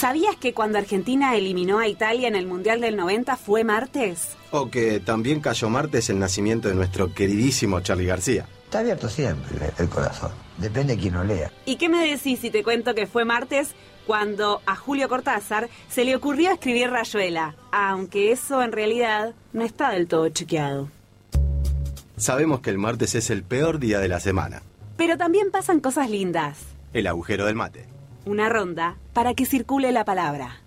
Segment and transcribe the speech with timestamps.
[0.00, 4.28] ¿Sabías que cuando Argentina eliminó a Italia en el Mundial del 90 fue martes?
[4.50, 8.48] O que también cayó martes el nacimiento de nuestro queridísimo Charlie García.
[8.64, 10.30] Está abierto siempre el corazón.
[10.56, 11.52] Depende de quién lo lea.
[11.66, 13.74] ¿Y qué me decís si te cuento que fue martes
[14.06, 17.56] cuando a Julio Cortázar se le ocurrió escribir Rayuela?
[17.70, 20.88] Aunque eso en realidad no está del todo chequeado.
[22.16, 24.62] Sabemos que el martes es el peor día de la semana.
[24.96, 26.56] Pero también pasan cosas lindas.
[26.94, 27.99] El agujero del mate.
[28.30, 30.60] Una ronda para que circule la palabra.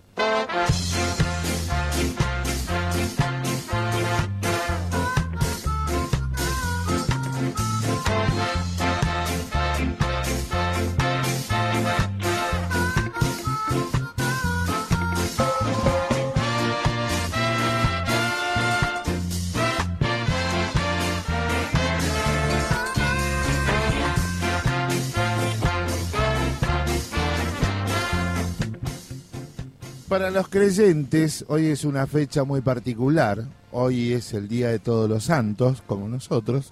[30.13, 33.45] Para los creyentes, hoy es una fecha muy particular.
[33.71, 36.71] Hoy es el Día de Todos los Santos, como nosotros.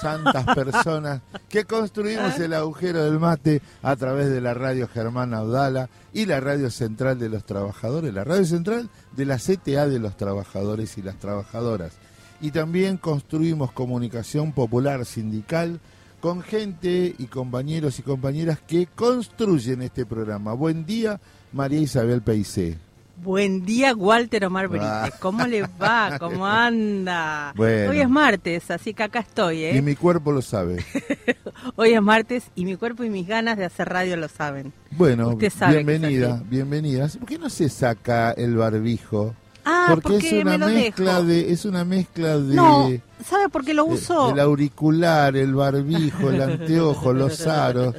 [0.00, 5.90] Santas personas que construimos el agujero del mate a través de la radio Germán Audala
[6.12, 10.16] y la radio central de los trabajadores, la radio central de la CTA de los
[10.16, 11.92] trabajadores y las trabajadoras.
[12.40, 15.78] Y también construimos comunicación popular sindical
[16.20, 20.52] con gente y compañeros y compañeras que construyen este programa.
[20.52, 21.20] Buen día,
[21.52, 22.78] María Isabel Peicé.
[23.22, 24.88] Buen día, Walter Omar Brites.
[24.88, 25.10] Ah.
[25.20, 26.16] ¿Cómo le va?
[26.18, 27.52] ¿Cómo anda?
[27.54, 27.90] Bueno.
[27.90, 29.76] Hoy es martes, así que acá estoy, ¿eh?
[29.76, 30.84] Y mi cuerpo lo sabe.
[31.76, 34.72] Hoy es martes y mi cuerpo y mis ganas de hacer radio lo saben.
[34.92, 37.08] Bueno, sabe bienvenida, bienvenida.
[37.16, 39.34] ¿Por qué no se saca el barbijo?
[39.64, 41.24] Ah, porque, porque, es una me lo mezcla dejo.
[41.24, 42.90] de es una mezcla de No,
[43.24, 44.32] ¿sabe por qué lo de- uso?
[44.32, 47.94] el auricular, el barbijo, el anteojo, los aros.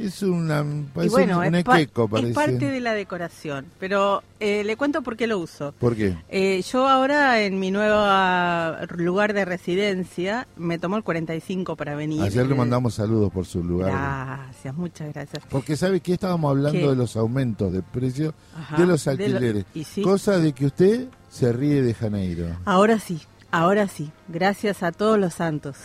[0.00, 2.34] Es una parece bueno, un es, pa- equeco, es parece.
[2.34, 3.66] parte de la decoración.
[3.78, 5.74] Pero eh, le cuento por qué lo uso.
[5.78, 6.16] ¿Por qué?
[6.28, 11.94] Eh, yo ahora en mi nuevo ah, lugar de residencia me tomó el 45 para
[11.94, 12.22] venir.
[12.22, 13.90] Ayer le mandamos saludos por su lugar.
[13.92, 15.42] Gracias, muchas gracias.
[15.50, 16.88] Porque sabe que estábamos hablando ¿Qué?
[16.88, 19.64] de los aumentos de precio Ajá, de los de lo- alquileres.
[19.74, 20.02] y sí.
[20.02, 22.46] Cosa de que usted se ríe de Janeiro.
[22.64, 23.20] Ahora sí,
[23.50, 24.10] ahora sí.
[24.28, 25.76] Gracias a todos los santos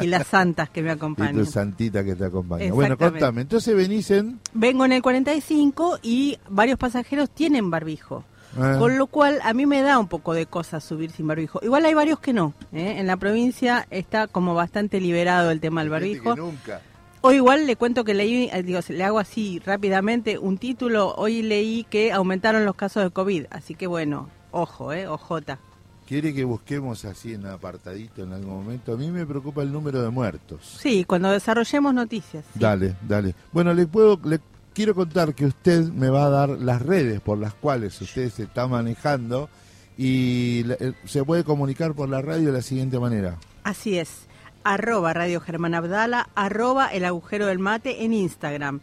[0.00, 1.34] y las santas que me Y acompañan.
[1.34, 2.72] tu santita que te acompaña.
[2.72, 3.42] Bueno, contame.
[3.42, 4.40] Entonces venís en...
[4.52, 8.24] Vengo en el 45 y varios pasajeros tienen barbijo.
[8.58, 8.76] Ah.
[8.78, 11.60] Con lo cual a mí me da un poco de cosas subir sin barbijo.
[11.62, 12.52] Igual hay varios que no.
[12.72, 12.96] ¿eh?
[12.98, 16.36] En la provincia está como bastante liberado el tema del barbijo.
[16.36, 16.82] nunca.
[17.24, 21.14] Hoy igual le cuento que leí, eh, digo, le hago así rápidamente un título.
[21.14, 23.46] Hoy leí que aumentaron los casos de COVID.
[23.50, 25.06] Así que bueno, ojo, ¿eh?
[25.06, 25.58] Ojota.
[26.06, 28.92] ¿Quiere que busquemos así en apartadito en algún momento?
[28.92, 30.78] A mí me preocupa el número de muertos.
[30.80, 32.44] Sí, cuando desarrollemos noticias.
[32.52, 32.58] sí.
[32.58, 33.34] Dale, dale.
[33.52, 34.40] Bueno, le puedo, le
[34.74, 38.44] quiero contar que usted me va a dar las redes por las cuales usted se
[38.44, 39.48] está manejando
[39.96, 43.36] y eh, se puede comunicar por la radio de la siguiente manera.
[43.64, 44.26] Así es.
[44.64, 48.80] Arroba Radio Germán Abdala, arroba El Agujero del Mate en Instagram.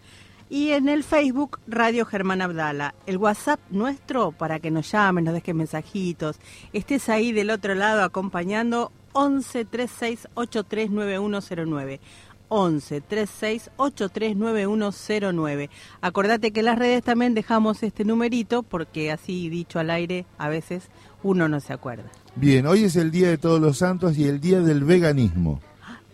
[0.50, 2.96] Y en el Facebook Radio Germán Abdala.
[3.06, 6.38] El WhatsApp nuestro para que nos llamen, nos dejen mensajitos.
[6.74, 12.00] Estés ahí del otro lado acompañando 11 36 83 9109.
[12.48, 15.70] 11 36 83 9109.
[16.02, 20.50] Acordate que en las redes también dejamos este numerito porque así dicho al aire a
[20.50, 20.90] veces
[21.22, 22.10] uno no se acuerda.
[22.36, 25.60] Bien, hoy es el Día de Todos los Santos y el Día del Veganismo.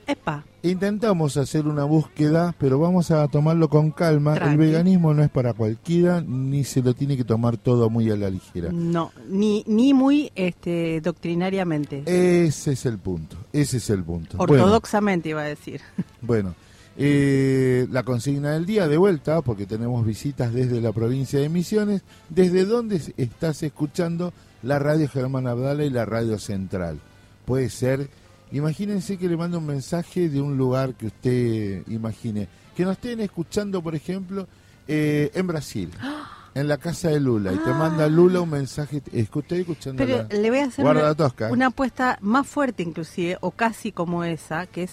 [0.07, 4.35] Epa, Intentamos hacer una búsqueda, pero vamos a tomarlo con calma.
[4.35, 8.15] El veganismo no es para cualquiera, ni se lo tiene que tomar todo muy a
[8.15, 8.71] la ligera.
[8.71, 12.01] No, ni, ni muy este, doctrinariamente.
[12.07, 14.37] Ese es el punto, ese es el punto.
[14.37, 15.81] Bueno, Ortodoxamente iba a decir.
[16.21, 16.55] Bueno,
[16.97, 22.01] eh, la consigna del día de vuelta, porque tenemos visitas desde la provincia de Misiones.
[22.29, 24.33] ¿Desde dónde estás escuchando
[24.63, 26.99] la radio Germán Abdala y la radio central?
[27.45, 28.09] Puede ser,
[28.57, 32.47] imagínense que le mando un mensaje de un lugar que usted imagine.
[32.75, 34.47] Que nos estén escuchando, por ejemplo,
[34.87, 35.89] eh, en Brasil,
[36.55, 39.01] en la casa de Lula, y te manda Lula un mensaje.
[39.13, 40.05] Estoy escuchando Ah.
[40.29, 41.51] Pero le voy a hacer Guarda una, la tosca.
[41.51, 44.91] una apuesta más fuerte inclusive, o casi como esa, que es,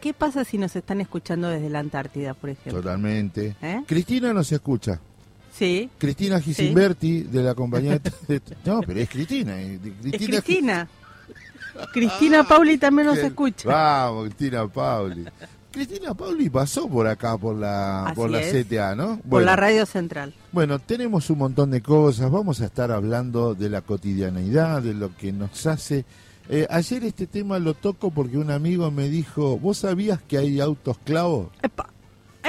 [0.00, 2.80] ¿qué pasa si nos están escuchando desde la Antártida, por ejemplo?
[2.82, 3.56] Totalmente.
[3.62, 3.82] ¿Eh?
[3.86, 5.00] Cristina nos escucha.
[5.56, 10.88] Sí, Cristina Gisimberti de la compañía de- no pero es Cristina eh, de- es Cristina.
[11.92, 13.68] Cristina Pauli también nos escucha.
[13.68, 15.24] vamos Cristina Pauli
[15.70, 18.66] Cristina Pauli pasó por acá por la Así por la es.
[18.66, 20.32] CTA no Por la radio central.
[20.52, 25.16] bueno tenemos un montón de cosas vamos a estar hablando de la cotidianeidad de lo
[25.16, 26.04] que nos hace
[26.48, 30.60] Eh, ayer este tema lo toco porque un amigo me dijo vos sabías que hay
[30.60, 31.88] autos clavos Epa.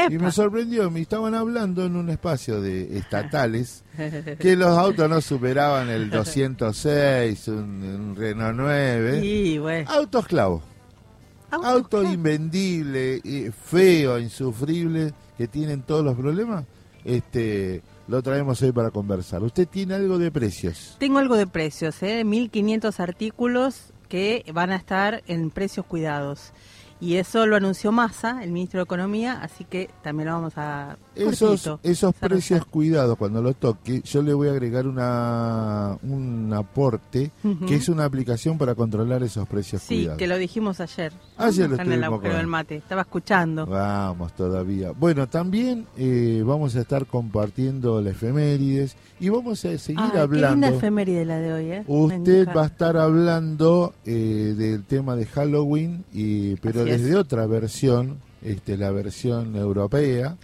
[0.09, 3.83] Y me sorprendió, me estaban hablando en un espacio de estatales
[4.39, 9.21] que los autos no superaban el 206, un, un Renault 9.
[9.21, 9.89] Sí, bueno.
[9.89, 10.61] Auto esclavo.
[11.51, 16.65] Auto Auto invendible, eh, feo, insufrible, que tienen todos los problemas.
[17.03, 19.43] Este, lo traemos hoy para conversar.
[19.43, 20.95] ¿Usted tiene algo de precios?
[20.99, 22.23] Tengo algo de precios, ¿eh?
[22.25, 26.51] 1.500 artículos que van a estar en precios cuidados.
[26.99, 30.97] Y eso lo anunció Massa, el ministro de Economía, así que también lo vamos a...
[31.15, 36.51] Esos, cortito, esos precios cuidados, cuando lo toque, yo le voy a agregar una, un
[36.53, 37.31] aporte,
[37.67, 40.17] que es una aplicación para controlar esos precios Sí, cuidados.
[40.17, 41.13] que lo dijimos ayer.
[41.37, 42.75] Ayer lo en el estuvimos agujero con- del mate.
[42.77, 43.65] Estaba escuchando.
[43.65, 44.91] Vamos todavía.
[44.91, 50.17] Bueno, también eh, vamos a estar compartiendo la efemérides y vamos a seguir Ay, qué
[50.19, 50.67] linda hablando.
[50.67, 51.83] efeméride la de hoy, ¿eh?
[51.87, 57.01] Usted va a estar hablando eh, del tema de Halloween, y, pero Así es.
[57.03, 60.37] desde otra versión, este, la versión europea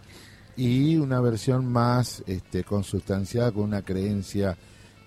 [0.62, 4.58] y una versión más este, consustanciada con una creencia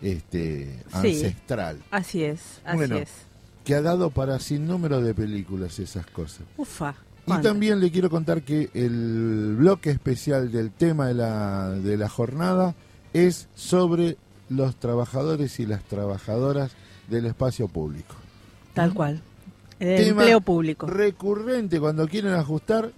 [0.02, 1.08] este, Sí.
[1.14, 3.08] ancestral, Así es, así Bueno, es.
[3.64, 6.42] que ha dado para sin número de películas esas cosas.
[6.56, 6.94] Ufa.
[7.26, 12.08] Y también le quiero contar que el bloque especial del tema de la, de la
[12.10, 12.74] jornada
[13.14, 14.18] es sobre
[14.50, 16.72] los trabajadores y las trabajadoras
[17.08, 18.14] del espacio público.
[18.74, 19.22] Tal cual.
[19.80, 20.86] El Tema empleo público.
[20.86, 22.92] Recurrente, cuando quieren ajustar,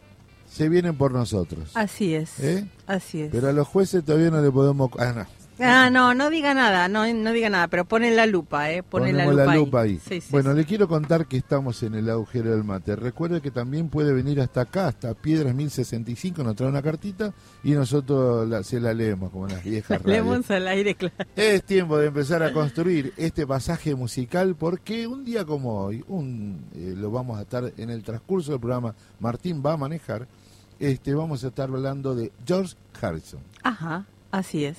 [0.57, 1.71] se vienen por nosotros.
[1.75, 2.41] Así es.
[2.41, 2.67] ¿Eh?
[2.87, 3.31] Así es.
[3.31, 4.91] Pero a los jueces todavía no le podemos...
[4.99, 5.27] Ah, no.
[5.59, 8.83] Ah, no, no diga nada, no, no diga nada, pero ponen la lupa, ¿eh?
[8.83, 9.99] Ponen Ponemos la lupa, la lupa ahí.
[10.07, 10.59] Sí, sí, bueno, sí.
[10.59, 12.95] le quiero contar que estamos en el agujero del mate.
[12.95, 17.33] Recuerde que también puede venir hasta acá, hasta Piedras 1065, nos trae una cartita
[17.65, 20.07] y nosotros la- se la leemos como las viejas radios.
[20.27, 21.15] Leemos al aire, claro.
[21.35, 26.67] Es tiempo de empezar a construir este pasaje musical porque un día como hoy, un,
[26.75, 30.29] eh, lo vamos a estar en el transcurso del programa, Martín va a manejar,
[30.79, 33.41] este, vamos a estar hablando de George Harrison.
[33.63, 34.79] Ajá, así es.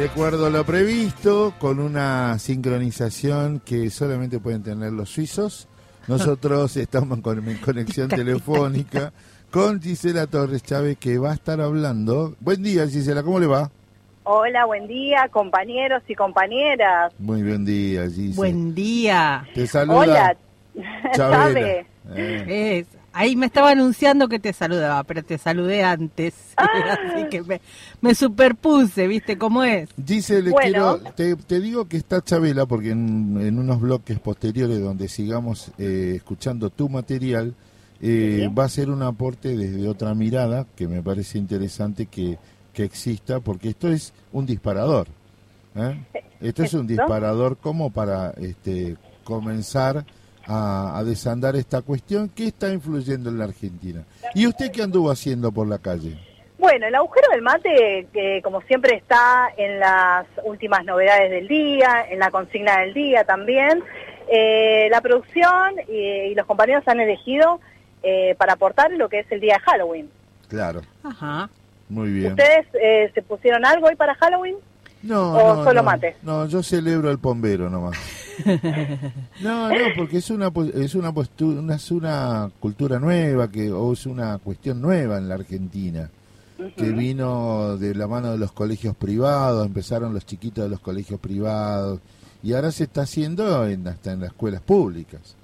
[0.00, 5.68] De acuerdo a lo previsto, con una sincronización que solamente pueden tener los suizos,
[6.08, 9.12] nosotros estamos con en conexión telefónica
[9.50, 12.34] con Gisela Torres Chávez que va a estar hablando.
[12.40, 13.70] Buen día Gisela, ¿cómo le va?
[14.24, 17.12] Hola, buen día, compañeros y compañeras.
[17.18, 18.36] Muy buen día Gisela.
[18.36, 19.48] Buen día.
[19.54, 20.36] Te saluda Hola,
[21.14, 21.42] Chabela.
[21.44, 21.86] ¿sabe?
[22.16, 26.34] Eh, Es- ahí me estaba anunciando que te saludaba, pero te saludé antes.
[26.56, 27.60] Así que me,
[28.02, 29.88] me superpuse, ¿viste cómo es?
[30.06, 30.98] Gisela, Bueno.
[31.00, 35.72] quiero, te, te digo que está Chabela porque en, en unos bloques posteriores donde sigamos
[35.78, 37.54] eh, escuchando tu material,
[38.02, 42.38] eh, va a ser un aporte desde otra mirada que me parece interesante que,
[42.72, 45.06] que exista porque esto es un disparador.
[45.76, 45.98] ¿eh?
[46.40, 50.04] Esto es un disparador como para este, comenzar
[50.46, 54.04] a, a desandar esta cuestión que está influyendo en la Argentina.
[54.34, 56.18] ¿Y usted qué anduvo haciendo por la calle?
[56.58, 62.06] Bueno, el agujero del mate, que como siempre está en las últimas novedades del día,
[62.10, 63.82] en la consigna del día también.
[64.28, 67.60] Eh, la producción y, y los compañeros han elegido
[68.02, 70.10] eh, para aportar lo que es el día de Halloween.
[70.48, 71.48] Claro, Ajá.
[71.90, 72.30] Muy bien.
[72.32, 74.56] ¿Ustedes eh, se pusieron algo hoy para Halloween?
[75.02, 75.82] No, ¿O no, solo no.
[75.84, 76.16] mate?
[76.22, 77.96] No, yo celebro el pombero nomás.
[79.42, 83.92] No, no, porque es una es una postu- una, es una cultura nueva que o
[83.92, 86.08] es una cuestión nueva en la Argentina
[86.76, 91.18] que vino de la mano de los colegios privados, empezaron los chiquitos de los colegios
[91.20, 92.00] privados
[92.42, 95.36] y ahora se está haciendo en, hasta en las escuelas públicas.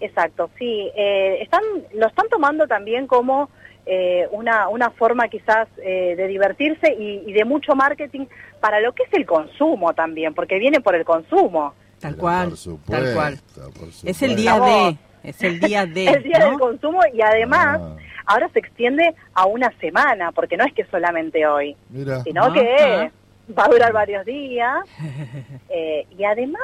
[0.00, 0.90] Exacto, sí.
[0.96, 1.62] Eh, están,
[1.94, 3.50] lo están tomando también como
[3.86, 8.26] eh, una, una forma quizás eh, de divertirse y, y de mucho marketing
[8.60, 11.74] para lo que es el consumo también, porque viene por el consumo.
[12.00, 12.48] Tal cual.
[12.50, 13.38] por supuesto, tal cual.
[13.78, 14.96] por Es el día de.
[15.24, 16.04] Es el día de.
[16.06, 16.50] el día ¿no?
[16.50, 17.96] del consumo y además Ah.
[18.26, 22.54] ahora se extiende a una semana, porque no es que solamente hoy, Mira, sino Ajá.
[22.54, 23.10] que
[23.58, 24.78] va a durar varios días.
[25.74, 26.60] Eh, y además,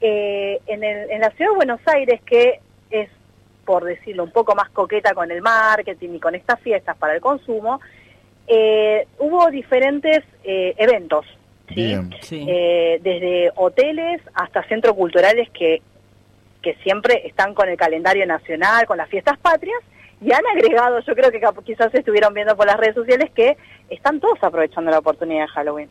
[0.00, 3.08] eh, en, el- en la ciudad de Buenos Aires, que es,
[3.64, 7.20] por decirlo, un poco más coqueta con el marketing y con estas fiestas para el
[7.20, 7.80] consumo,
[8.46, 11.26] eh, hubo diferentes eh, eventos,
[11.68, 11.74] ¿sí?
[11.74, 12.14] bien.
[12.20, 12.44] Sí.
[12.48, 15.80] Eh, desde hoteles hasta centros culturales que,
[16.60, 19.78] que siempre están con el calendario nacional, con las fiestas patrias,
[20.20, 23.56] y han agregado, yo creo que quizás estuvieron viendo por las redes sociales, que
[23.90, 25.88] están todos aprovechando la oportunidad de Halloween.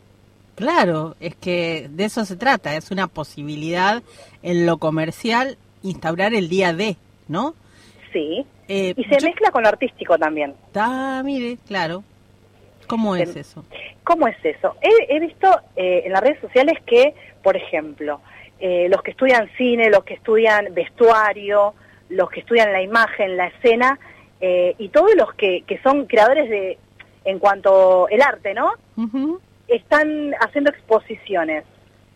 [0.56, 2.76] Claro, es que de eso se trata.
[2.76, 4.04] Es una posibilidad
[4.44, 6.98] en lo comercial instaurar el día de,
[7.28, 7.56] ¿no?
[8.14, 10.54] Sí, Eh, y se yo- mezcla con lo artístico también.
[10.76, 12.04] Ah, mire, claro.
[12.88, 13.64] ¿Cómo es eso?
[14.04, 14.76] ¿Cómo es eso?
[14.82, 18.20] He, he visto eh, en las redes sociales que, por ejemplo,
[18.60, 21.74] eh, los que estudian cine, los que estudian vestuario,
[22.10, 23.98] los que estudian la imagen, la escena,
[24.42, 26.78] eh, y todos los que, que son creadores de,
[27.24, 28.74] en cuanto el arte, ¿no?
[29.70, 31.64] Están haciendo exposiciones.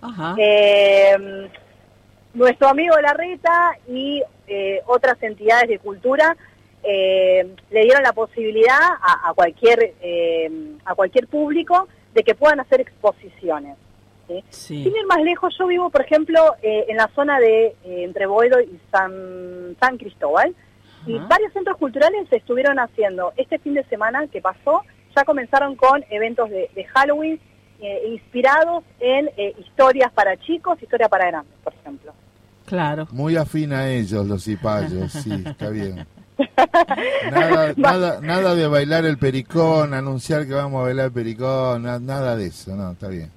[0.01, 0.35] Ajá.
[2.35, 6.35] Nuestro amigo Larreta y eh, otras entidades de cultura
[6.83, 10.51] eh, le dieron la posibilidad a, a cualquier eh,
[10.85, 13.77] a cualquier público de que puedan hacer exposiciones.
[14.27, 14.43] ¿sí?
[14.49, 14.83] sí.
[14.83, 18.25] Sin ir más lejos, yo vivo, por ejemplo, eh, en la zona de eh, entre
[18.25, 20.55] Boedo y San, San Cristóbal,
[21.07, 24.81] y varios centros culturales se estuvieron haciendo este fin de semana que pasó,
[25.15, 27.39] ya comenzaron con eventos de, de Halloween
[27.79, 32.13] eh, inspirados en eh, historias para chicos, historias para grandes, por ejemplo.
[32.65, 33.07] Claro.
[33.11, 36.05] Muy afín a ellos los cipayos, sí, está bien.
[37.31, 41.99] Nada, nada, nada de bailar el pericón, anunciar que vamos a bailar el pericón, na-
[41.99, 43.31] nada de eso, no, está bien.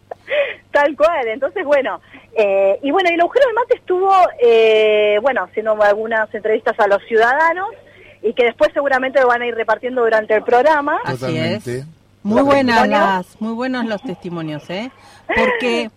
[0.73, 2.01] Tal cual, entonces bueno,
[2.37, 6.87] eh, y bueno, y el agujero del mate estuvo, eh, bueno, haciendo algunas entrevistas a
[6.89, 7.69] los ciudadanos
[8.23, 10.99] y que después seguramente lo van a ir repartiendo durante el programa.
[11.05, 11.79] Así Totalmente.
[11.79, 11.87] es.
[12.25, 14.91] Muy ¿Los buenas las, muy buenos los testimonios, ¿eh?
[15.29, 15.91] Porque,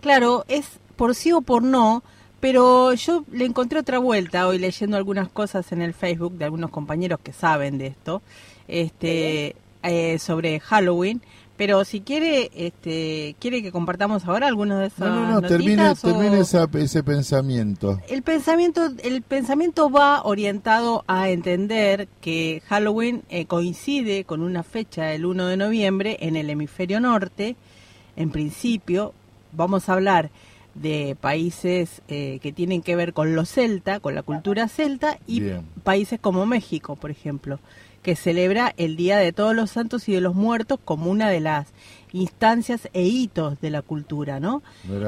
[0.00, 2.02] claro, es por sí o por no,
[2.40, 6.70] pero yo le encontré otra vuelta hoy leyendo algunas cosas en el Facebook de algunos
[6.70, 8.22] compañeros que saben de esto,
[8.66, 11.20] este, eh, sobre Halloween,
[11.56, 15.92] Pero si quiere, este, quiere que compartamos ahora algunos de esos No, no, no, termine,
[15.96, 17.98] termine esa- ese pensamiento.
[18.08, 25.12] El pensamiento, el pensamiento va orientado a entender que Halloween eh, coincide con una fecha,
[25.14, 27.56] el 1 de noviembre, en el hemisferio norte.
[28.14, 29.12] En principio,
[29.50, 30.30] vamos a hablar
[30.80, 35.40] de países eh, que tienen que ver con los celta, con la cultura celta, y
[35.40, 35.62] Bien.
[35.84, 37.58] países como México, por ejemplo,
[38.02, 41.40] que celebra el Día de Todos los Santos y de los Muertos como una de
[41.40, 41.68] las
[42.12, 44.62] instancias e hitos de la cultura, ¿no?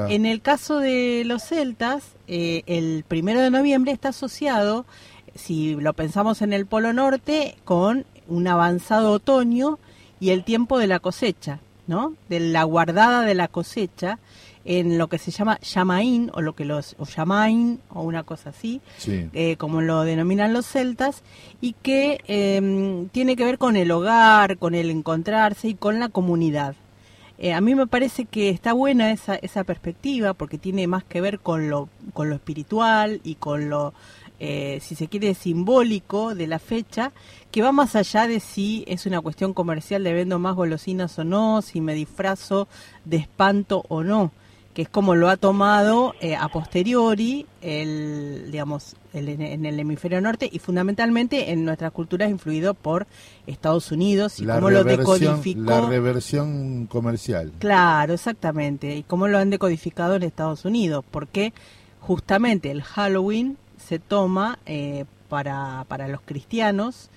[0.09, 4.85] En el caso de los celtas, eh, el primero de noviembre está asociado,
[5.35, 9.79] si lo pensamos en el Polo Norte, con un avanzado otoño
[10.19, 12.13] y el tiempo de la cosecha, ¿no?
[12.29, 14.19] De la guardada de la cosecha
[14.65, 18.49] en lo que se llama Yamaín, o lo que los, o Yamain, o una cosa
[18.51, 19.27] así, Sí.
[19.33, 21.23] eh, como lo denominan los celtas,
[21.61, 26.09] y que eh, tiene que ver con el hogar, con el encontrarse y con la
[26.09, 26.75] comunidad.
[27.39, 31.21] Eh, a mí me parece que está buena esa, esa perspectiva porque tiene más que
[31.21, 33.95] ver con lo, con lo espiritual y con lo,
[34.39, 37.11] eh, si se quiere, simbólico de la fecha,
[37.49, 41.23] que va más allá de si es una cuestión comercial de vendo más golosinas o
[41.23, 42.67] no, si me disfrazo
[43.05, 44.31] de espanto o no
[44.73, 50.21] que es como lo ha tomado eh, a posteriori el digamos el- en el hemisferio
[50.21, 53.07] norte y fundamentalmente en nuestras culturas influido por
[53.47, 57.51] Estados Unidos y La cómo lo decodificó la reversión comercial.
[57.59, 58.95] Claro, exactamente.
[58.95, 61.03] Y cómo lo han decodificado en Estados Unidos.
[61.11, 61.53] Porque
[61.99, 67.09] justamente el Halloween se toma eh, para, para los cristianos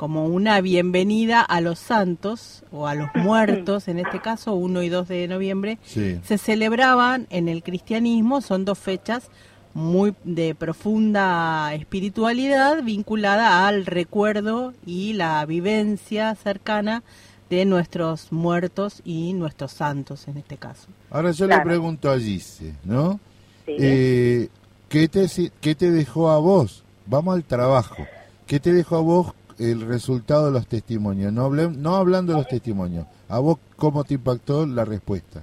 [0.00, 4.88] como una bienvenida a los santos o a los muertos, en este caso 1 y
[4.88, 6.18] 2 de noviembre, Sí.
[6.24, 9.28] se celebraban en el cristianismo, son dos fechas
[9.74, 17.02] muy de profunda espiritualidad vinculada al recuerdo y la vivencia cercana
[17.50, 20.88] de nuestros muertos y nuestros santos en este caso.
[21.10, 21.62] Ahora yo Claro.
[21.64, 23.20] le pregunto a Gise, ¿no?
[23.66, 23.76] Sí.
[23.78, 24.48] Eh,
[24.88, 25.26] ¿qué, te,
[25.60, 26.84] ¿Qué te dejó a vos?
[27.04, 28.06] Vamos al trabajo.
[28.46, 31.32] ¿Qué te dejó a vos el resultado de los testimonios?
[31.32, 33.06] No, hablé- no hablando de los testimonios.
[33.28, 35.42] ¿A vos cómo te impactó la respuesta?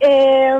[0.00, 0.50] Eh,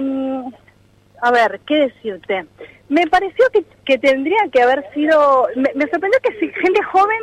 [1.21, 2.47] a ver, ¿qué decirte?
[2.89, 5.47] Me pareció que, que tendría que haber sido...
[5.57, 7.19] Me, me sorprendió que si gente joven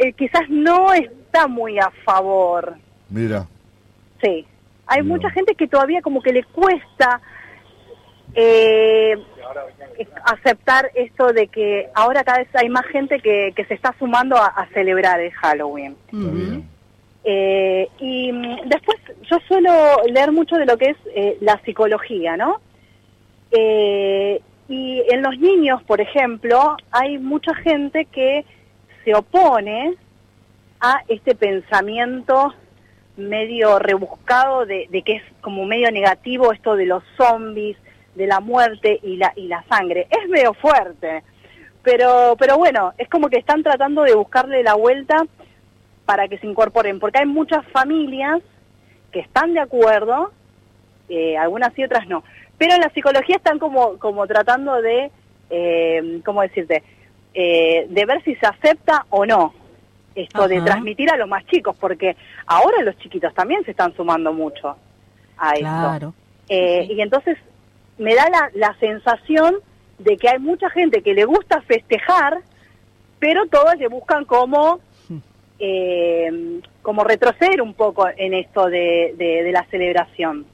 [0.00, 2.76] eh, quizás no está muy a favor.
[3.10, 3.46] Mira,
[4.22, 4.46] Sí.
[4.88, 7.20] Hay mucha gente que todavía como que le cuesta
[8.34, 9.14] eh,
[10.24, 14.36] aceptar esto de que ahora cada vez hay más gente que, que se está sumando
[14.36, 15.96] a, a celebrar el Halloween.
[17.28, 19.72] Eh, y mm, después yo suelo
[20.08, 22.60] leer mucho de lo que es eh, la psicología, ¿no?
[23.50, 28.44] Eh, y en los niños, por ejemplo, hay mucha gente que
[29.04, 29.94] se opone
[30.80, 32.54] a este pensamiento
[33.16, 37.76] medio rebuscado de, de que es como medio negativo esto de los zombies,
[38.16, 40.08] de la muerte y la, y la sangre.
[40.10, 41.22] Es medio fuerte,
[41.82, 45.24] pero, pero bueno, es como que están tratando de buscarle la vuelta
[46.04, 48.40] para que se incorporen, porque hay muchas familias
[49.12, 50.32] que están de acuerdo,
[51.08, 52.24] eh, algunas y otras no,
[52.58, 55.10] pero en la psicología están como, como tratando de,
[55.50, 56.82] eh, ¿cómo decirte?,
[57.34, 59.52] eh, de ver si se acepta o no
[60.14, 64.32] esto de transmitir a los más chicos, porque ahora los chiquitos también se están sumando
[64.32, 64.74] mucho
[65.36, 65.60] a esto.
[65.60, 66.14] Claro.
[66.48, 66.94] Eh, Sí, sí.
[66.94, 67.36] Y entonces
[67.98, 69.56] me da la, la sensación
[69.98, 72.38] de que hay mucha gente que le gusta festejar,
[73.18, 74.80] pero todas le buscan como,
[75.58, 80.46] eh, como retroceder un poco en esto de, de- de la celebración.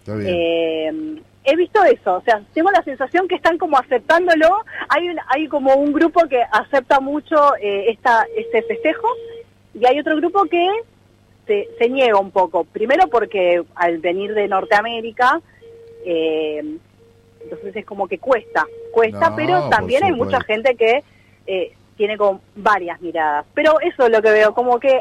[0.00, 0.28] Está bien.
[0.34, 4.58] Eh, he visto eso, o sea, tengo la sensación que están como aceptándolo.
[4.88, 9.08] Hay, un- hay como un grupo que acepta mucho eh, esta, este festejo
[9.74, 10.68] y hay otro grupo que
[11.46, 12.64] se, se niega un poco.
[12.64, 15.40] Primero porque al venir de Norteamérica,
[16.04, 16.62] eh,
[17.42, 21.02] entonces es como que cuesta, cuesta, No, pero también hay mucha gente que
[21.46, 23.46] eh, tiene como varias miradas.
[23.54, 25.00] Pero eso es lo que veo, como que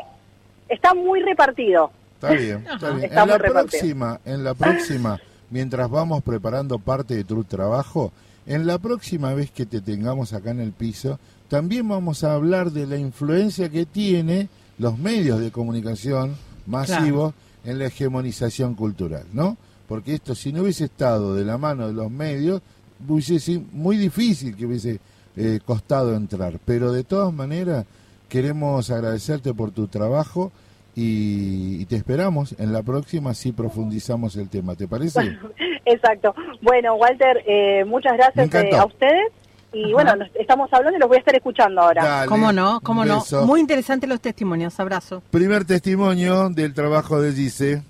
[0.67, 1.91] está muy repartido.
[2.15, 3.04] Está bien, está bien.
[3.06, 3.69] Está En la repartido.
[3.69, 8.12] próxima, en la próxima, mientras vamos preparando parte de tu trabajo,
[8.45, 12.71] en la próxima vez que te tengamos acá en el piso, también vamos a hablar
[12.71, 17.34] de la influencia que tiene los medios de comunicación masivos
[17.65, 19.58] en la hegemonización cultural, ¿no?
[19.89, 22.62] Porque esto, si no hubiese estado de la mano de los medios,
[23.08, 24.99] hubiese sido muy difícil que hubiese
[25.36, 26.60] eh, costado entrar.
[26.63, 27.86] Pero de todas maneras,
[28.30, 30.52] queremos agradecerte por tu trabajo
[30.95, 34.75] y, y te esperamos en la próxima si profundizamos el tema.
[34.75, 35.38] ¿Te parece?
[35.86, 36.36] Exacto.
[36.62, 39.32] Bueno, Walter, eh, muchas gracias eh, a ustedes
[39.73, 42.04] Y bueno, nos- estamos hablando y los voy a estar escuchando ahora.
[42.04, 42.80] Dale, ¿Cómo no?
[42.82, 43.23] ¿Cómo no?
[43.45, 44.80] Muy interesantes los testimonios.
[44.80, 45.23] Abrazo.
[45.32, 47.84] Primer testimonio del trabajo de Gise.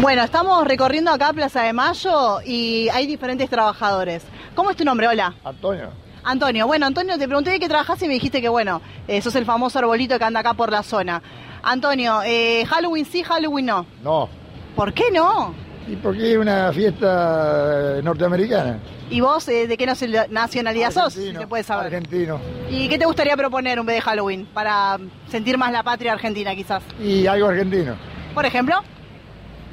[0.00, 4.24] Bueno, estamos recorriendo acá Plaza de Mayo y hay diferentes trabajadores.
[4.54, 5.08] ¿Cómo es tu nombre?
[5.08, 5.34] Hola.
[5.44, 5.88] Antonio.
[6.22, 6.66] Antonio.
[6.66, 9.44] Bueno, Antonio, te pregunté de qué trabajas y me dijiste que, bueno, eh, sos el
[9.44, 11.22] famoso arbolito que anda acá por la zona.
[11.62, 13.86] Antonio, eh, Halloween sí, Halloween no.
[14.02, 14.28] No.
[14.76, 15.54] ¿Por qué no?
[15.86, 18.78] ¿Y por qué una fiesta norteamericana?
[19.10, 21.12] ¿Y vos eh, de qué nacio- nacionalidad sos?
[21.14, 21.86] Si se puede saber.
[21.86, 22.40] Argentino.
[22.70, 24.98] ¿Y qué te gustaría proponer un vez de Halloween para
[25.30, 26.82] sentir más la patria argentina quizás?
[27.02, 27.96] Y algo argentino.
[28.34, 28.76] Por ejemplo,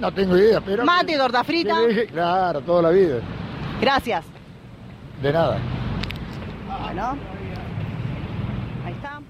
[0.02, 0.84] No tengo idea, pero...
[0.84, 1.76] mate, torta frita.
[2.12, 3.20] Claro, toda la vida.
[3.80, 4.26] Gracias.
[5.22, 5.60] De nada.
[6.84, 7.18] Bueno.
[8.84, 9.22] Ahí está.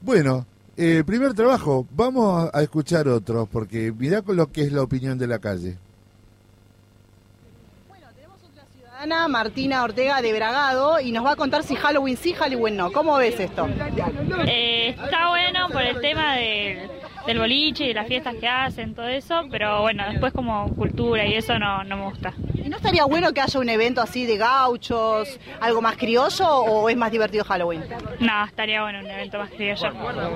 [0.00, 1.88] Bueno, eh, primer trabajo.
[1.90, 5.76] Vamos a escuchar otros, porque mirá con lo que es la opinión de la calle.
[8.98, 12.92] Ana Martina Ortega de Bragado y nos va a contar si Halloween sí, Halloween no.
[12.92, 13.68] ¿Cómo ves esto?
[14.46, 16.95] Eh, está bueno por el tema del,
[17.26, 21.34] del boliche y las fiestas que hacen, todo eso, pero bueno, después como cultura y
[21.34, 22.32] eso no, no me gusta.
[22.54, 26.88] ¿Y no estaría bueno que haya un evento así de gauchos, algo más criollo o
[26.88, 27.84] es más divertido Halloween?
[28.20, 29.90] No, estaría bueno un evento más criollo.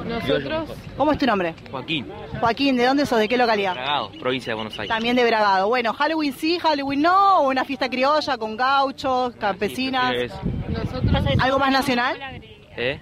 [0.05, 1.55] Nosotros, ¿Cómo es tu nombre?
[1.71, 2.07] Joaquín,
[2.41, 3.19] Joaquín, ¿de dónde sos?
[3.19, 3.75] ¿De qué localidad?
[3.75, 4.89] Bragado, provincia de Buenos Aires.
[4.89, 5.69] También de Bragado.
[5.69, 10.13] Bueno, Halloween sí, Halloween no, o una fiesta criolla con gauchos, campesinas.
[10.13, 10.33] ¿Qué es?
[11.41, 12.17] ¿Algo más nacional?
[12.77, 13.01] ¿Eh?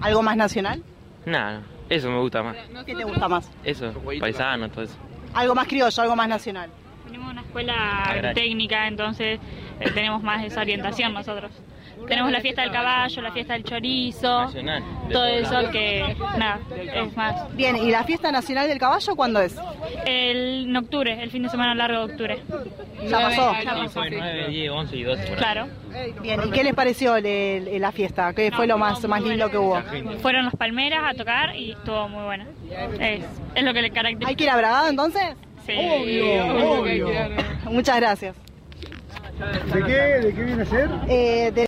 [0.00, 0.82] ¿Algo más nacional?
[1.26, 2.56] Nada, eso me gusta más.
[2.86, 3.50] ¿Qué te gusta más?
[3.64, 4.96] Eso, paisano, todo eso.
[5.34, 6.70] Algo más criollo, algo más nacional.
[7.06, 8.34] tenemos una escuela Agraria.
[8.34, 9.40] técnica, entonces
[9.80, 11.50] eh, tenemos más esa orientación nosotros.
[12.06, 14.82] Tenemos la fiesta del caballo, la fiesta del chorizo, Nacional.
[15.08, 16.58] de todo eso que, nada,
[16.94, 17.56] es más.
[17.56, 19.56] Bien, ¿y la fiesta nacional del caballo cuándo es?
[20.06, 22.38] El en octubre, el fin de semana largo de octubre.
[23.08, 23.52] ¿Ya pasó?
[23.64, 23.88] Ya pasó.
[24.00, 25.22] Fue 9, 10, 11 y 12.
[25.22, 25.36] por ahí.
[25.38, 25.66] Claro.
[26.22, 28.32] Bien, ¿y qué les pareció le- le- la fiesta?
[28.32, 29.80] ¿Qué fue lo más, más lindo que hubo?
[30.20, 32.46] Fueron las palmeras a tocar y estuvo muy buena.
[33.00, 34.28] Es, es lo que le caracteriza.
[34.28, 35.22] ¿Hay que ir a Bragado entonces?
[35.66, 35.72] Sí.
[35.76, 37.08] Obvio, obvio.
[37.70, 38.36] Muchas gracias.
[39.72, 39.92] ¿De qué?
[40.26, 40.90] ¿De qué viene a ser?
[41.08, 41.67] Eh, de-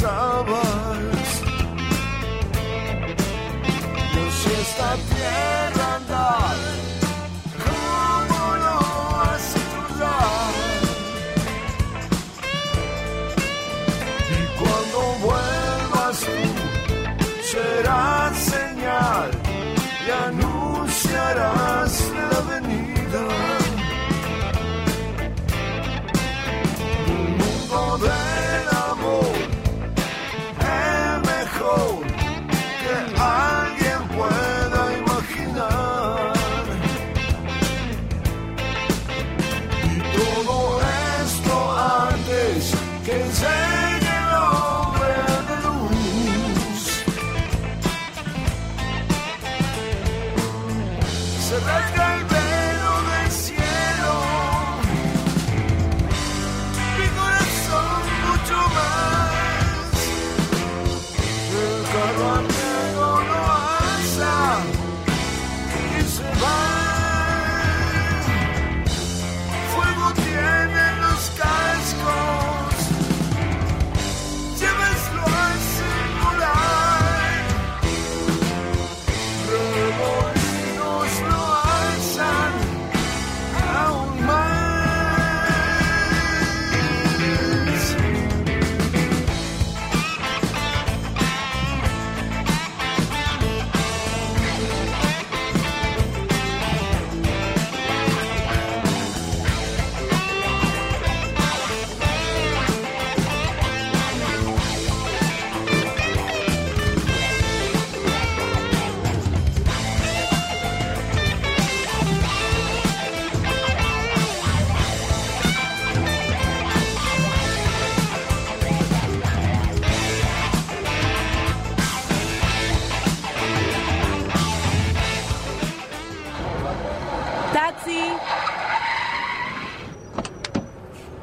[0.00, 1.42] trazabas.
[4.14, 5.59] Yo si esta tierra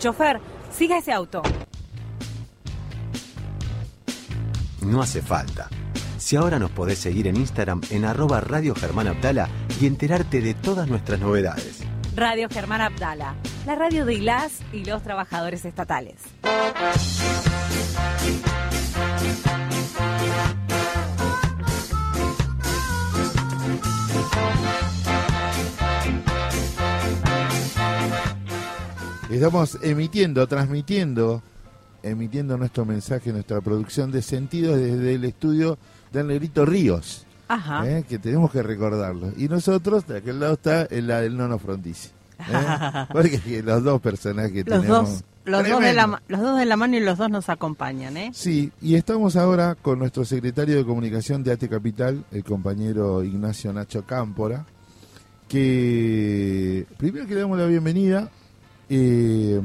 [0.07, 0.39] Chofer,
[0.71, 1.41] siga ese auto.
[4.79, 5.67] No hace falta.
[6.17, 9.49] Si ahora nos podés seguir en Instagram en arroba Radio Germán Abdala
[9.81, 11.83] y enterarte de todas nuestras novedades.
[12.15, 16.15] Radio Germán Abdala, la radio de las y los trabajadores estatales.
[29.29, 31.43] Estamos emitiendo, transmitiendo,
[32.01, 35.77] emitiendo nuestro mensaje, nuestra producción de sentidos desde el estudio
[36.13, 37.25] del Negrito Ríos.
[37.49, 37.89] Ajá.
[37.89, 38.03] ¿eh?
[38.07, 39.31] que tenemos que recordarlo.
[39.37, 42.09] Y nosotros, de aquel lado está la del Nono Frontici.
[42.39, 42.43] ¿eh?
[43.11, 45.09] Porque los dos personajes que Los tenemos.
[45.09, 48.17] dos, los, dos de la, los dos de la mano y los dos nos acompañan,
[48.17, 48.31] ¿eh?
[48.33, 53.71] Sí, y estamos ahora con nuestro secretario de comunicación de AT Capital, el compañero Ignacio
[53.71, 54.65] Nacho Cámpora,
[55.47, 58.29] que primero que le damos la bienvenida.
[58.89, 59.61] Eh,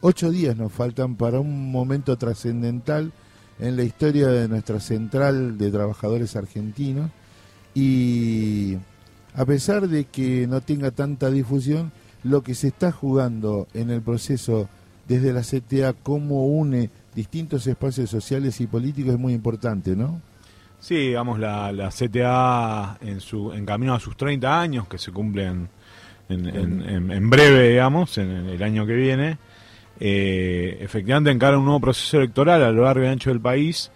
[0.00, 3.12] ocho días nos faltan para un momento trascendental
[3.58, 7.10] en la historia de nuestra central de trabajadores argentinos
[7.74, 8.76] y
[9.34, 11.92] a pesar de que no tenga tanta difusión,
[12.24, 14.68] lo que se está jugando en el proceso
[15.06, 20.20] desde la CTA, cómo une distintos espacios sociales y políticos es muy importante, ¿no?
[20.80, 25.12] Sí, digamos, la, la CTA en, su, en camino a sus 30 años, que se
[25.12, 25.68] cumplen
[26.28, 29.38] en, en- en- en breve, digamos, en el año que viene,
[30.00, 33.90] eh, efectivamente encara un nuevo proceso electoral a lo largo y ancho del país,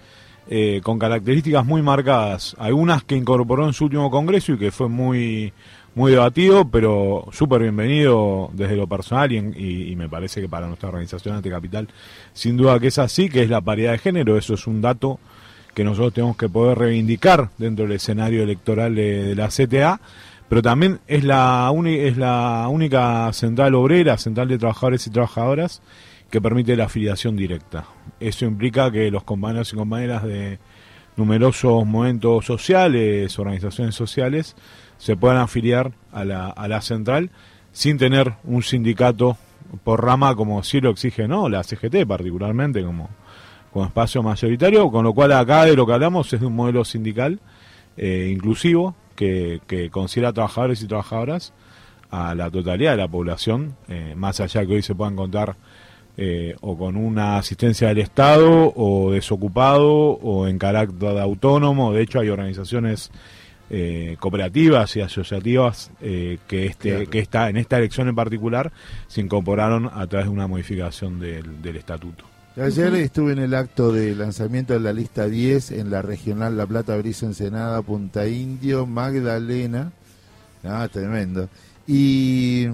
[0.49, 2.57] eh, con características muy marcadas.
[2.59, 5.53] Algunas que incorporó en su último congreso y que fue muy
[5.93, 11.35] muy debatido, pero súper bienvenido desde lo personal y, me parece que para nuestra organización
[11.35, 11.88] Anticapital,
[12.33, 15.19] sin duda que es así, que es la paridad de género, eso es un dato
[15.75, 20.01] que nosotros tenemos que poder reivindicar dentro del escenario electoral de la CTA,
[20.51, 25.81] pero también es la, es la única central obrera, central de trabajadores y trabajadoras,
[26.29, 27.85] que permite la afiliación directa.
[28.19, 30.59] Eso implica que los compañeros y compañeras de
[31.15, 34.57] numerosos momentos sociales, organizaciones sociales,
[34.99, 37.31] se puedan afiliar a la, a la central
[37.71, 39.37] sin tener un sindicato
[39.85, 43.09] por rama como sí lo exige no la CGT particularmente como,
[43.73, 46.85] como espacio mayoritario, con lo cual acá de lo que hablamos es de un modelo
[46.85, 47.39] sindical
[47.97, 51.53] eh, inclusivo que, que considera trabajadores y trabajadoras
[52.11, 55.57] a la totalidad de la población, eh, más allá que hoy se puedan contar
[56.17, 61.93] eh, o con una asistencia del Estado o desocupado o en carácter autónomo.
[61.93, 63.11] De hecho, hay organizaciones
[63.69, 67.11] eh, cooperativas y asociativas eh, que este Claro.
[67.11, 68.73] que está en esta elección en particular
[69.07, 72.25] se incorporaron a través de una modificación del, del estatuto.
[72.57, 76.67] Ayer estuve en el acto de lanzamiento de la lista 10 en la regional La
[76.67, 79.93] Plata, Brizo, Ensenada, Punta Indio, Magdalena.
[80.65, 81.49] Ah, tremendo.
[81.87, 82.67] Y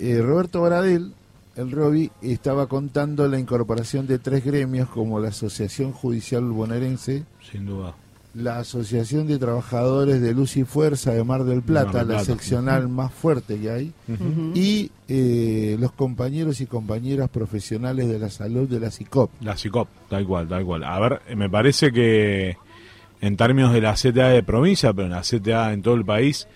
[0.00, 1.14] eh, Roberto Baradel,
[1.54, 7.66] el Robi, estaba contando la incorporación de tres gremios como la Asociación Judicial Bonaerense, Sin
[7.66, 7.94] duda.
[8.34, 12.24] La Asociación de Trabajadores de Luz y Fuerza de Mar del Plata, Mar del la
[12.24, 13.92] seccional más fuerte que hay,
[14.54, 19.30] y eh, los compañeros y compañeras profesionales de la salud de la CICOP.
[19.42, 20.84] La CICOP, tal cual, tal cual.
[20.84, 22.56] A ver, me parece que
[23.20, 26.48] en términos de la CTA de provincia, pero en la CTA en todo el país,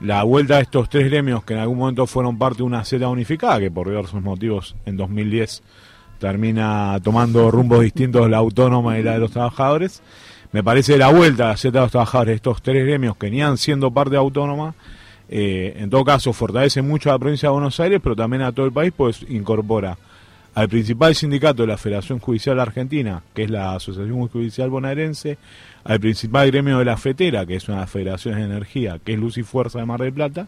[0.00, 3.08] la vuelta de estos tres gremios que en algún momento fueron parte de una CTA
[3.08, 5.62] unificada, que por diversos motivos en 2010
[6.18, 10.02] termina tomando rumbos distintos la autónoma y la de los trabajadores,
[10.54, 14.14] me parece la vuelta a de los trabajadores, estos tres gremios que venían siendo parte
[14.14, 14.76] autónoma,
[15.28, 18.52] eh, en todo caso fortalece mucho a la provincia de Buenos Aires, pero también a
[18.52, 19.98] todo el país, pues incorpora
[20.54, 25.38] al principal sindicato de la Federación Judicial Argentina, que es la Asociación Judicial Bonaerense,
[25.82, 29.36] al principal gremio de la FETERA, que es una federación de energía, que es Luz
[29.38, 30.46] y Fuerza de Mar del Plata,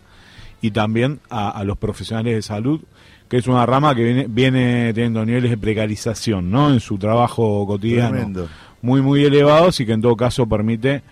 [0.63, 2.81] y también a, a los profesionales de salud,
[3.29, 6.73] que es una rama que viene, viene teniendo niveles de precarización ¿no?
[6.73, 8.49] en su trabajo cotidiano Tremendo.
[8.83, 11.03] Muy, muy elevados y que en todo caso permite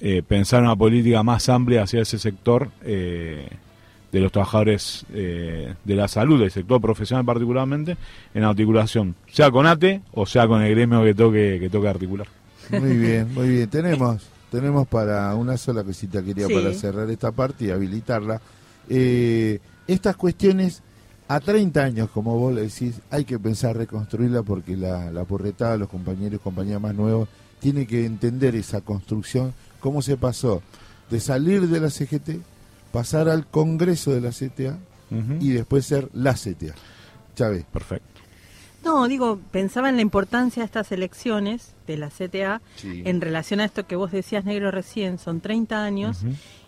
[0.00, 3.48] eh, pensar una política más amplia hacia ese sector eh,
[4.10, 7.96] de los trabajadores eh, de la salud, del sector profesional particularmente,
[8.34, 12.26] en articulación, sea con ATE o sea con el gremio que toque, que toque articular.
[12.70, 13.68] Muy bien, muy bien.
[13.70, 16.54] Tenemos, tenemos para una sola cosita quería Sí.
[16.54, 18.40] para cerrar esta parte y habilitarla.
[18.88, 20.82] Eh, estas cuestiones
[21.28, 25.76] a 30 años, como vos le decís, hay que pensar reconstruirla porque la, la porretada,
[25.76, 27.28] los compañeros y compañeras más nuevos,
[27.60, 30.62] tiene que entender esa construcción, cómo se pasó
[31.10, 32.40] de salir de la CGT,
[32.92, 34.78] pasar al Congreso de la CTA
[35.40, 36.74] y después ser la CTA.
[37.34, 37.64] Chávez.
[37.72, 38.06] Perfecto.
[38.84, 43.02] No, digo, pensaba en la importancia de estas elecciones de la CTA Sí.
[43.04, 46.18] en relación a esto que vos decías, Negro, recién, son 30 años,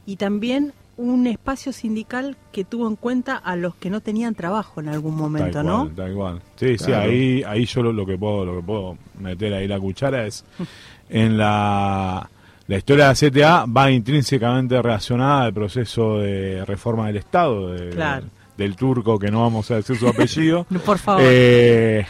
[0.07, 4.81] y también un espacio sindical que tuvo en cuenta a los que no tenían trabajo
[4.81, 5.79] en algún momento, tal ¿no?
[5.85, 6.43] cual, tal cual.
[6.57, 9.81] Sí, sí, ahí, ahí yo lo, lo que puedo, lo que puedo meter ahí la
[9.81, 10.45] cuchara es
[11.09, 12.29] en la
[12.67, 17.91] la historia de la CTA va intrínsecamente relacionada al proceso de reforma del Estado, de-
[17.91, 18.25] Claro.
[18.57, 20.65] del turco que no vamos a decir su apellido.
[20.87, 21.23] Por favor.
[21.27, 22.07] Eh,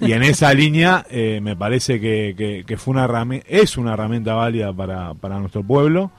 [0.00, 3.04] y en esa línea eh, me parece que, que- que fue una
[3.46, 6.10] es una herramienta válida para, para nuestro pueblo,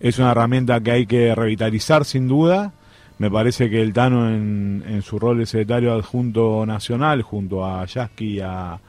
[0.00, 2.72] es una herramienta que hay que revitalizar sin duda.
[3.18, 7.84] Me parece que el Tano en, en su rol de secretario adjunto nacional, junto a
[7.84, 8.80] Yasky y a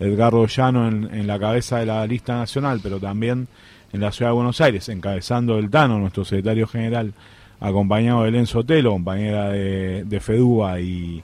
[0.00, 3.48] Edgardo Llano en, la cabeza de la lista nacional, pero también
[3.92, 7.12] en la ciudad de Buenos Aires, encabezando el Tano, nuestro secretario general,
[7.60, 11.22] acompañado de Belén Sotelo, compañera de, de FEDUA y,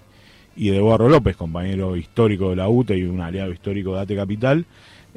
[0.56, 4.16] y de Eduardo López, compañero histórico de la UTE y un aliado histórico de ATE
[4.16, 4.66] Capital,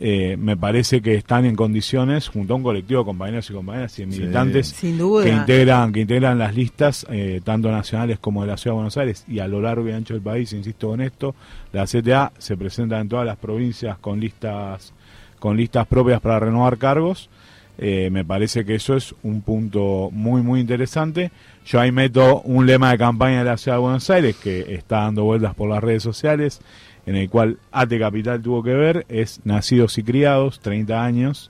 [0.01, 3.99] eh, me parece que están en condiciones, junto a un colectivo de compañeros y compañeras
[3.99, 4.05] y Sí.
[4.07, 5.25] militantes Sin duda.
[5.25, 8.97] que integran que integran las listas, eh, tanto nacionales como de la Ciudad de Buenos
[8.97, 11.35] Aires y a lo largo y ancho del país, insisto con esto,
[11.73, 14.93] la CTA se presenta en todas las provincias con listas
[15.37, 17.29] con listas propias para renovar cargos.
[17.77, 21.31] Eh, me parece que eso es un punto muy, muy interesante.
[21.65, 24.97] Yo ahí meto un lema de campaña de la Ciudad de Buenos Aires que está
[25.03, 26.59] dando vueltas por las redes sociales,
[27.09, 31.49] en el cual ATE Capital tuvo que ver, es Nacidos y Criados, 30 años.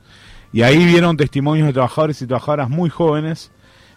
[0.53, 3.51] Y ahí vieron testimonios de trabajadores y trabajadoras muy jóvenes.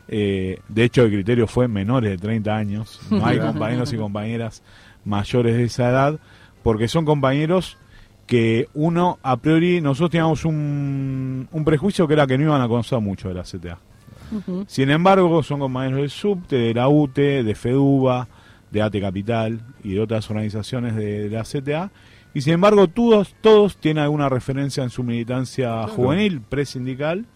[0.08, 3.00] Eh, de hecho, el criterio fue menores de 30 años.
[3.10, 4.64] No hay compañeros y compañeras
[5.04, 6.18] mayores de esa edad,
[6.64, 7.78] porque son compañeros
[8.26, 12.66] que uno, a priori, nosotros teníamos un, un prejuicio que era que no iban a
[12.66, 13.78] conocer mucho de la CTA.
[14.66, 18.26] Sin embargo, son compañeros del SUBTE, de la UTE, de FEDUBA,
[18.72, 21.90] de ATE Capital y de otras organizaciones de, de la CTA.
[22.34, 27.26] Y sin embargo, todos, todos tienen alguna referencia en su militancia juvenil, presindical,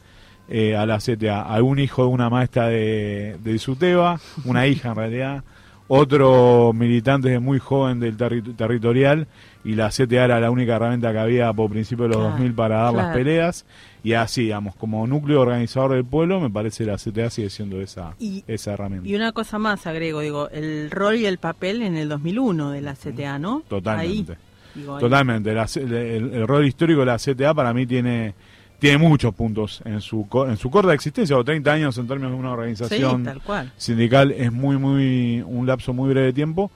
[0.49, 1.43] eh, a la CTA.
[1.43, 5.45] Algún hijo de una maestra de, de Suteba, una hija en realidad,
[5.89, 9.26] otro militante muy joven del terri- territorial,
[9.67, 12.55] y la CTA era la única herramienta que había por principio de los Claro, 2000
[12.55, 13.67] para dar las peleas.
[14.05, 17.81] Y así, digamos, como núcleo organizador del pueblo, me parece que la CTA sigue siendo
[17.81, 19.09] esa, Y- esa herramienta.
[19.09, 22.81] Y una cosa más agrego, digo, el rol y el papel en el 2001 de
[22.83, 23.62] la CTA, ¿no?
[23.69, 24.33] Totalmente.
[24.35, 24.39] Ahí,
[24.77, 25.01] digo, ahí.
[25.01, 25.53] Totalmente.
[25.53, 28.35] La el, rol histórico de la CTA para mí tiene
[28.79, 32.39] tiene muchos puntos en su en su corta existencia, o 30 años en términos de
[32.39, 33.73] una organización Sí, tal cual.
[33.77, 36.71] sindical es muy muy un lapso muy breve de tiempo,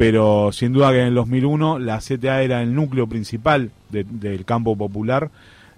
[0.00, 4.46] pero sin duda que en el 2001 la CTA era el núcleo principal de- del
[4.46, 5.30] campo popular,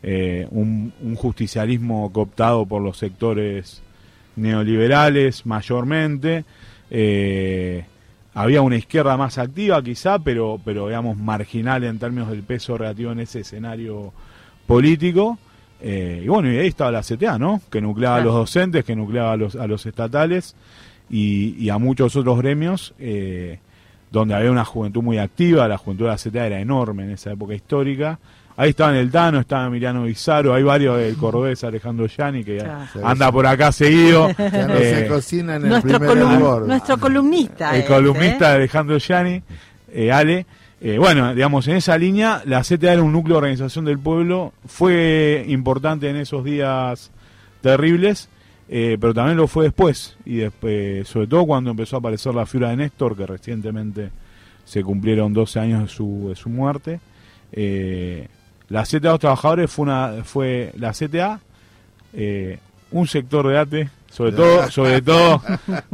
[0.05, 3.83] eh, un, un justicialismo cooptado por los sectores
[4.37, 6.45] neoliberales mayormente.
[6.91, 7.85] eh,
[8.35, 13.11] había una izquierda más activa quizá, pero, pero digamos marginal en términos del peso relativo
[13.13, 14.13] en ese escenario
[14.67, 15.37] político.
[15.81, 17.61] Eh, y bueno, y ahí estaba la CTA, ¿no?
[17.71, 20.55] Que nucleaba a los docentes, que nucleaba a los, a los estatales
[21.11, 23.59] y, y a muchos otros gremios, eh,
[24.13, 27.33] donde había una juventud muy activa, la juventud de la CTA era enorme en esa
[27.33, 28.19] época histórica.
[28.55, 32.59] Ahí estaba en el Tano, estaba Emiliano Bizarro, hay varios del cordobés Alejandro Yani que
[32.59, 32.85] Claro.
[33.03, 34.29] anda por acá seguido.
[34.39, 37.75] Ya no Eh, se cocina en el nuestro, colum- nuestro columnista.
[37.75, 38.57] el es, columnista ¿eh?
[38.57, 39.43] Alejandro Yani,
[39.91, 40.45] eh, Ale.
[40.83, 44.53] Eh, bueno, digamos, en esa línea, la CTA era un núcleo de organización del pueblo,
[44.67, 47.11] fue importante en esos días
[47.63, 48.29] terribles,
[48.69, 52.47] eh, pero también lo fue después, y después, sobre todo cuando empezó a aparecer la
[52.47, 54.11] figura de Néstor, que recientemente
[54.65, 57.01] se cumplieron 12 años de su, de su muerte.
[57.53, 58.29] Eh,
[58.69, 61.41] la CTA de los trabajadores fue una fue la CTA
[62.15, 62.59] eh,
[62.93, 65.43] un sector de ATE, sobre todo, sobre todo,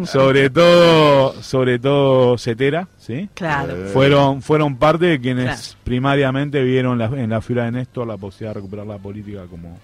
[0.05, 3.29] sobre todo, sobre todo Cetera, ¿sí?
[3.35, 3.75] Claro.
[3.93, 5.79] Fueron, fueron parte de quienes Claro.
[5.85, 9.79] primariamente vieron la- en la figura de Néstor la posibilidad de recuperar la política como,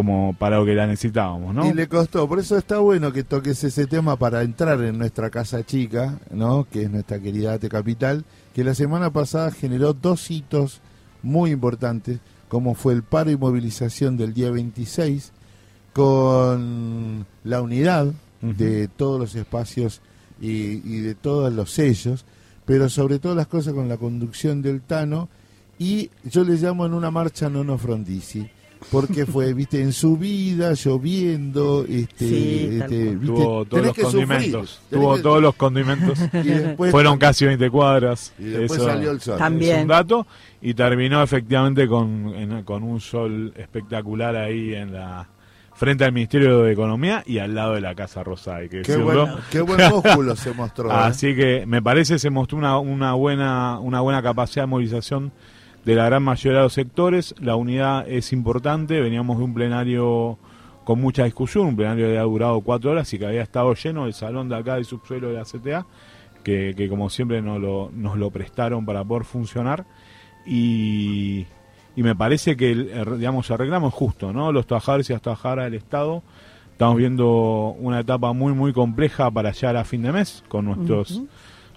[0.00, 1.66] como para lo que la necesitábamos, ¿no?
[1.66, 5.28] Y le costó, por eso está bueno que toques ese tema para entrar en nuestra
[5.28, 6.66] casa chica, ¿no?
[6.70, 8.24] Que es nuestra querida Ate Capital,
[8.54, 10.80] que la semana pasada generó dos hitos
[11.22, 15.32] muy importantes, como fue el paro y movilización del día 26,
[15.92, 18.06] con la unidad
[18.40, 20.00] de todos los espacios
[20.40, 22.24] y, y de todos los sellos,
[22.64, 25.28] pero sobre todas las cosas con la conducción del Tano,
[25.78, 28.48] y yo le llamo en una marcha Nono Frondizi,
[28.90, 34.26] porque fue, viste, en su vida, lloviendo, este, Sí, este, viste, Tuvo todos los sufrir,
[34.26, 34.80] condimentos.
[34.90, 36.18] Tuvo que- todos los condimentos.
[36.32, 38.32] Y después- Fueron casi 20 cuadras.
[38.38, 39.38] Y después Eso salió el sol.
[39.38, 39.76] También.
[39.76, 40.26] Es un dato.
[40.62, 45.28] Y terminó efectivamente con, en- con un sol espectacular ahí en la
[45.74, 48.60] frente al Ministerio de Economía y al lado de la Casa Rosada.
[48.62, 49.04] que Qué decirlo.
[49.26, 50.90] buen, qué buen músculo se mostró.
[50.90, 50.94] ¿eh?
[50.94, 55.32] Así que me parece se mostró una, una buena una buena capacidad de movilización
[55.84, 57.34] de la gran mayoría de los sectores.
[57.40, 59.00] La unidad es importante.
[59.00, 60.38] Veníamos de un plenario
[60.84, 64.06] con mucha discusión, un plenario que había durado cuatro horas y que había estado lleno
[64.06, 65.86] el salón de acá del subsuelo de la CTA,
[66.42, 69.84] que, que como siempre nos lo, nos lo prestaron para poder funcionar.
[70.46, 71.46] Y,
[71.96, 74.52] y me parece que el, digamos, el reclamo es justo, ¿no?
[74.52, 76.22] Los trabajadores y las trabajadoras del Estado
[76.72, 81.22] estamos viendo una etapa muy, muy compleja para llegar a fin de mes con nuestros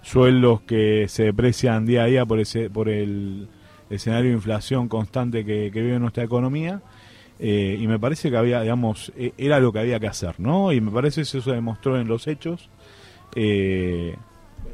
[0.00, 3.48] sueldos que se deprecian día a día por, ese, por el
[3.90, 6.82] escenario de inflación constante que, vive nuestra economía.
[7.38, 10.72] Eh, y me parece que había, digamos, eh, era lo que había que hacer, ¿no?
[10.72, 12.70] Y me parece que eso se demostró en los hechos.
[13.34, 14.14] Eh,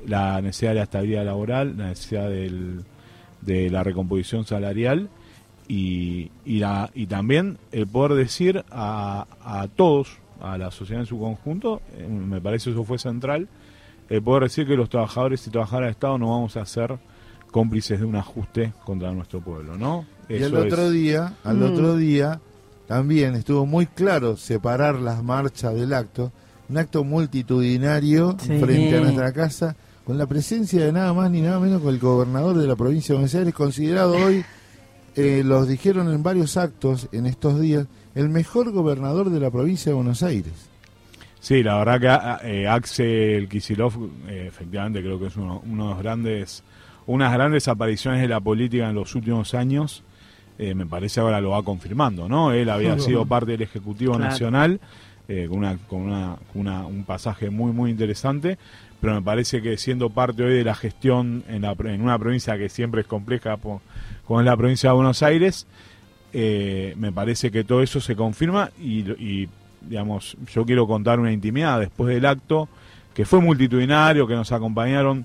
[0.07, 2.85] la necesidad de la estabilidad laboral, la necesidad del,
[3.41, 5.09] de la recomposición salarial
[5.69, 11.19] y, la, y también el poder decir a, a todos, a la sociedad en su
[11.19, 13.49] conjunto, eh, me parece eso fue central,
[14.09, 16.99] el poder decir que los trabajadores y trabajadoras del Estado no vamos a ser
[17.51, 20.07] cómplices de un ajuste contra nuestro pueblo, ¿no?
[20.29, 21.63] Y al otro es- día, al Mm.
[21.63, 22.41] otro día,
[22.87, 26.33] también estuvo muy claro separar las marchas del acto,
[26.69, 28.59] un acto multitudinario Sí.
[28.59, 31.99] frente a nuestra casa, con la presencia de nada más ni nada menos que el
[31.99, 34.45] gobernador de la provincia de Buenos Aires, considerado hoy,
[35.17, 39.91] eh, los dijeron en varios actos en estos días, el mejor gobernador de la provincia
[39.91, 40.53] de Buenos Aires.
[41.41, 43.93] Sí, la verdad que a- eh, Axel Kisilov,
[44.29, 46.63] eh, efectivamente, creo que es uno, uno de los grandes,
[47.13, 50.03] unas grandes apariciones de la política en los últimos años.
[50.59, 52.53] Eh, me parece ahora lo va confirmando, ¿no?
[52.53, 54.31] Él había sido parte del Ejecutivo Claro.
[54.31, 54.81] Nacional
[55.29, 58.59] eh, con, una, con una, una- un pasaje muy, muy interesante,
[59.01, 62.59] pero me parece que siendo parte hoy de la gestión en, la, en una provincia
[62.59, 63.81] que siempre es compleja, po-
[64.27, 65.67] como es la provincia de Buenos Aires,
[66.33, 69.49] eh, me parece que todo eso se confirma y, y,
[69.81, 72.69] digamos, yo quiero contar una intimidad después del acto
[73.15, 75.25] que fue multitudinario, que nos acompañaron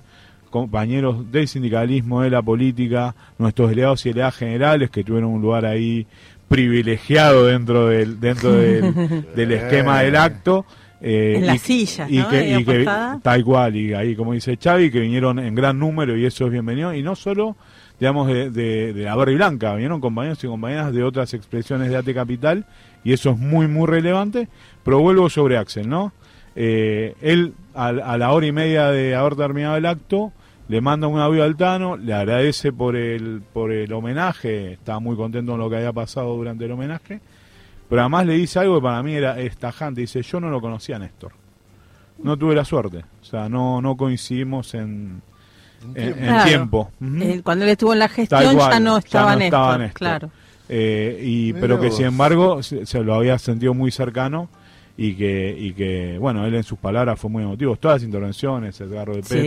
[0.50, 5.64] compañeros del sindicalismo, de la política, nuestros delegados y delegadas generales que tuvieron un lugar
[5.66, 6.06] ahí
[6.48, 10.64] privilegiado dentro del dentro del, del esquema del acto.
[11.00, 12.28] eh, En y- las sillas, y ¿no?
[12.28, 12.88] que, y que-
[13.22, 16.52] tal cual, y ahí como dice Xavi, que vinieron en gran número y eso es
[16.52, 17.56] bienvenido, y no solo,
[18.00, 21.96] digamos, de, de, de la y Blanca, vinieron compañeros y compañeras de otras expresiones de
[21.96, 22.64] AT Capital,
[23.04, 24.48] y eso es muy, muy relevante,
[24.84, 26.12] pero vuelvo sobre Axel, ¿no?
[26.56, 30.32] Eh, él, a, a la hora y media de haber terminado el acto,
[30.68, 35.14] le manda un audio al Tano, le agradece por el, por el homenaje, estaba muy
[35.16, 37.20] contento con lo que había pasado durante el homenaje,
[37.88, 40.60] pero además le dice algo que para mí era es tajante, dice, yo no lo
[40.60, 41.32] conocía a Néstor.
[42.22, 45.20] No tuve la suerte, o sea, no, no coincidimos en,
[45.94, 46.44] en, en Claro.
[46.48, 46.90] tiempo.
[47.20, 49.98] Eh, cuando él estuvo en la gestión cual, ya no estaba, Néstor, Néstor.
[49.98, 50.30] claro.
[50.68, 51.96] Eh, y, pero que vos.
[51.96, 54.48] sin embargo se, se lo había sentido muy cercano
[54.98, 57.76] y que, y que, bueno, él en sus palabras fue muy emotivo.
[57.76, 59.40] Todas las intervenciones, Edgardo de Petri,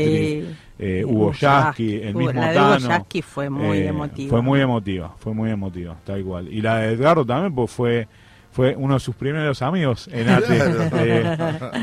[0.43, 0.45] Sí.
[0.77, 2.87] eh, Hugo Yasky, el mismo la de Hugo Tano.
[2.89, 4.29] Yasky fue muy eh, emotiva.
[4.29, 6.47] Fue muy emotiva, fue muy emotiva, tal igual.
[6.53, 8.07] Y la de Edgardo también, pues fue
[8.51, 10.47] fue uno de sus primeros amigos en Claro.
[10.47, 10.63] de,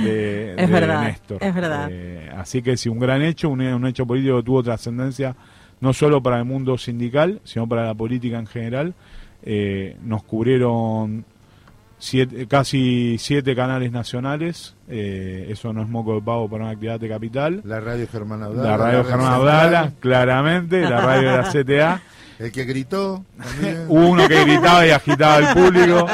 [0.05, 1.39] de- Es de verdad, Néstor.
[1.41, 1.89] es verdad.
[1.91, 5.35] Eh, así que sí, un gran hecho, un, un hecho político que tuvo trascendencia
[5.81, 8.95] no solo para el mundo sindical, sino para la política en general.
[9.43, 11.25] Eh, nos cubrieron
[11.99, 17.01] siete- casi siete canales nacionales, eh, eso no es moco de pavo para una actividad
[17.01, 17.61] de capital.
[17.65, 18.69] La radio Germán Abdala.
[18.71, 22.03] La radio Germán Abdala, claramente, la radio de la CTA.
[22.39, 23.25] El que gritó.
[23.43, 23.85] también.
[23.89, 26.07] Hubo uno que gritaba y agitaba al público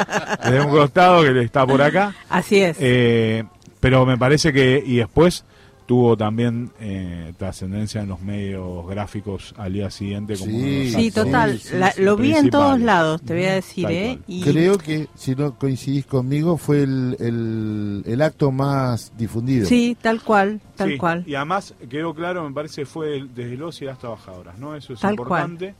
[0.43, 2.15] desde un costado que está por acá.
[2.29, 2.77] Así es.
[2.79, 3.43] Eh,
[3.81, 5.43] pero me parece que, y después,
[5.85, 10.35] tuvo también eh, trascendencia en los medios gráficos al día siguiente.
[10.37, 11.59] Como Sí, Sí, total.
[11.73, 14.19] La- lo vi en todos lados, te voy a decir, ¿eh?
[14.27, 19.67] Y Creo que, si no coincidís conmigo, fue el, el, el acto más difundido.
[19.67, 21.23] Sí, tal cual, tal Sí, cual.
[21.27, 24.75] Y además quedó claro, me parece, fue el- desde los y las trabajadoras, ¿no?
[24.75, 25.75] Eso es Tal importante,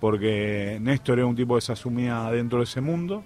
[0.00, 3.22] porque Néstor era un tipo que se asumía dentro de ese mundo,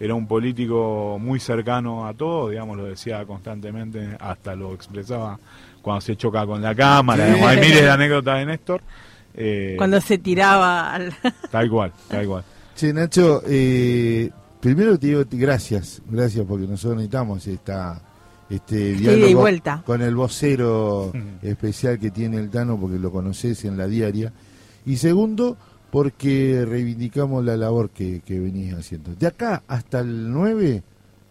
[0.00, 5.38] era un político muy cercano a todo, digamos, lo decía constantemente, hasta lo expresaba
[5.82, 8.82] cuando se choca con la cámara, digamos, hay miles de anécdotas de Néstor.
[9.34, 11.12] eh, Cuando se tiraba al...
[11.50, 12.44] Tal cual, tal cual.
[12.74, 14.30] Che, Nacho, eh,
[14.60, 18.00] primero te digo gracias, gracias porque nosotros necesitamos esta,
[18.50, 19.82] este y diálogo vuelta.
[19.86, 24.32] con el vocero especial que tiene el Tano porque lo conoces en la diaria.
[24.86, 25.56] Y segundo,
[25.94, 29.14] porque reivindicamos la labor que, que venís haciendo.
[29.14, 30.82] De acá hasta el 9,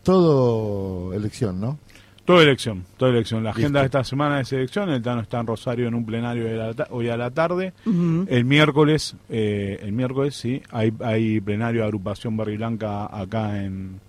[0.04, 1.78] todo elección, ¿no?
[2.26, 3.44] Toda elección, toda elección.
[3.44, 3.80] La agenda Listo.
[3.82, 4.90] de esta semana es elección.
[4.90, 7.74] El Tano está en Rosario en un plenario de la ta- hoy a la tarde.
[7.86, 14.00] El miércoles, eh, el miércoles sí, hay, hay plenario de agrupación Barri Blanca acá en,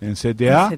[0.00, 0.70] en CTA.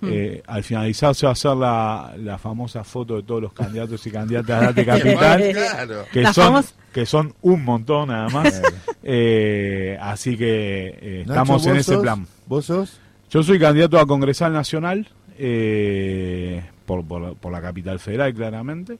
[0.00, 0.08] Mm.
[0.10, 4.06] Eh, al finalizar se va a hacer la, la famosa foto de todos los candidatos
[4.06, 6.04] y candidatas de Arte Capital, Claro.
[6.12, 8.62] que La son, que son un montón nada más.
[9.02, 12.02] Eh, así que eh, Nacho, estamos en ¿vos ese sos?
[12.02, 12.26] plan.
[12.46, 13.00] ¿Vos sos?
[13.30, 15.06] Yo soy candidato a Congresal Nacional
[15.38, 18.98] eh, por, por, por la capital federal, claramente.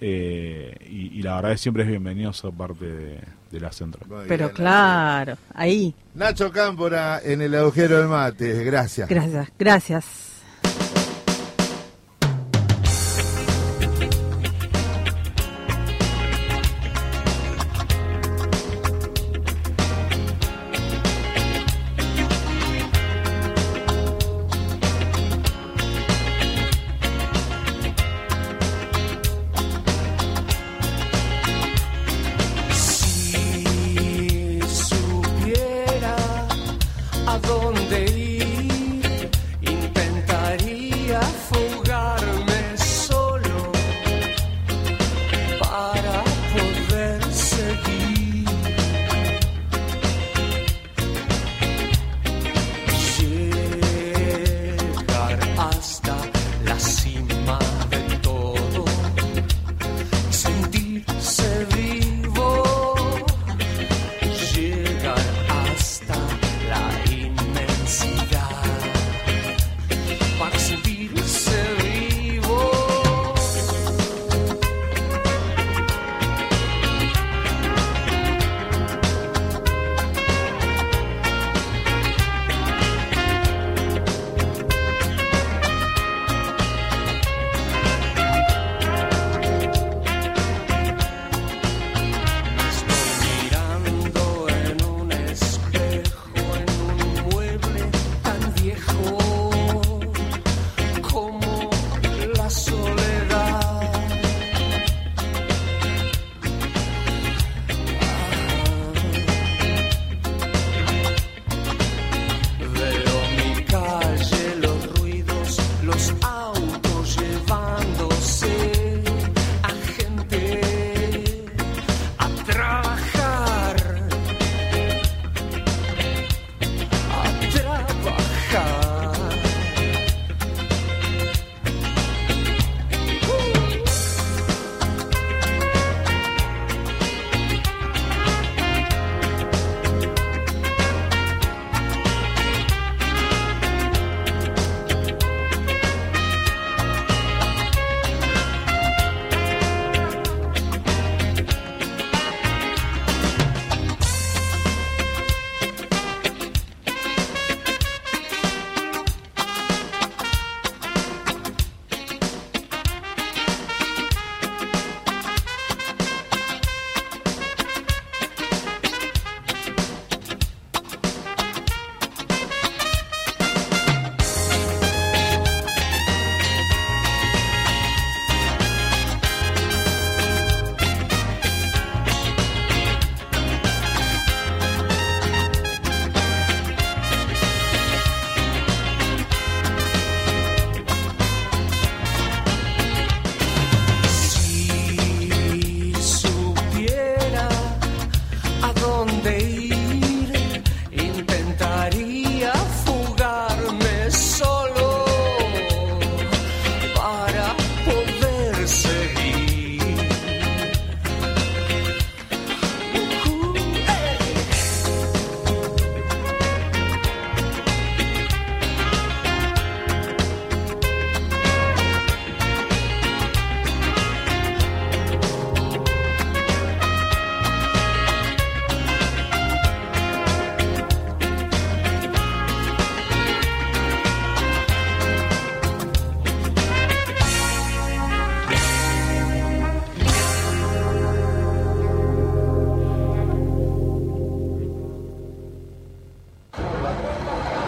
[0.00, 3.20] Eh, y, y la verdad es que siempre es bienvenido ser parte de,
[3.50, 4.08] de la central.
[4.08, 5.94] Muy Pero bien, claro, ahí.
[6.14, 6.44] Nacho.
[6.44, 9.08] Nacho Cámpora en el agujero del mate, gracias.
[9.08, 10.27] Gracias, gracias.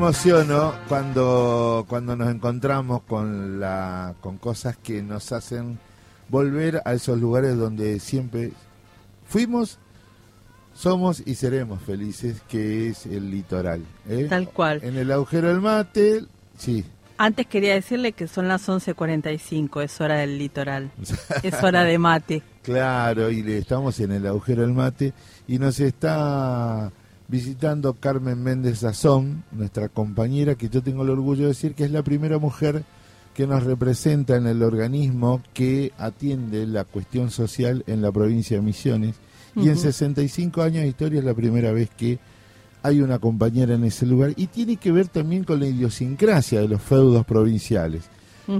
[0.00, 5.78] Emociono cuando, cuando nos encontramos con, la, con cosas que nos hacen
[6.30, 8.52] volver a esos lugares donde siempre
[9.28, 9.78] fuimos,
[10.72, 13.84] somos y seremos felices, que es el litoral.
[14.08, 14.26] ¿eh?
[14.26, 14.80] Tal cual.
[14.82, 16.24] En el agujero del mate,
[16.56, 16.82] sí.
[17.18, 20.90] Antes quería decirle que son las 11.45, es hora del litoral,
[21.42, 22.42] es hora de mate.
[22.62, 25.12] Claro, y estamos en el agujero del mate
[25.46, 26.90] y nos está
[27.30, 31.92] visitando Carmen Méndez Azón, nuestra compañera, que yo tengo el orgullo de decir que es
[31.92, 32.82] la primera mujer
[33.34, 38.62] que nos representa en el organismo que atiende la cuestión social en la provincia de
[38.62, 39.14] Misiones.
[39.54, 39.82] Y en Ujú.
[39.82, 42.18] 65 años de historia es la primera vez que
[42.82, 46.68] hay una compañera en ese lugar y tiene que ver también con la idiosincrasia de
[46.68, 48.04] los feudos provinciales.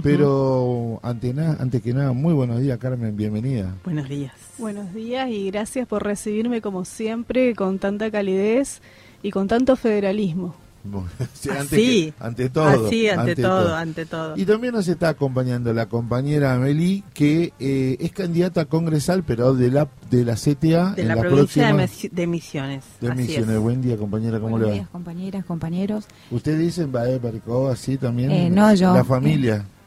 [0.03, 3.73] Pero ante antes que nada, muy buenos días Carmen, bienvenida.
[3.83, 4.33] Buenos días.
[4.57, 8.81] Buenos días y gracias por recibirme como siempre con tanta calidez
[9.23, 10.55] y con tanto federalismo.
[11.33, 11.75] Sí, ante, Así.
[11.77, 12.87] que- ante todo.
[12.87, 14.35] Así, ante todo, ante todo.
[14.35, 19.69] Y también nos está acompañando la compañera Amelie, que eh, es candidata congresal, pero de
[19.69, 21.73] la de la CTA De en la, la provincia de, próxima
[22.07, 22.83] Mis- de Misiones.
[22.99, 23.27] de así es.
[23.27, 23.59] Misiones.
[23.59, 24.91] Buen día, compañera, ¿cómo Buenos le días, va?
[24.91, 26.05] compañeras, compañeros.
[26.31, 28.31] ¿Usted dice en Bae Baricó, así también?
[28.31, 28.91] Eh, no, yo.
[28.95, 29.57] La familia.
[29.57, 29.80] Eh,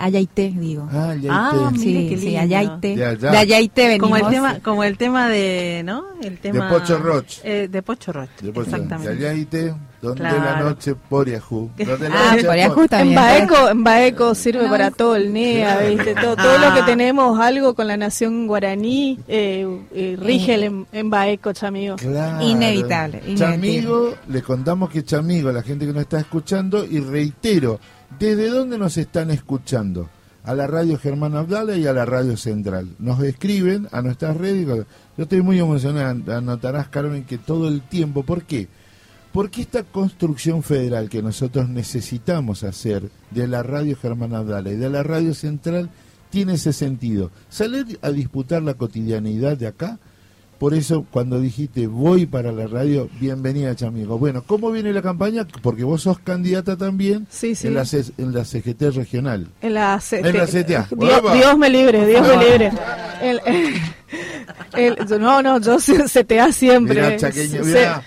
[0.00, 0.88] Ayaité, digo.
[0.92, 1.28] Ah, Ayaité.
[1.30, 2.36] Ah, mire Sí, qué sí.
[2.36, 2.96] Ayaité.
[2.96, 3.30] De allá.
[3.30, 4.08] De Ayaité venimos.
[4.10, 6.04] Como el tema, como el tema de, ¿no?
[6.22, 7.38] El tema Pocho Roch.
[7.44, 8.28] Eh, de Pocho Roch.
[8.40, 9.14] De Pocho- Exactamente.
[9.16, 10.38] de Ayaité, donde Claro.
[10.42, 11.70] la noche Poriajú.
[11.78, 13.18] Donde la Ah, noche Poriajú por- también.
[13.18, 15.88] En Baeco, en Baeco sirve No, para todo el NEA, Claro.
[15.94, 16.14] ¿viste?
[16.14, 16.86] Todo, todo lo que Ah.
[16.86, 21.96] tenemos algo con la nación guaraní eh, eh, rige el en, en Baeco, chamigo.
[21.96, 22.44] Claro.
[22.44, 23.36] Inevitable, inevitable.
[23.36, 27.78] Chamigo, le contamos que Chamigo, la gente que nos está escuchando, y reitero,
[28.18, 30.08] ¿desde dónde nos están escuchando?
[30.42, 32.88] A la radio Germán Abdala y a la radio Central.
[32.98, 34.66] Nos escriben a nuestras redes.
[34.66, 34.84] Yo
[35.18, 38.68] estoy muy emocionado, anotarás, Carmen, que todo el tiempo, ¿por qué?
[39.32, 44.90] Porque esta construcción federal que nosotros necesitamos hacer de la radio Germán Abdala y de
[44.90, 45.90] la radio Central
[46.30, 47.30] tiene ese sentido.
[47.48, 49.98] Salir a disputar la cotidianidad de acá
[50.60, 54.18] por eso, cuando dijiste voy para la radio, bienvenida, Chamigo.
[54.18, 55.46] Bueno, ¿cómo viene la campaña?
[55.62, 57.68] Porque vos sos candidata también Sí, sí.
[57.68, 59.48] En, la, C- en la CGT regional.
[59.62, 60.26] En la, CT.
[60.26, 60.88] En la CTA.
[61.34, 62.70] Dios, me libre, Dios me libre.
[63.22, 63.40] El-
[64.76, 66.94] el- no, no, yo CTA siempre.
[67.02, 68.04] Mirá, chaqueño, mirá,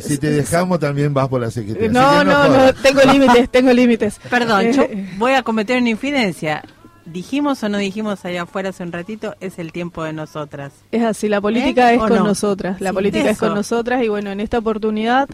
[0.08, 1.78] si te dejamos también vas por la CGT.
[1.80, 2.74] así No, no, no, jodas.
[2.82, 4.20] tengo límites, tengo límites.
[4.30, 4.86] Perdón, yo
[5.18, 6.62] voy a cometer una infidencia.
[7.04, 10.72] Dijimos o no dijimos allá afuera hace un ratito, es el tiempo de nosotras.
[10.92, 11.96] Es así, la política ¿Eh?
[11.96, 12.24] es ¿O con no?
[12.24, 15.28] nosotras, la Sí, política es con nosotras y bueno, en esta oportunidad,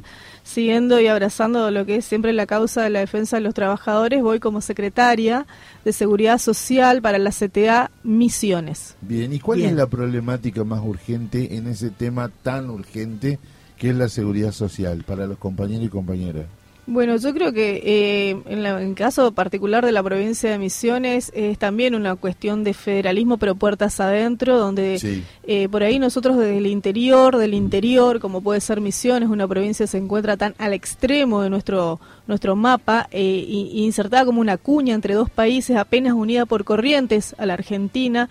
[0.44, 4.22] siguiendo y abrazando lo que es siempre la causa de la defensa de los trabajadores,
[4.22, 5.46] voy como secretaria
[5.84, 8.96] de Seguridad Social para la CTA Misiones.
[9.02, 9.70] Bien, ¿y cuál Bien.
[9.70, 13.38] es la problemática más urgente en ese tema tan urgente
[13.76, 16.46] que es la seguridad social para los compañeros y compañeras?
[16.90, 20.56] Bueno, yo creo que eh, en, la- en el caso particular de la provincia de
[20.58, 25.22] Misiones es también una cuestión de federalismo, pero puertas adentro, donde Sí.
[25.42, 29.84] eh, por ahí nosotros desde el interior, del interior, como puede ser Misiones, una provincia
[29.84, 34.56] que se encuentra tan al extremo de nuestro nuestro mapa, eh, y- insertada como una
[34.56, 38.30] cuña entre dos países apenas unida por corrientes a la Argentina.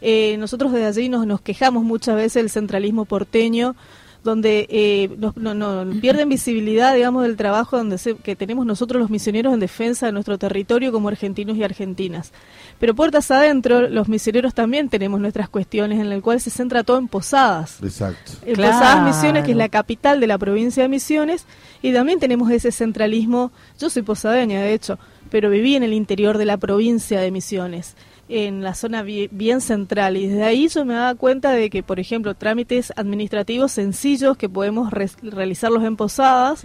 [0.00, 3.76] Eh, nosotros desde allí nos, nos quejamos muchas veces del centralismo porteño,
[4.24, 9.00] donde eh, nos- no, no, pierden visibilidad, digamos, del trabajo donde se- que tenemos nosotros
[9.00, 12.32] los misioneros en defensa de nuestro territorio como argentinos y argentinas.
[12.78, 16.98] Pero puertas adentro, los misioneros también tenemos nuestras cuestiones en el cual se centra todo
[16.98, 17.78] en Posadas.
[17.82, 18.32] Exacto.
[18.46, 18.72] En Claro.
[18.78, 21.46] Posadas Misiones, que es la capital de la provincia de Misiones,
[21.82, 23.50] y también tenemos ese centralismo.
[23.78, 24.98] Yo soy posadeña, de hecho,
[25.30, 27.96] pero viví en el interior de la provincia de Misiones.
[28.32, 31.82] En la zona bi- bien central y desde ahí yo me daba cuenta de que,
[31.82, 36.64] por ejemplo, trámites administrativos sencillos que podemos re- realizarlos en Posadas,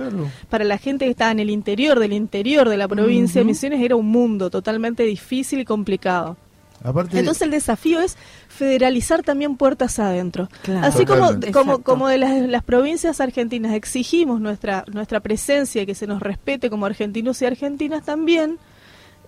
[0.49, 3.49] para la gente que está en el interior del interior de la provincia de Ujú.
[3.49, 6.38] Misiones era un mundo totalmente difícil y complicado.
[6.84, 8.15] Aparte, Entonces el desafío es
[8.47, 10.47] federalizar también puertas adentro.
[10.61, 10.86] Claro.
[10.86, 11.51] Así como, Totalmente.
[11.51, 16.22] como, como de las, las provincias argentinas exigimos nuestra, nuestra presencia y que se nos
[16.22, 18.59] respete como argentinos y argentinas también,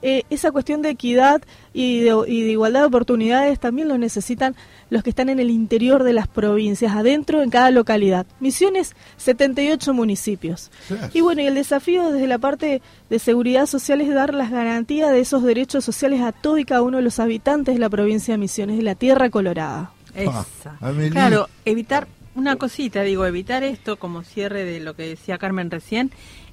[0.01, 1.41] eh, esa cuestión de equidad
[1.73, 4.55] y de, y de igualdad de oportunidades también lo necesitan
[4.89, 8.25] los que están en el interior de las provincias, adentro en cada localidad.
[8.39, 10.71] Misiones, 78 municipios.
[11.13, 15.11] Y bueno, y el desafío desde la parte de seguridad social es dar las garantías
[15.11, 18.33] de esos derechos sociales a todo y cada uno de los habitantes de la provincia
[18.33, 19.91] de Misiones, de la Tierra Colorada.
[20.15, 20.77] Esa.
[20.81, 21.11] Amelie.
[21.11, 26.11] Claro, evitar una cosita, digo, evitar esto como cierre de lo que decía Carmen recién,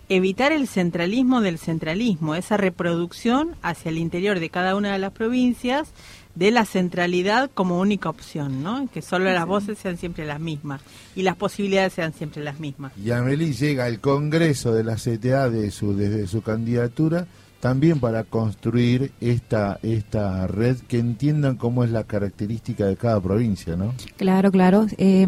[0.09, 5.13] evitar el centralismo del centralismo, esa reproducción hacia el interior de cada una de las
[5.13, 5.93] provincias
[6.35, 8.89] de la centralidad como única opción, ¿no?
[8.93, 10.83] Que solo las voces sean siempre las mismas
[11.15, 12.93] y las posibilidades sean siempre las mismas.
[13.03, 17.27] Y Amelie llega al Congreso de la CTA de su, desde su candidatura
[17.59, 23.77] también para construir esta, esta red que entiendan cómo es la característica de cada provincia,
[23.77, 23.95] ¿no?
[24.19, 24.87] Claro, claro.
[24.99, 25.27] Eh,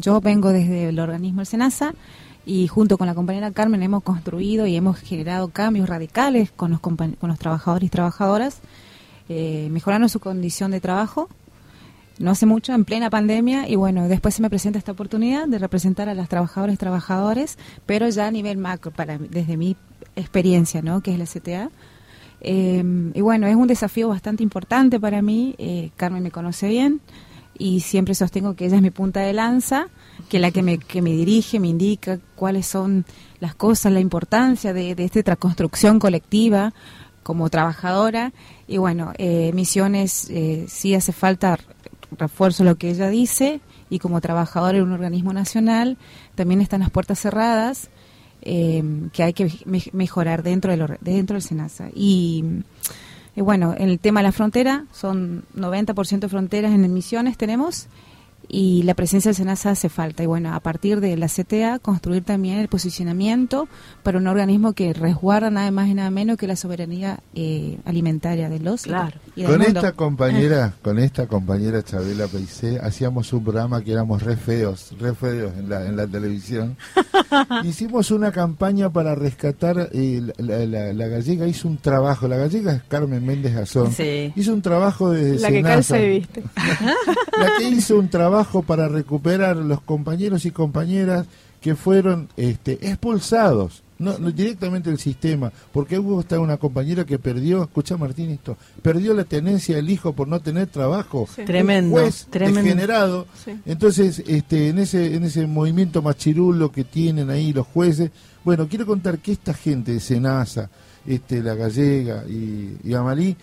[0.00, 1.94] yo vengo desde el organismo El Senasa
[2.48, 6.80] y junto con la compañera Carmen hemos construido y hemos generado cambios radicales con los,
[6.80, 8.60] con los trabajadores y trabajadoras,
[9.28, 11.28] eh, mejorando su condición de trabajo.
[12.18, 15.58] No hace mucho, en plena pandemia, y bueno, después se me presenta esta oportunidad de
[15.58, 19.76] representar a las trabajadoras y trabajadores, pero ya a nivel macro, para, desde mi
[20.16, 21.02] experiencia, ¿no?
[21.02, 21.70] Que es la CTA.
[22.40, 25.54] Eh, y bueno, es un desafío bastante importante para mí.
[25.58, 27.02] eh, Carmen me conoce bien
[27.58, 29.88] y siempre sostengo que ella es mi punta de lanza,
[30.28, 33.04] que la que me, que me dirige, me indica cuáles son
[33.40, 36.72] las cosas, la importancia de, de esta construcción colectiva
[37.22, 38.32] como trabajadora.
[38.66, 41.58] Y bueno, eh, Misiones eh, sí hace falta
[42.16, 45.98] refuerzo lo que ella dice y como trabajadora en un organismo nacional
[46.34, 47.88] también están las puertas cerradas
[48.42, 48.82] eh,
[49.12, 51.88] que hay que me- mejorar dentro del, dentro del SENASA.
[51.94, 52.44] Y,
[53.38, 57.86] y bueno, en el tema de la frontera, son 90% fronteras en Misiones tenemos
[58.48, 60.22] y la presencia del SENASA hace falta.
[60.22, 63.68] Y bueno, a partir de la CTA, construir también el posicionamiento
[64.02, 68.48] para un organismo que resguarda nada más y nada menos que la soberanía eh, alimentaria
[68.48, 69.66] de los y del Con mundo.
[69.80, 75.14] esta compañera, con esta compañera Chabela Peicé, hacíamos un programa que éramos re feos, re
[75.14, 76.76] feos en la, en la televisión.
[77.64, 82.72] Hicimos una campaña para rescatar, eh, la, la- la gallega hizo un trabajo, la gallega
[82.72, 84.32] es Carmen Méndez Gazón, Sí.
[84.36, 85.74] hizo un trabajo desde La que Senasa.
[85.74, 86.42] calza y viste.
[87.38, 91.26] la que hizo un trabajo para recuperar los compañeros y compañeras
[91.60, 97.18] que fueron este, expulsados, no, no, directamente del sistema, porque hubo hasta una compañera que
[97.18, 101.40] perdió, escucha Martín esto, perdió la tenencia del hijo por no tener trabajo, Sí.
[101.40, 102.60] Un Tremendo, juez tremendo.
[102.62, 103.58] degenerado, Sí.
[103.66, 108.12] entonces este, en ese en ese movimiento machirulo que tienen ahí los jueces,
[108.44, 110.70] bueno, quiero contar que esta gente de Senasa,
[111.04, 113.36] este, la gallega y, y Amalí,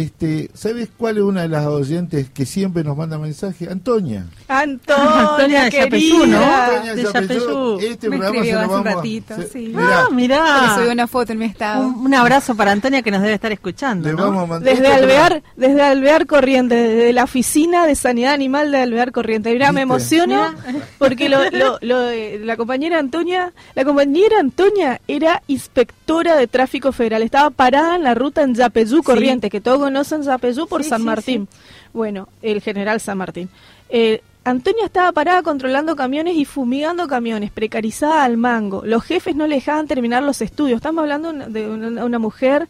[0.00, 3.68] este, ¿sabes cuál es una de las oyentes que siempre nos manda mensaje?
[3.70, 4.26] Antonia.
[4.48, 6.00] Antonia, Antonia de.
[6.26, 6.38] ¿no?
[6.38, 7.40] Antonia De Yapeyú.
[7.40, 7.78] Yapeyú.
[7.80, 9.58] Este Me programa se lo hace un vamos a- ratito, se- sí.
[9.68, 10.62] mirá, Ah, mirá.
[10.62, 11.86] Le subí una foto en mi estado.
[11.86, 14.08] Un, un abrazo para Antonia que nos debe estar escuchando.
[14.08, 14.22] le ¿no?
[14.24, 18.78] vamos a mandar Desde Alvear, desde Alvear Corrientes, desde la oficina de sanidad animal de
[18.78, 19.52] Alvear Corrientes.
[19.52, 19.92] Mirá, me ¿Viste?
[19.94, 20.54] emociono
[20.98, 26.92] porque lo, lo- lo de la compañera Antonia, la compañera Antonia era inspectora de tráfico
[26.92, 30.88] federal, estaba parada en la ruta en Yapeyú Corrientes, que todos conocen Yapeyú por Sí,
[30.90, 31.48] San sí, Martín.
[31.92, 33.48] Bueno, el general San Martín.
[33.88, 38.82] Eh, Antonia estaba parada controlando camiones y fumigando camiones, precarizada al mango.
[38.84, 40.76] Los jefes no le dejaban terminar los estudios.
[40.76, 42.68] Estamos hablando una- de una mujer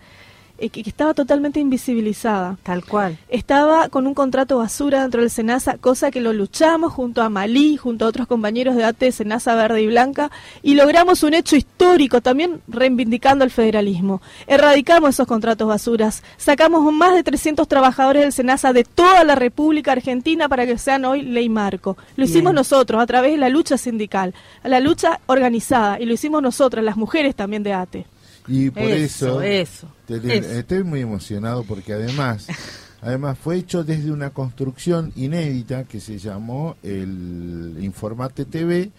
[0.58, 2.56] eh, que, que estaba totalmente invisibilizada.
[2.62, 3.18] Tal cual.
[3.28, 7.76] Estaba con un contrato basura dentro del Senasa, cosa que lo luchamos junto a Malí,
[7.76, 10.30] junto a otros compañeros de ATE, Senasa Verde y Blanca,
[10.62, 14.22] y logramos un hecho histórico también reivindicando el federalismo.
[14.46, 19.92] Erradicamos esos contratos basuras, sacamos más de 300 trabajadores del Senasa de toda la República
[19.92, 21.96] Argentina para que sean hoy ley marco.
[22.16, 22.56] Lo hicimos Bien.
[22.56, 26.96] nosotros a través de la lucha sindical, la lucha organizada, y lo hicimos nosotras, las
[26.96, 28.06] mujeres también de ATE.
[28.46, 30.50] Y por Eso, eso, eso, te- eso.
[30.50, 32.46] estoy muy emocionado porque además,
[33.02, 38.90] además fue hecho desde una construcción inédita que se llamó el Informate TV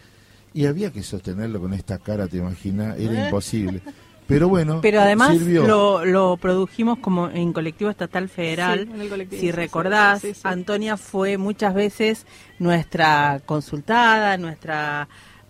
[0.54, 3.26] y había que sostenerlo con esta cara, te imaginas, era ¿Eh?
[3.26, 3.82] imposible.
[4.28, 5.68] Pero bueno, Pero además sirvió.
[5.68, 8.86] lo, lo produjimos como en colectivo estatal federal.
[8.88, 10.40] Sí, en el colectivo, si sí, recordás, sí, sí.
[10.44, 12.26] Antonia fue muchas veces
[12.58, 15.08] nuestra consultada, nuestra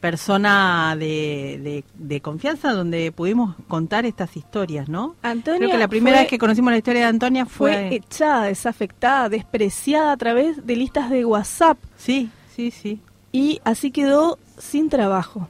[0.09, 5.15] persona de, de, de confianza donde pudimos contar estas historias, ¿no?
[5.21, 7.95] Antonia Creo que la primera fue- vez que conocimos la historia de Antonia fue fue...
[7.95, 11.77] echada, desafectada, despreciada a través de listas de WhatsApp.
[11.97, 12.99] Sí, sí, sí.
[13.31, 15.47] Y así quedó sin trabajo.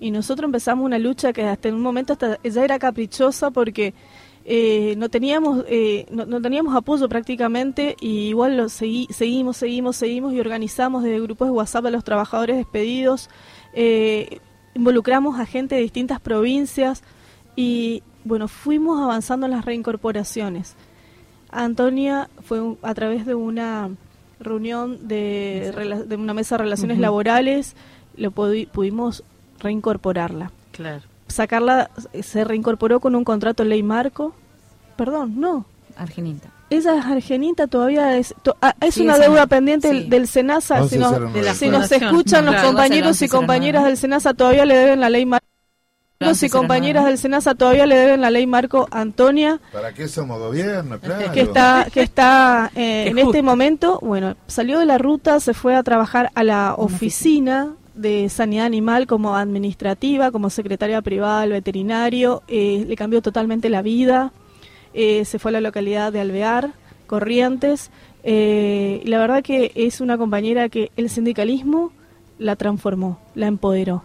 [0.00, 3.94] Y nosotros empezamos una lucha que hasta en un momento hasta ella era caprichosa porque
[4.44, 9.96] eh, no teníamos eh, no, no teníamos apoyo prácticamente y igual lo segui- seguimos, seguimos,
[9.96, 13.28] seguimos y organizamos desde grupos de WhatsApp a los trabajadores despedidos,
[13.76, 14.40] eh,
[14.74, 17.04] involucramos a gente de distintas provincias
[17.54, 20.74] y bueno, fuimos avanzando en las reincorporaciones.
[21.50, 23.90] Antonia fue un- a través de una
[24.40, 27.76] reunión de, rela- de una mesa de relaciones laborales,
[28.16, 29.22] lo pudi- pudimos
[29.60, 30.50] reincorporarla.
[30.72, 31.02] Claro.
[31.28, 34.34] Sacarla, se reincorporó con un contrato ley marco.
[34.96, 35.64] Perdón, no.
[35.96, 36.50] Argenita.
[36.68, 39.48] Esa es argenita, todavía es, to- ah, es Sí, una esa deuda no.
[39.48, 40.08] pendiente del, Sí.
[40.10, 40.88] del SENASA.
[40.88, 41.38] Si nos, 1109.
[41.38, 43.36] De la si nos escuchan los Claro, compañeros y 1109.
[43.36, 45.46] compañeras del SENASA, todavía le deben la ley marco.
[46.18, 46.58] Los y 1109.
[46.58, 49.60] compañeras del SENASA todavía le deben la ley marco Antonia.
[49.72, 50.98] ¿Para qué somos gobierno?
[50.98, 51.30] Claro.
[51.32, 53.28] que está que está eh, en justo.
[53.30, 58.28] este momento bueno salió de la ruta se fue a trabajar a la oficina de
[58.30, 64.32] sanidad animal como administrativa como secretaria privada del veterinario eh, le cambió totalmente la vida
[64.96, 66.72] eh, se fue a la localidad de Alvear
[67.06, 67.90] Corrientes
[68.24, 71.92] eh, y la verdad que es una compañera que el sindicalismo
[72.38, 74.02] la transformó la empoderó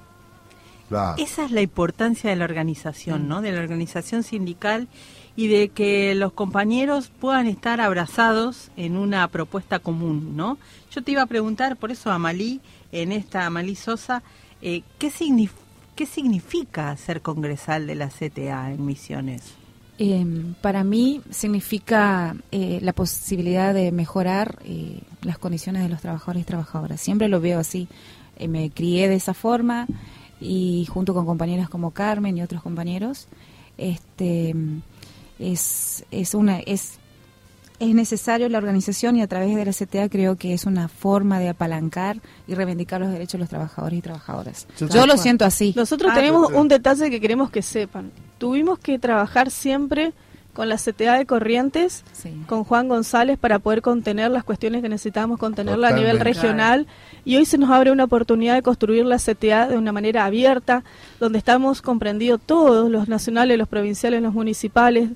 [0.89, 1.15] Claro.
[1.23, 3.41] Esa es la importancia de la organización, ¿no?
[3.41, 4.89] De la organización sindical
[5.37, 10.57] y de que los compañeros puedan estar abrazados en una propuesta común, ¿no?
[10.93, 12.59] Yo te iba a preguntar, por eso Amalí,
[12.91, 14.21] en esta Amalí Sosa,
[14.61, 15.51] eh, ¿qué, signif-
[15.95, 19.43] ¿qué significa ser congresal de la CTA en Misiones?
[20.03, 20.25] Eh,
[20.61, 26.45] para mí significa eh, la posibilidad de mejorar eh, las condiciones de los trabajadores y
[26.45, 26.99] trabajadoras.
[26.99, 27.87] Siempre lo veo así.
[28.37, 29.85] Eh, me crié de esa forma
[30.39, 33.27] y junto con compañeras como Carmen y otros compañeros,
[33.77, 34.55] este
[35.37, 36.97] es, es una es
[37.79, 41.39] es necesario la organización y a través de la CTA creo que es una forma
[41.39, 44.67] de apalancar y reivindicar los derechos de los trabajadores y trabajadoras.
[44.79, 45.19] Yo Yo lo cual.
[45.19, 45.73] siento así.
[45.75, 48.11] Nosotros Ah, tenemos un detalle que queremos que sepan.
[48.41, 50.13] Tuvimos que trabajar siempre
[50.53, 52.33] con la CTA de Corrientes, Sí.
[52.47, 56.87] con Juan González, para poder contener las cuestiones que necesitábamos contenerla a nivel regional.
[57.23, 60.83] Y hoy se nos abre una oportunidad de construir la CTA de una manera abierta,
[61.19, 65.11] donde estamos comprendidos todos, los nacionales, los provinciales, los municipales.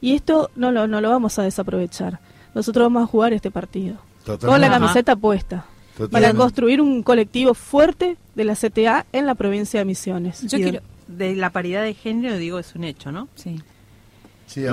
[0.00, 2.18] Y esto no lo, no lo vamos a desaprovechar.
[2.54, 3.96] Nosotros vamos a jugar este partido.
[4.40, 5.66] Con la camiseta puesta.
[6.10, 10.40] Para construir un colectivo fuerte de la CTA en la provincia de Misiones.
[10.48, 10.80] Yo quiero-
[11.16, 13.28] De la paridad de género, digo, es un hecho, ¿no?
[13.34, 13.60] Sí.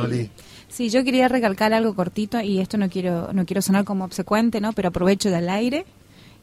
[0.10, 0.30] Sí.
[0.70, 4.60] Sí, yo quería recalcar algo cortito y esto no quiero no quiero sonar como obsecuente,
[4.60, 4.74] ¿no?
[4.74, 5.86] Pero aprovecho del aire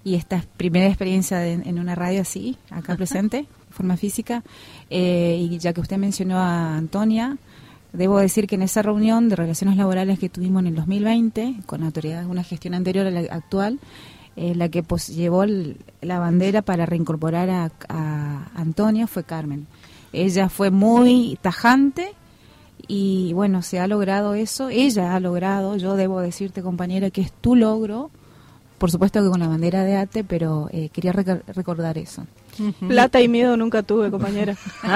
[0.05, 4.43] y esta primera experiencia de- en una radio así, acá presente, de forma física,
[4.91, 7.37] eh, y ya que usted mencionó a Antonia,
[7.93, 11.83] debo decir que en esa reunión de relaciones laborales que tuvimos en el 2020 con
[11.83, 13.79] autoridades, una gestión anterior a la actual,
[14.37, 19.67] eh, la que pues, llevó el- la bandera para reincorporar a, a Antonia fue Carmen.
[20.13, 22.13] Ella fue muy tajante
[22.87, 27.33] y bueno, se ha logrado eso, ella ha logrado, yo debo decirte compañera que es
[27.33, 28.11] tu logro,
[28.79, 32.27] por supuesto que con la bandera de ATE, pero eh, quería reca- recordar eso.
[32.87, 34.57] Plata y miedo nunca tuve, compañera.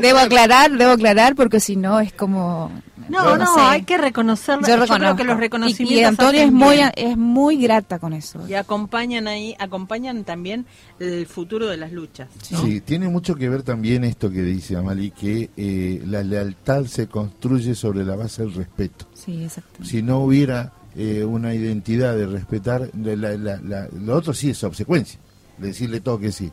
[0.00, 2.70] Debo aclarar, debo aclarar porque si no es como...
[3.08, 3.60] No, no, sé.
[3.60, 4.66] hay que reconocerlo.
[4.66, 6.90] Yo Yo, creo que los Y- reconocimientos y, Antonia es muy, bien.
[6.96, 8.46] es muy grata con eso.
[8.48, 10.66] y acompañan ahí, acompañan también
[11.00, 12.28] el futuro de las luchas.
[12.50, 12.62] ¿no?
[12.62, 17.06] Sí, tiene mucho que ver también esto que dice Amalí, que eh, la lealtad se
[17.06, 19.06] construye sobre la base del respeto.
[19.14, 19.84] Sí, exacto.
[19.84, 24.50] Si no hubiera eh, una identidad de respetar, la- la- la- la- lo otro sí
[24.50, 25.20] es obsecuencia,
[25.58, 26.50] de decirle todo que sí.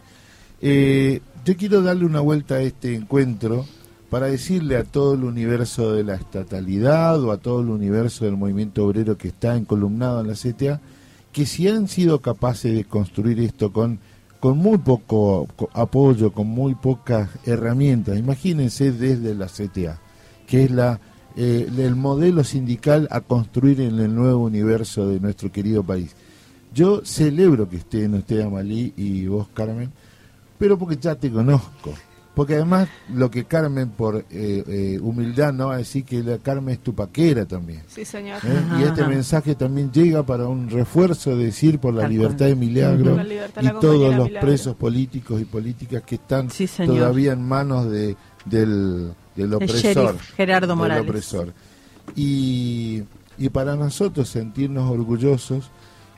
[0.62, 3.66] Eh, yo quiero darle una vuelta a este encuentro
[4.10, 8.38] para decirle a todo el universo de la estatalidad o a todo el universo del
[8.38, 10.80] movimiento obrero que está encolumnado en la CTA,
[11.32, 14.00] que si han sido capaces de construir esto con,
[14.40, 20.00] con muy poco co- apoyo, con muy pocas herramientas, imagínense desde la CTA,
[20.48, 21.00] que es la,
[21.36, 26.16] eh, el modelo sindical a construir en el nuevo universo de nuestro querido país.
[26.74, 29.92] Yo celebro que estén usted, Amalí, y vos, Carmen,
[30.58, 31.94] pero porque ya te conozco.
[32.36, 36.38] Porque además lo que Carmen por eh, eh, humildad no va a decir que la
[36.38, 37.82] Carmen es tu paquera también.
[37.88, 38.40] Sí, señor.
[38.44, 38.62] ¿eh?
[38.80, 39.10] Y este Ajá.
[39.10, 43.62] mensaje también llega para un refuerzo de decir por la Tal libertad de Milagro libertad
[43.64, 44.48] y todos los Milagro.
[44.48, 50.18] presos políticos y políticas que están Sí, todavía en manos de, del, del opresor.
[50.36, 51.08] Gerardo del Morales.
[51.10, 51.54] opresor.
[52.16, 53.04] Y,
[53.38, 55.72] y para nosotros sentirnos orgullosos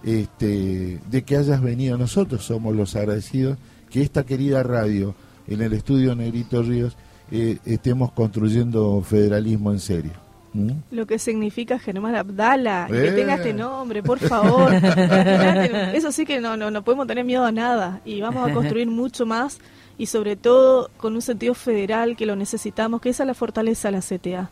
[0.03, 1.97] este, de que hayas venido.
[1.97, 3.57] Nosotros somos los agradecidos
[3.89, 5.15] que esta querida radio
[5.47, 6.95] en el estudio Negrito Ríos
[7.31, 10.11] eh, estemos construyendo federalismo en serio.
[10.53, 10.71] ¿Mm?
[10.91, 13.11] Lo que significa Germán Abdala, que Eh.
[13.11, 14.73] tenga este nombre, por favor.
[15.93, 18.87] Eso sí que no, no, no podemos tener miedo a nada y vamos a construir
[18.87, 19.59] mucho más
[19.97, 23.89] y sobre todo con un sentido federal que lo necesitamos, que esa es la fortaleza
[23.89, 24.49] de la CTA.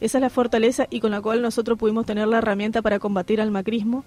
[0.00, 3.40] Esa es la fortaleza y con la cual nosotros pudimos tener la herramienta para combatir
[3.40, 4.04] al macrismo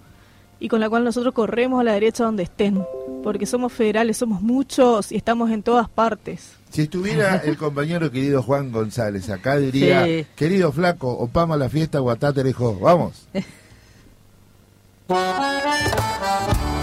[0.63, 2.85] y con la cual nosotros corremos a la derecha donde estén,
[3.21, 6.53] porque somos federales, somos muchos y estamos en todas partes.
[6.71, 10.25] Si estuviera el compañero querido Juan González acá, diría, Sí.
[10.37, 13.27] querido flaco, opama la fiesta, guatá terejo, vamos.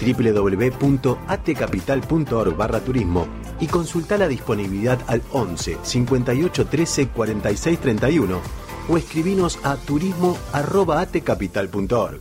[0.00, 3.26] www.atcapital.org barra turismo
[3.60, 8.40] y consulta la disponibilidad al 11 58 13 46 31
[8.88, 12.20] o escribinos a turismo.atcapital.org.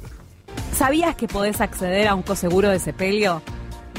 [0.73, 3.43] ¿Sabías que podés acceder a un coseguro de sepelio?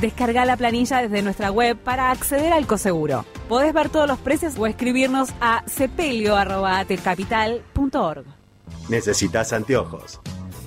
[0.00, 3.24] Descarga la planilla desde nuestra web para acceder al coseguro.
[3.48, 8.24] Podés ver todos los precios o escribirnos a sepelio.atcapital.org.
[8.88, 10.20] ¿Necesitas anteojos?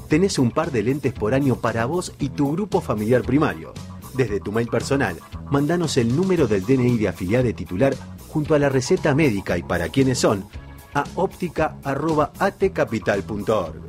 [0.07, 3.73] Tenés un par de lentes por año para vos y tu grupo familiar primario.
[4.13, 5.17] Desde tu mail personal,
[5.51, 7.93] mandanos el número del DNI de afiliado titular
[8.29, 10.47] junto a la receta médica y para quienes son
[10.93, 13.81] a óptica.atcapital.org.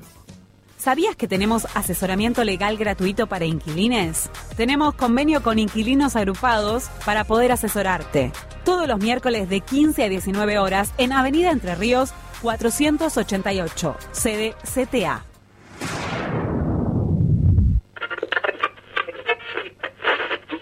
[0.77, 4.31] ¿Sabías que tenemos asesoramiento legal gratuito para inquilines?
[4.57, 8.33] Tenemos convenio con inquilinos agrupados para poder asesorarte.
[8.65, 12.13] Todos los miércoles de 15 a 19 horas en Avenida Entre Ríos
[12.43, 15.25] 488, sede CTA.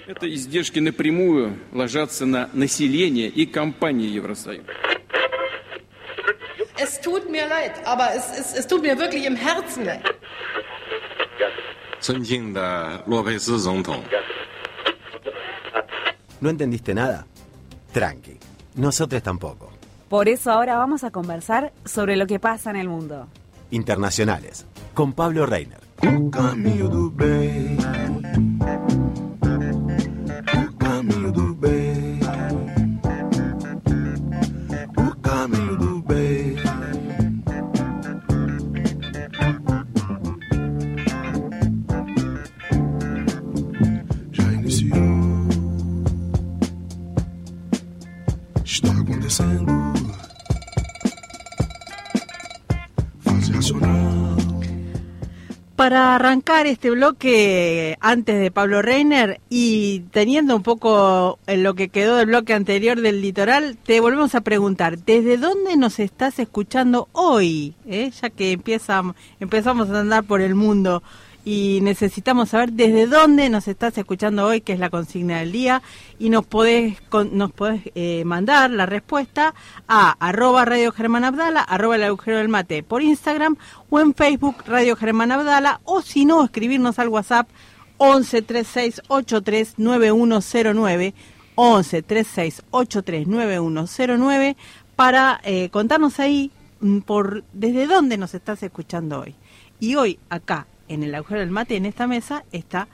[0.08, 4.66] Это издержки напрямую ложатся на население и компании Евросоюза.
[6.78, 10.04] Es tut mir leid, aber es, es, es tut mir wirklich im Herzen leid.
[12.00, 14.04] 尊敬的洛佩斯总统，
[16.40, 17.26] ¿No entendiste nada?
[17.94, 18.38] Tranqui.
[18.76, 19.72] Nosotros tampoco.
[20.10, 23.28] Por eso ahora vamos a conversar sobre lo que pasa en el mundo.
[23.70, 24.66] Internacionales.
[24.97, 25.81] Con Pablo Reiner.
[26.31, 27.77] caminho do bem.
[30.57, 32.19] O caminho do bem.
[34.97, 36.57] O caminho do bem.
[44.33, 45.49] Já iniciou.
[48.65, 49.66] Está acontecendo.
[55.77, 61.91] Para arrancar este bloque antes de Pablo Reiner y teniendo un poco en lo que
[61.91, 67.09] quedó del bloque anterior del litoral, te volvemos a preguntar, ¿desde dónde nos estás escuchando
[67.13, 67.75] hoy?
[67.87, 68.11] eh?
[68.23, 69.03] Ya que empieza,
[69.39, 71.03] empezamos a andar por el mundo
[71.49, 75.81] y necesitamos saber desde dónde nos estás escuchando hoy, que es la consigna del día,
[76.19, 76.99] y nos podés,
[77.31, 79.55] nos podés eh, mandar la respuesta
[79.87, 83.57] a arroba Radio Germán Abdala, arroba el agujero del mate por Instagram
[83.91, 87.49] o en Facebook Radio Germán Abdala, o si no, escribirnos al WhatsApp
[87.99, 91.15] 11 36 83 9109
[91.55, 94.57] 11 36 83 9109
[94.97, 99.37] para eh, contarnos ahí mm, por desde dónde nos estás escuchando hoy.
[99.79, 102.89] Y hoy acá en el agujero del mate en esta mesa está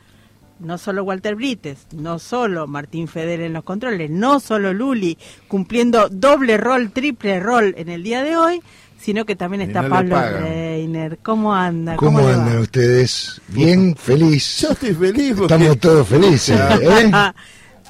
[0.61, 6.09] no solo Walter Brites, no solo Martín Feder en los controles, no solo Luli cumpliendo
[6.09, 8.63] doble rol, triple rol en el día de hoy,
[8.99, 10.17] sino que también está no Pablo.
[10.39, 11.19] Reiner.
[11.21, 11.97] ¿Cómo anda?
[11.97, 12.35] ¿Cómo, va?
[12.35, 13.41] andan ustedes?
[13.49, 14.61] Bien, feliz.
[14.61, 15.55] Yo estoy feliz porque...
[15.55, 17.11] Estamos todos felices, ¿eh?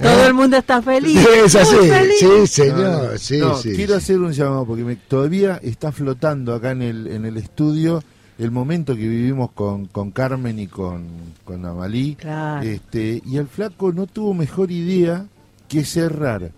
[0.01, 1.21] Todo el mundo está feliz.
[1.45, 2.17] Es así, feliz.
[2.19, 2.79] sí, señor,
[3.13, 3.73] No, sí, no, sí.
[3.77, 8.03] quiero hacer un llamado porque me- todavía está flotando acá en el, en el estudio
[8.43, 11.05] el momento que vivimos con, con Carmen y con,
[11.45, 12.17] con Amalí.
[12.17, 12.63] Claro.
[12.63, 15.27] Este, y el flaco no tuvo mejor idea
[15.69, 16.51] que cerrar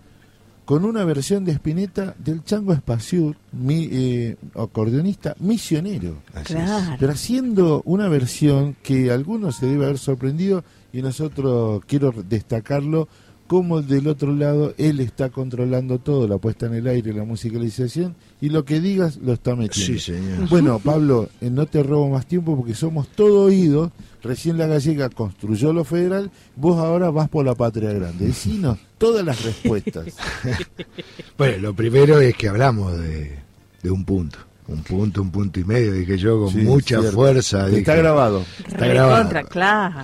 [0.65, 6.17] con una versión de Spinetta del Chango Espaciur, mi, eh, acordeonista misionero.
[6.43, 6.95] Claro.
[6.99, 13.07] Pero haciendo una versión que algunos se debe haber sorprendido y nosotros quiero destacarlo
[13.47, 18.15] como del otro lado él está controlando todo, la puesta en el aire, la musicalización
[18.41, 19.93] y lo que digas lo está metiendo.
[19.93, 20.49] Sí, señor.
[20.49, 23.91] Bueno, Pablo, eh, no te robo más tiempo porque somos todo oídos.
[24.23, 28.25] Recién la gallega construyó lo federal, vos ahora vas por la patria grande.
[28.27, 30.05] Decinos todas las respuestas.
[31.37, 33.37] Bueno, lo primero es que hablamos de,
[33.83, 34.39] de un punto.
[34.67, 37.11] Un punto, un punto y medio, dije yo, con Sí, mucha cierto.
[37.15, 37.65] fuerza.
[37.67, 37.95] Está dije.
[38.01, 38.43] grabado.
[38.67, 39.15] Está grabado.
[39.17, 39.95] Recontra, claro.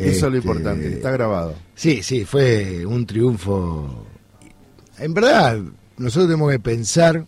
[0.00, 1.54] Eso es lo Este, importante, está grabado.
[1.74, 4.06] Sí, sí, fue un triunfo.
[4.98, 5.60] En verdad,
[5.98, 7.24] nosotros tenemos que pensar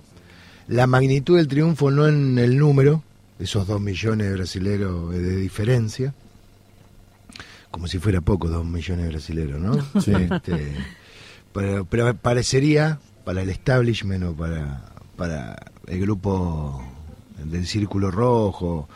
[0.69, 3.03] la magnitud del triunfo no en el número,
[3.39, 6.15] esos dos millones de brasileros de diferencia,
[7.71, 9.75] como si fuera poco dos millones de brasileros, ¿no?
[10.01, 10.13] Sí.
[10.13, 10.75] Este,
[11.53, 14.85] pero, pero parecería para el establishment o para,
[15.17, 16.83] para el grupo
[17.45, 18.89] del Círculo Rojo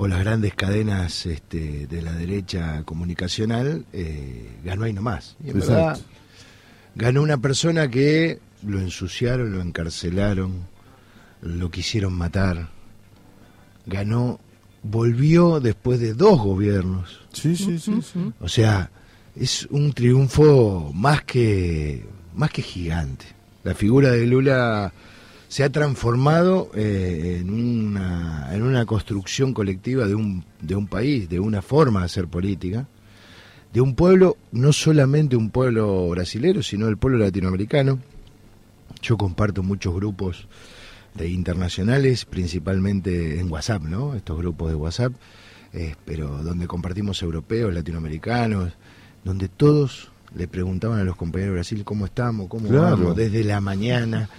[0.00, 5.36] o las grandes cadenas este, de la derecha comunicacional, eh, ganó ahí nomás.
[5.44, 5.74] Y en Exacto.
[5.74, 6.00] verdad,
[6.94, 10.66] ganó una persona que lo ensuciaron, lo encarcelaron,
[11.42, 12.70] lo quisieron matar.
[13.84, 14.40] Ganó,
[14.82, 17.20] volvió después de dos gobiernos.
[17.34, 18.32] Sí, sí, sí, sí.
[18.40, 18.90] O sea,
[19.36, 23.26] es un triunfo más que más que gigante.
[23.64, 24.94] La figura de Lula
[25.50, 31.28] se ha transformado eh, en una en una construcción colectiva de un de un país,
[31.28, 32.86] de una forma de hacer política,
[33.72, 37.98] de un pueblo, no solamente un pueblo brasilero, sino el pueblo latinoamericano.
[39.02, 40.46] Yo comparto muchos grupos
[41.14, 44.14] de internacionales, principalmente en WhatsApp, ¿no?
[44.14, 45.12] Estos grupos de WhatsApp,
[45.72, 48.74] eh, pero donde compartimos europeos, latinoamericanos,
[49.24, 52.96] donde todos le preguntaban a los compañeros de Brasil cómo estamos, cómo Claro.
[52.96, 54.30] vamos, desde la mañana.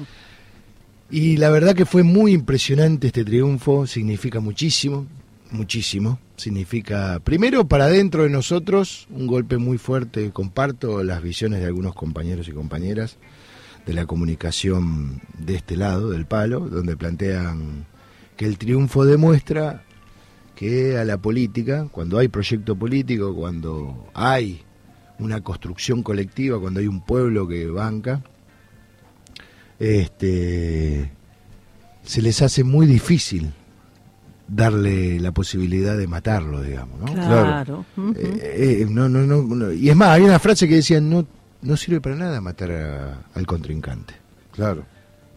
[1.12, 5.08] Y la verdad que fue muy impresionante este triunfo, significa muchísimo,
[5.52, 6.20] muchísimo.
[6.38, 11.96] Significa, primero para dentro de nosotros, un golpe muy fuerte, comparto las visiones de algunos
[11.96, 13.18] compañeros y compañeras
[13.86, 17.86] de la comunicación de este lado, del palo, donde plantean
[18.38, 19.84] que el triunfo demuestra
[20.56, 24.62] que a la política, cuando hay proyecto político, cuando hay
[25.20, 28.24] una construcción colectiva, cuando hay un pueblo que banca,
[29.82, 31.12] este,
[32.04, 33.52] se les hace muy difícil
[34.48, 37.14] darle la posibilidad de matarlo, digamos, ¿no?
[37.14, 37.86] Claro.
[38.16, 39.72] Eh, eh, no, no, no, no.
[39.72, 41.26] Y es más, hay una frase que decía, no,
[41.62, 44.14] no sirve para nada matar a- al contrincante.
[44.52, 44.86] Claro.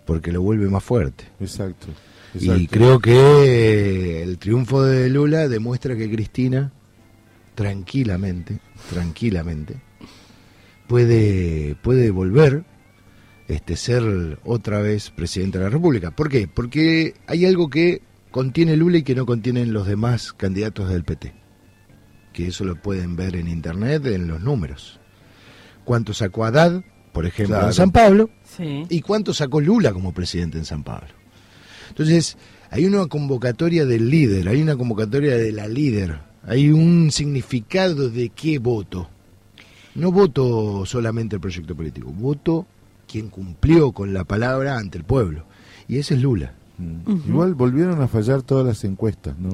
[0.05, 1.25] Porque lo vuelve más fuerte.
[1.41, 1.87] Exacto.
[2.39, 6.73] Y creo que el triunfo de Lula demuestra que Cristina,
[7.55, 8.59] tranquilamente,
[8.91, 9.77] tranquilamente,
[10.89, 12.65] puede, puede volver
[13.49, 16.11] este ser otra vez presidente de la República.
[16.11, 16.49] ¿Por qué?
[16.49, 21.35] Porque hay algo que contiene Lula y que no contienen los demás candidatos del PT.
[22.33, 24.99] Que eso lo pueden ver en internet, en los números.
[25.85, 27.69] ¿Cuánto sacó Haddad, por ejemplo, Claro.
[27.69, 28.31] en San Pablo?
[28.45, 28.85] Sí.
[28.89, 31.09] ¿Y cuánto sacó Lula como presidente en San Pablo?
[31.91, 32.37] Entonces,
[32.71, 38.31] hay una convocatoria del líder, hay una convocatoria de la líder, hay un significado de
[38.31, 39.09] qué voto.
[39.95, 42.67] No voto solamente el proyecto político, voto
[43.15, 45.45] quien cumplió con la palabra ante el pueblo.
[45.87, 46.53] Y ese es Lula.
[47.29, 49.51] Igual volvieron a fallar todas las encuestas, ¿no?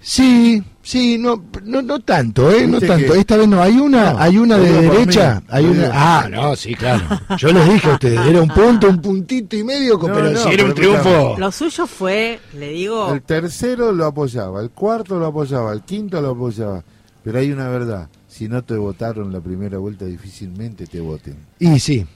[0.00, 2.66] Sí, sí, no, no, no tanto, ¿eh?
[2.66, 3.12] No tanto.
[3.14, 3.60] que- Esta vez no.
[3.62, 5.90] Hay una, No, hay una de derecha, hay una.
[5.92, 7.04] Ah, no, sí, claro.
[7.38, 10.38] Yo les dije a ustedes, era un punto, un puntito y medio, No, pero no,
[10.38, 11.36] si era un triunfo.
[11.38, 16.20] Lo suyo fue, le digo, El tercero lo apoyaba, el cuarto lo apoyaba, el quinto
[16.20, 16.84] lo apoyaba.
[17.24, 21.36] Pero hay una verdad, si no te votaron la primera vuelta, difícilmente te voten.
[21.58, 22.06] Y sí,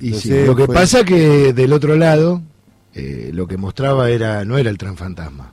[0.00, 0.30] y sí.
[0.46, 2.42] Lo que fue- pasa que del otro lado,
[2.94, 5.52] eh, lo que mostraba era no era el transfantasma,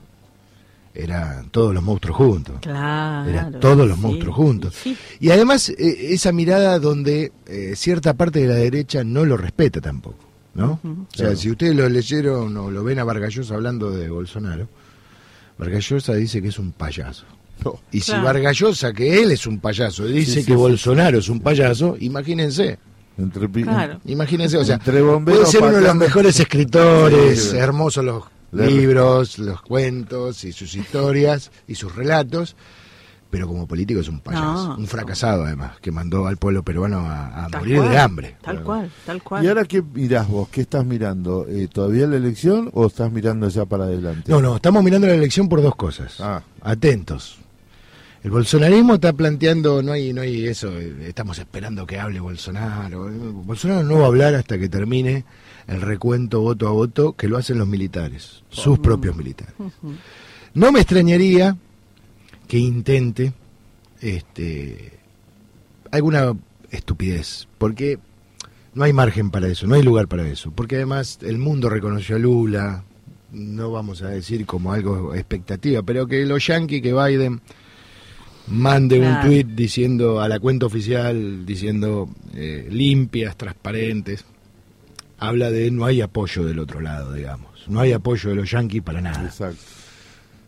[0.94, 2.56] eran todos los monstruos juntos.
[2.62, 3.28] claro.
[3.28, 4.02] Eran todos los sí.
[4.02, 4.74] monstruos juntos.
[4.82, 4.96] Sí.
[5.20, 5.74] Y además, eh,
[6.10, 10.18] esa mirada donde eh, cierta parte de la derecha no lo respeta tampoco,
[10.54, 10.80] ¿no?
[10.82, 11.36] O sea, Claro.
[11.36, 14.68] si ustedes lo leyeron o lo ven a Vargallosa hablando de Bolsonaro,
[15.58, 17.24] Vargallosa dice que es un payaso.
[17.90, 18.12] Y si.
[18.12, 21.96] Vargallosa, que él es un payaso, dice Sí, sí, que sí, Bolsonaro es un payaso,
[22.00, 22.78] imagínense.
[23.18, 23.98] Entre, Claro.
[24.04, 28.24] Imagínense, o sea, Entre bomberos puede ser uno de los mejores escritores, Sí, hermosos los
[28.52, 32.56] libros, los cuentos y sus historias y sus relatos,
[33.30, 34.76] pero como político es un payaso, No.
[34.76, 38.36] un fracasado además, que mandó al pueblo peruano a, morir cual, de hambre.
[38.42, 39.44] Tal cual, tal cual.
[39.44, 40.48] ¿Y ahora qué mirás vos?
[40.48, 41.46] ¿Qué estás mirando?
[41.48, 44.30] Eh, ¿Todavía la elección o estás mirando ya para adelante?
[44.30, 46.20] No, no, estamos mirando la elección por dos cosas.
[46.20, 46.42] Ah.
[46.62, 47.38] Atentos.
[48.26, 53.08] El bolsonarismo está planteando, no hay, no hay eso, estamos esperando que hable Bolsonaro.
[53.44, 55.24] Bolsonaro no va a hablar hasta que termine
[55.68, 59.54] el recuento voto a voto que lo hacen los militares, sus propios militares.
[60.54, 61.56] No me extrañaría
[62.48, 63.32] que intente
[64.00, 64.98] este
[65.92, 66.32] alguna
[66.72, 68.00] estupidez, porque
[68.74, 72.16] no hay margen para eso, no hay lugar para eso, porque además el mundo reconoció
[72.16, 72.82] a Lula,
[73.30, 77.40] no vamos a decir como algo expectativa, pero que los yanquis, que Biden
[78.48, 84.24] mande un tuit diciendo a la cuenta oficial, diciendo eh, limpias, transparentes,
[85.18, 88.82] habla de no hay apoyo del otro lado, digamos, no hay apoyo de los yanquis
[88.82, 89.24] para nada.
[89.24, 89.62] Exacto.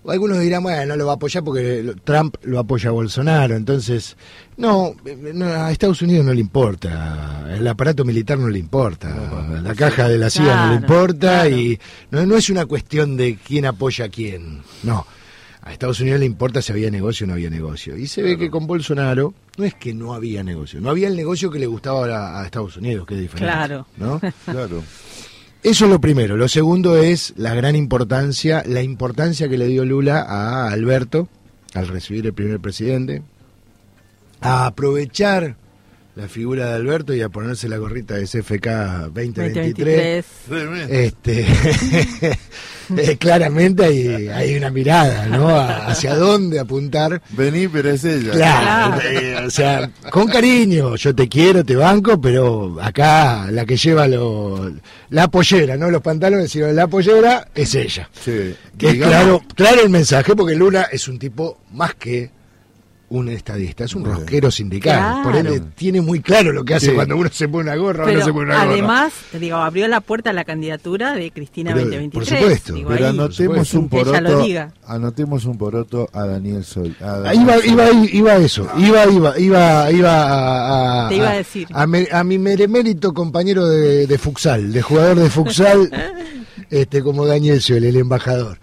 [0.07, 3.57] Algunos dirán, bueno, no lo va a apoyar porque Trump lo apoya a Bolsonaro.
[3.57, 4.17] Entonces,
[4.57, 4.95] no,
[5.35, 10.09] no, a Estados Unidos no le importa, el aparato militar no le importa, la caja
[10.09, 11.51] de la CIA no le importa claro.
[11.51, 11.79] y
[12.11, 15.07] no, no es una cuestión de quién apoya a quién, no.
[15.69, 17.95] A Estados Unidos le importa si había negocio o no había negocio.
[17.95, 21.15] Y se ve que con Bolsonaro no es que no había negocio, no había el
[21.15, 23.53] negocio que le gustaba a, a Estados Unidos, que es diferente.
[23.53, 23.87] Claro.
[23.99, 24.19] ¿no?
[24.47, 24.83] Claro.
[25.63, 26.39] Eso es lo primero.
[26.39, 31.29] Lo segundo es la gran importancia, la importancia que le dio Lula a Alberto
[31.75, 33.23] al recibir el primer presidente,
[34.41, 35.57] a aprovechar
[36.19, 38.67] la figura de Alberto y a ponerse la gorrita de CFK
[39.13, 40.25] 2023.
[40.49, 40.91] 2023.
[40.91, 41.47] Este,
[43.13, 45.49] eh, claramente hay, hay una mirada, ¿no?
[45.49, 47.23] A- hacia dónde apuntar.
[47.31, 48.33] Vení, pero es ella.
[48.33, 53.77] Claro, eh, o sea, con cariño, yo te quiero, te banco, pero acá la que
[53.77, 54.73] lleva lo,
[55.11, 58.11] la pollera, no los pantalones, sino la pollera, es ella.
[58.25, 58.57] Sí.
[58.77, 62.37] Que es claro, claro el mensaje, porque Lula es un tipo más que
[63.11, 64.99] un estadista, es un rosquero sindical.
[64.99, 65.23] Claro.
[65.23, 66.93] Por ende, tiene muy claro lo que hace Sí.
[66.93, 68.73] cuando uno se pone una gorra o no Pero se pone una gorra.
[68.73, 72.29] además, digo, abrió la puerta a la candidatura de Cristina Pero, 2023.
[72.29, 72.73] por supuesto.
[72.75, 74.73] digo, Pero ahí, anotemos un que ella lo poroto, diga.
[74.87, 76.95] anotemos un poroto a Daniel Sol.
[77.01, 77.65] a Daniel Iba, Sol.
[77.67, 81.67] iba, iba a eso, iba, iba, iba, iba a, a- Te iba a decir.
[81.73, 85.91] a, me- a mi meremérito compañero de, de futsal, de jugador de futsal,
[86.71, 88.59] este, como Daniel Sciol, el embajador.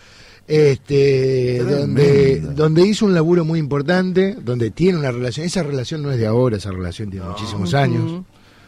[0.48, 6.12] Este, donde, donde hizo un laburo muy importante, donde tiene una relación, esa relación no
[6.12, 8.22] es de ahora, esa relación tiene muchísimos años,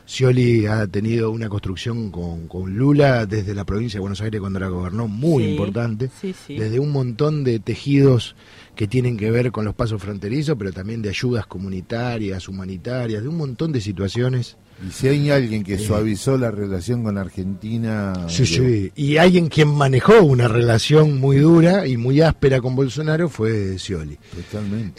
[0.08, 4.58] Scioli ha tenido una construcción con, con Lula desde la provincia de Buenos Aires cuando
[4.60, 6.58] la gobernó muy Sí, importante, sí, sí.
[6.58, 8.36] desde un montón de tejidos
[8.76, 13.28] que tienen que ver con los pasos fronterizos, pero también de ayudas comunitarias, humanitarias, de
[13.28, 14.56] un montón de situaciones.
[14.86, 18.14] Y si hay alguien que suavizó la relación con Argentina.
[18.30, 18.92] Sí, digo, sí.
[18.96, 24.18] Y alguien quien manejó una relación muy dura y muy áspera con Bolsonaro fue Scioli.
[24.36, 24.94] Totalmente.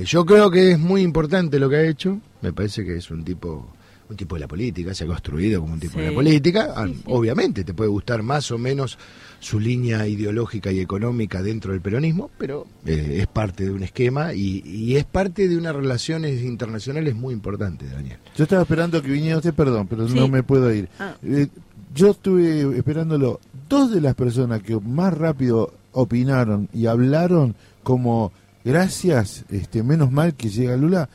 [0.00, 2.20] Eh, yo creo que es muy importante lo que ha hecho.
[2.40, 3.72] Me parece que es un tipo,
[4.08, 6.14] un tipo de la política, se ha construido como un tipo de la Sí.
[6.14, 6.72] política.
[6.76, 8.96] Ah, Obviamente te puede gustar más o menos
[9.44, 14.32] su línea ideológica y económica dentro del peronismo, pero eh, es parte de un esquema
[14.32, 18.16] y, y es parte de unas relaciones internacionales muy importantes, Daniel.
[18.36, 20.14] Yo estaba esperando que viniera usted, perdón, pero Sí.
[20.14, 20.88] no me puedo ir.
[20.98, 21.14] Ah.
[21.22, 21.48] Eh,
[21.94, 23.38] yo estuve esperándolo.
[23.68, 28.32] Dos de las personas que más rápido opinaron y hablaron como
[28.64, 31.08] gracias, este, menos mal que llega Lula,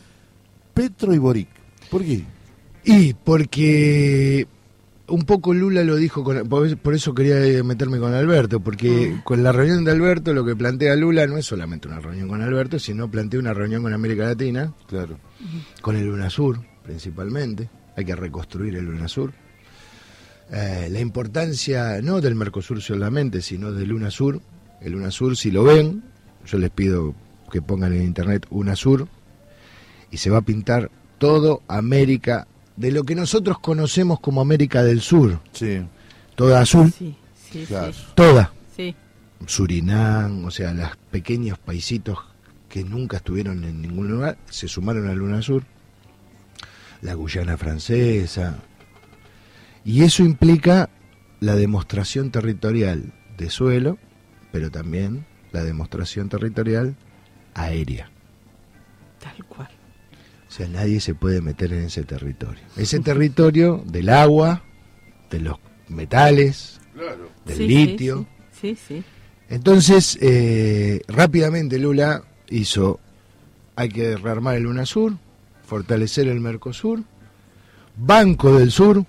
[0.75, 1.47] Petro y Boric.
[1.89, 2.23] ¿Por qué?
[2.85, 4.47] Y porque
[5.09, 9.51] un poco Lula lo dijo, con, por eso- quería meterme con Alberto, porque con la
[9.51, 13.09] reunión de Alberto lo que plantea Lula no es solamente una reunión con Alberto, sino
[13.09, 15.17] plantea una reunión con América Latina, Claro.
[15.81, 19.31] con el UNASUR principalmente, hay que reconstruir el UNASUR.
[20.51, 24.41] Eh, la importancia no del Mercosur solamente, sino del UNASUR.
[24.81, 26.03] El UNASUR, si lo ven,
[26.45, 27.13] yo les pido
[27.51, 29.07] que pongan en internet UNASUR
[30.09, 32.47] y se va a pintar todo América,
[32.79, 35.41] de lo que nosotros conocemos como América del Sur.
[35.51, 35.81] Sí.
[36.35, 37.13] Toda azul, Sí,
[37.51, 37.91] sí, Claro.
[37.91, 37.99] sí.
[38.15, 38.53] toda.
[38.75, 38.95] Sí.
[39.45, 42.17] Surinam, o sea, los pequeños paisitos
[42.69, 45.63] que nunca estuvieron en ningún lugar, se sumaron al UNASUR,
[47.01, 48.59] la Guyana francesa,
[49.83, 50.89] y eso implica
[51.41, 53.97] la demostración territorial de suelo,
[54.53, 56.95] pero también la demostración territorial
[57.55, 58.09] aérea.
[59.19, 59.69] Tal cual.
[60.49, 62.63] O sea, nadie se puede meter en ese territorio.
[62.75, 64.63] Ese territorio del agua,
[65.29, 65.57] de los
[65.89, 66.81] metales,
[67.45, 68.25] del Sí, sí, litio.
[68.59, 69.03] Sí, sí.
[69.47, 72.99] Entonces, eh, rápidamente Lula hizo,
[73.75, 75.17] hay que rearmar el UNASUR,
[75.65, 77.03] fortalecer el Mercosur,
[77.95, 79.05] Banco del Sur.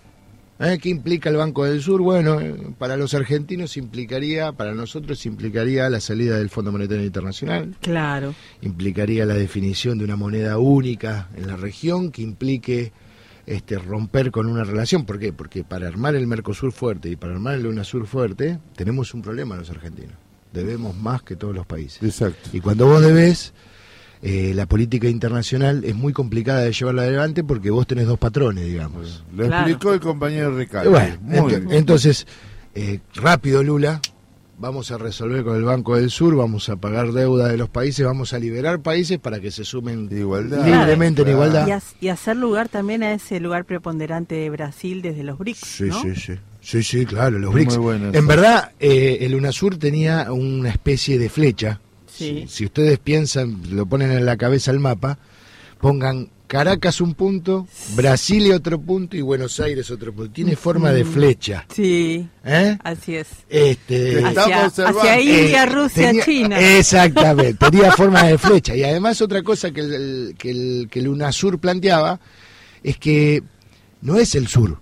[0.61, 0.79] ¿Eh?
[0.81, 2.01] ¿Qué implica el Banco del Sur?
[2.03, 7.75] Bueno, eh, para los argentinos implicaría, para nosotros implicaría la salida del Fondo Monetario Internacional,
[7.81, 8.35] Claro.
[8.63, 12.93] implicaría la definición de una moneda única en la región que implique
[13.47, 15.05] este, romper con una relación.
[15.07, 15.33] ¿Por qué?
[15.33, 19.57] Porque para armar el Mercosur fuerte y para armar el UNASUR fuerte, tenemos un problema
[19.57, 20.15] los argentinos.
[20.53, 22.03] Debemos más que todos los países.
[22.03, 22.51] Exacto.
[22.53, 23.53] Y cuando vos debés,
[24.23, 28.67] eh, la política internacional es muy complicada de llevarla adelante porque vos tenés dos patrones,
[28.67, 29.25] digamos.
[29.35, 30.91] Lo explicó el compañero Ricardo.
[30.91, 31.71] Y bueno, Muy ent- bien.
[31.73, 32.27] entonces,
[32.75, 34.01] eh, rápido Lula,
[34.59, 38.05] vamos a resolver con el Banco del Sur, vamos a pagar deuda de los países,
[38.05, 41.67] vamos a liberar países para que se sumen libremente en igualdad.
[41.67, 45.61] Y, ha- y hacer lugar también a ese lugar preponderante de Brasil desde los BRICS,
[45.61, 46.03] Sí, ¿no?
[46.03, 46.33] sí, sí.
[46.63, 47.79] Sí, sí, claro, los Muy BRICS.
[47.79, 51.81] bueno en verdad, eh, el UNASUR tenía una especie de flecha.
[52.25, 52.45] Sí.
[52.47, 55.19] Si, si ustedes piensan, lo ponen en la cabeza el mapa,
[55.81, 60.33] pongan Caracas un punto, Brasilia otro punto y Buenos Aires otro punto.
[60.33, 61.65] Tiene forma de flecha.
[61.73, 62.29] Sí.
[62.45, 62.77] ¿Eh?
[62.83, 63.29] Así es.
[63.49, 66.59] Este, Hacia, hacia India, Eh, Rusia, tenía- China.
[66.77, 68.75] Exactamente, tenía forma de flecha.
[68.75, 72.19] Y además otra cosa que el, que el, que el UNASUR planteaba
[72.83, 73.45] es que
[74.03, 74.81] no es el sur.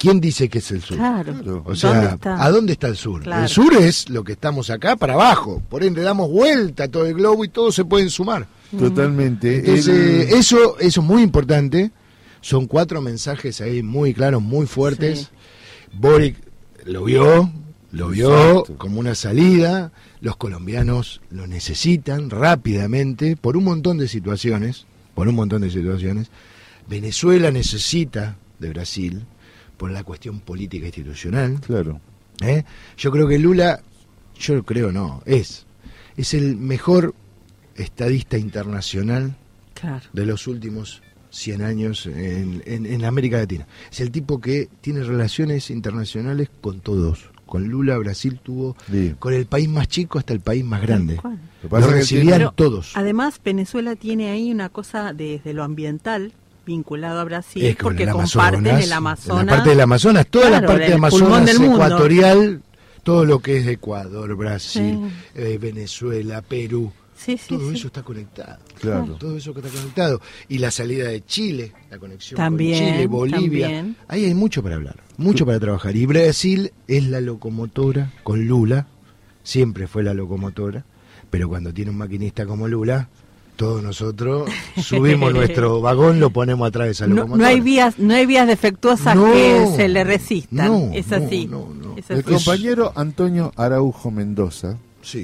[0.00, 0.96] ¿Quién dice que es el sur?
[0.96, 1.32] Claro.
[1.34, 2.42] O ¿Dónde sea, está?
[2.42, 3.22] ¿a dónde está el sur?
[3.22, 3.42] Claro.
[3.42, 5.62] El sur es lo que estamos acá para abajo.
[5.68, 8.46] Por ende, damos vuelta a todo el globo y todos se pueden sumar.
[8.76, 9.58] Totalmente.
[9.58, 11.90] Entonces, El- eso, eso es muy importante.
[12.40, 15.30] Son cuatro mensajes ahí muy claros, muy fuertes.
[15.92, 16.36] Boric
[16.86, 17.52] lo vio,
[17.92, 18.78] lo vio Exacto.
[18.78, 19.92] como una salida.
[20.22, 24.86] Los colombianos lo necesitan rápidamente por un montón de situaciones.
[25.14, 26.30] Por un montón de situaciones.
[26.88, 29.24] Venezuela necesita de Brasil
[29.80, 31.58] por la cuestión política institucional.
[31.62, 32.02] Claro.
[32.42, 32.64] ¿eh?
[32.98, 33.80] Yo creo que Lula,
[34.38, 35.64] yo creo no, es,
[36.18, 37.14] es el mejor
[37.76, 39.34] estadista internacional
[39.72, 40.04] Claro.
[40.12, 43.66] de los últimos 100 años en, en- en América Latina.
[43.90, 47.30] Es el tipo que tiene relaciones internacionales con todos.
[47.46, 49.14] Con Lula Brasil tuvo Sí.
[49.18, 51.18] con el país más chico hasta el país más grande.
[51.70, 52.92] Lo recibían todos.
[52.96, 56.34] Además, Venezuela tiene ahí una cosa desde lo ambiental
[56.74, 59.46] vinculado a Brasil, Es que porque el comparten Amazonas, el Amazonas.
[59.46, 62.62] La parte del Amazonas, toda Claro, la parte el del Amazonas del ecuatorial,
[63.02, 64.98] todo lo que es Ecuador, Brasil,
[65.34, 65.40] Sí.
[65.40, 67.76] eh, Venezuela, Perú, Sí, sí, todo sí.
[67.76, 68.58] eso está conectado.
[68.80, 69.16] Claro.
[69.18, 70.22] Todo eso que está conectado.
[70.48, 73.66] Y la salida de Chile, la conexión También, con Chile, Bolivia.
[73.66, 73.96] también.
[74.08, 75.94] Ahí hay mucho para hablar, mucho para trabajar.
[75.96, 78.86] Y Brasil es la locomotora con Lula,
[79.42, 80.84] siempre fue la locomotora,
[81.30, 83.08] pero cuando tiene un maquinista como Lula,
[83.60, 84.50] todos nosotros
[84.82, 87.42] subimos nuestro vagón, lo ponemos atrás de esa No, locomotora.
[87.42, 90.66] no hay vías, no hay vías defectuosas No, que se le resistan.
[90.66, 91.46] no, es así.
[91.98, 94.78] Es El compañero Antonio Araujo Mendoza,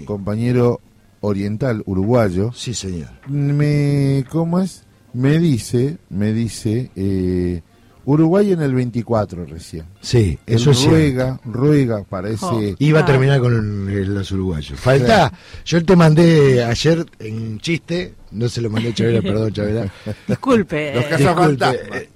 [0.05, 0.81] compañero
[1.23, 4.85] oriental uruguayo, sí señor, me cómo es,
[5.15, 7.63] me dice, me dice eh,
[8.07, 9.85] Uruguay en el 24 recién.
[10.01, 12.77] Sí, eso es ruega, ruega para ese.
[12.79, 14.79] Iba a terminar con el- los uruguayos.
[14.79, 15.33] Falta,
[15.65, 19.93] yo te mandé ayer en chiste, no se lo mandé a Chavela, perdón Chavela.
[20.29, 20.95] Disculpe.
[20.95, 21.81] Los cazafantasmas.
[21.83, 22.09] Disculpe, eh,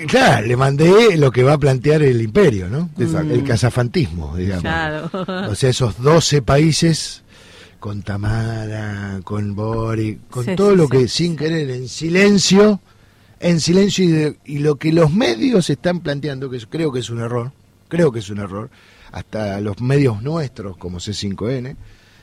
[0.00, 2.90] le, claro, le mandé lo que va a plantear el imperio, ¿no?
[2.98, 3.32] Exacto.
[3.32, 4.62] El cazafantismo, digamos.
[4.62, 5.10] Claro.
[5.50, 7.22] O sea, esos 12 países
[7.80, 10.90] con Tamara, con Boric, con Sí, todo sí, lo sí.
[10.90, 12.80] que sin querer en silencio,
[13.40, 17.10] en silencio y, de- y lo que los medios están planteando, que creo que es
[17.10, 17.52] un error,
[17.88, 18.70] creo que es un error,
[19.12, 21.76] hasta los medios nuestros como C5N,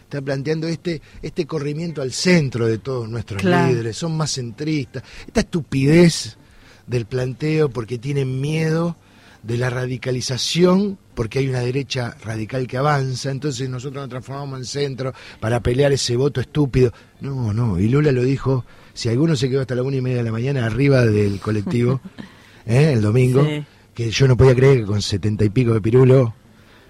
[0.03, 3.71] están planteando este, este corrimiento al centro de todos nuestros Claro.
[3.71, 6.37] líderes, son más centristas, esta estupidez
[6.85, 8.95] del planteo porque tienen miedo
[9.41, 14.65] de la radicalización, porque hay una derecha radical que avanza, entonces nosotros nos transformamos en
[14.65, 16.91] centro para pelear ese voto estúpido.
[17.21, 18.65] No, no, y Lula lo dijo,
[18.95, 22.01] si alguno se quedó hasta la una y media de la mañana arriba del colectivo,
[22.65, 22.93] ¿eh?
[22.93, 23.63] el domingo, Sí.
[23.93, 26.34] que yo no podía creer que con setenta y pico de pirulo,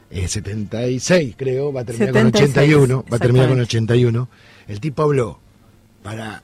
[0.10, 3.94] eh, 76 creo, va a terminar 76, con 81, va a terminar con exactamente.
[3.94, 4.30] 81,
[4.70, 5.40] el tipo habló
[6.04, 6.42] para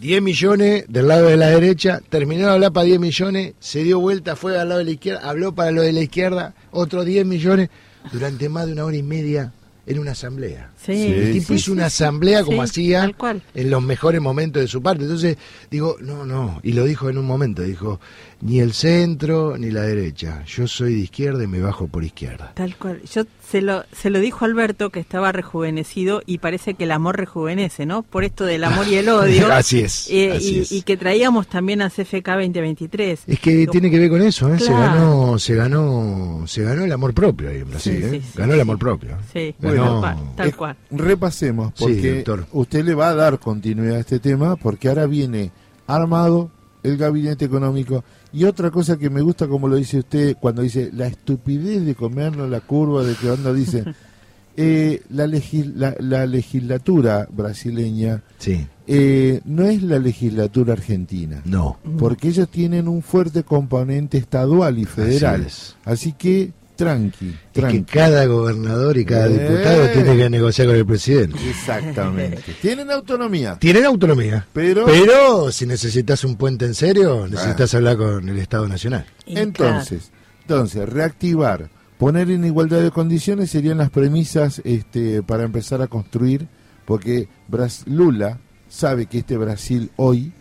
[0.00, 4.00] 10 millones del lado de la derecha, terminó de hablar para 10 millones, se dio
[4.00, 7.26] vuelta, fue al lado de la izquierda, habló para lo de la izquierda, otros 10
[7.26, 7.68] millones,
[8.10, 9.52] durante más de una hora y media
[9.86, 10.70] en una asamblea.
[10.76, 12.02] Sí, el tipo sí, hizo sí, una sí.
[12.04, 13.12] asamblea como Sí, hacía
[13.54, 15.02] en los mejores momentos de su parte.
[15.02, 15.36] Entonces,
[15.70, 18.00] digo, no, no, y lo dijo en un momento, dijo,
[18.44, 22.50] ni el centro ni la derecha, yo soy de izquierda y me bajo por izquierda.
[22.54, 23.00] Tal cual.
[23.02, 27.16] Yo se lo, se lo dijo Alberto que estaba rejuvenecido y parece que el amor
[27.18, 28.02] rejuvenece, ¿no?
[28.02, 29.52] Por esto del amor y el odio.
[29.52, 30.72] Así es, Eh, así y, es.
[30.72, 33.20] y que traíamos también a CFK 2023.
[33.28, 34.58] Es que tiene que ver con eso, ¿eh?
[34.58, 38.10] se ganó, se ganó, se ganó el amor propio ahí en Brasil, Sí, ¿eh?
[38.10, 39.16] sí, sí, ganó el amor propio.
[39.32, 40.76] Sí, Ganó- tal cual.
[40.90, 40.96] Eh.
[40.96, 45.52] Repasemos, porque usted le va a dar continuidad a este tema, porque ahora viene
[45.86, 46.50] armado
[46.82, 48.02] el gabinete económico.
[48.32, 51.94] Y otra cosa que me gusta, como lo dice usted, cuando dice la estupidez de
[51.94, 53.84] comernos la curva, de que cuando dice
[54.56, 58.66] eh, la, legis- la, la legislatura brasileña Sí.
[58.86, 61.42] eh, no es la legislatura argentina.
[61.44, 61.78] No.
[61.98, 65.42] Porque ellos tienen un fuerte componente estadual y federal.
[65.46, 65.76] es.
[65.84, 66.52] Así, que,
[66.84, 69.30] tranqui, Es que cada gobernador y cada Eh.
[69.38, 71.38] diputado tiene que negociar con el presidente.
[71.48, 72.42] Exactamente.
[72.62, 73.56] tienen autonomía.
[73.58, 74.46] Tienen autonomía.
[74.52, 79.06] Pero- Pero si necesitas un puente en serio, necesitas hablar con el Estado Nacional.
[79.26, 80.10] Entonces,
[80.42, 81.68] entonces, reactivar,
[81.98, 86.48] poner en igualdad de condiciones serían las premisas este, para empezar a construir,
[86.84, 88.38] porque Bras- Lula
[88.68, 90.32] sabe que este Brasil hoy,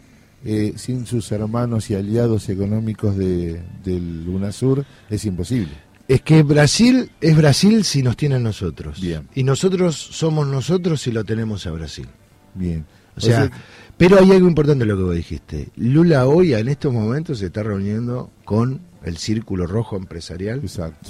[0.44, 5.72] eh, sin sus hermanos y aliados económicos de, del UNASUR, es imposible.
[6.12, 9.00] Es que Brasil es Brasil si nos tiene a nosotros.
[9.00, 9.30] Bien.
[9.34, 12.06] Y nosotros somos nosotros si lo tenemos a Brasil.
[12.54, 12.86] Bien.
[13.16, 13.50] O sea,
[13.96, 15.70] pero hay algo importante en lo que vos dijiste.
[15.78, 20.62] Lula hoy, en estos momentos, se está reuniendo con el Círculo Rojo Empresarial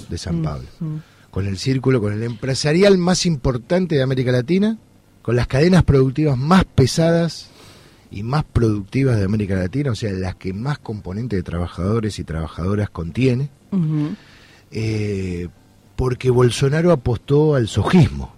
[0.08, 0.68] de San Pablo.
[1.32, 4.78] Con el círculo, con el empresarial más importante de América Latina,
[5.20, 7.48] con las cadenas productivas más pesadas
[8.12, 12.24] y más productivas de América Latina, o sea, las que más componentes de trabajadores y
[12.24, 13.50] trabajadoras contiene.
[14.72, 15.48] Eh,
[15.96, 18.34] porque Bolsonaro apostó al sojismo.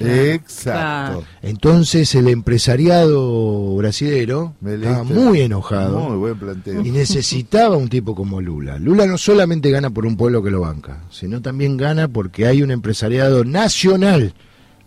[0.00, 1.24] Exacto.
[1.42, 6.80] Entonces el empresariado brasilero estaba muy enojado Muy buen planteo.
[6.84, 8.78] y necesitaba un tipo como Lula.
[8.78, 12.62] Lula no solamente gana por un pueblo que lo banca, sino también gana porque hay
[12.62, 14.34] un empresariado nacional.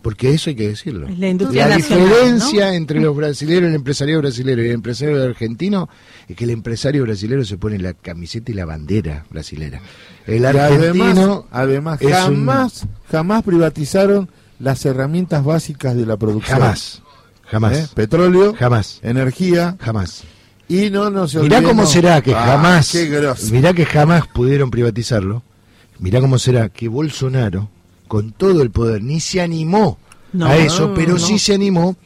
[0.06, 1.08] Porque eso hay que decirlo.
[1.18, 2.72] La industria La nacional, diferencia ¿no?
[2.74, 5.88] entre los brasileños, el empresariado brasilero y el empresario argentino
[6.28, 9.80] es que el empresario brasilero se pone la camiseta y la bandera brasilera.
[10.24, 14.30] El Y argentino además, además un- jamás, jamás privatizaron
[14.60, 16.60] las herramientas básicas de la producción.
[16.60, 17.02] Jamás,
[17.46, 17.76] jamás.
[17.76, 17.88] ¿Eh?
[17.92, 20.22] Petróleo, jamás, energía, jamás.
[20.68, 25.42] Y no nos Mirá cómo será que Ah, jamás, qué mirá que jamás pudieron privatizarlo.
[25.98, 27.70] Mirá cómo será que Bolsonaro,
[28.08, 29.98] con todo el poder, ni se animó
[30.32, 31.18] No, a eso, pero no.
[31.18, 31.96] sí se animó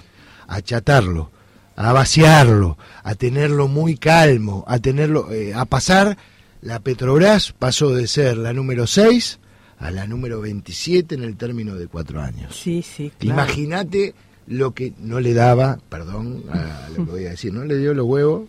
[0.47, 1.31] a achatarlo,
[1.77, 6.17] a vaciarlo, a tenerlo muy calmo, a tenerlo, eh, a pasar.
[6.63, 9.39] La Petrobras pasó de ser la número 6
[9.79, 12.55] a la número 27 en el término de cuatro años.
[12.55, 13.35] Sí, sí, claro.
[13.43, 14.15] Imagínate
[14.47, 17.95] lo que no le daba, perdón a lo que voy a decir, no le dio
[17.95, 18.49] los huevos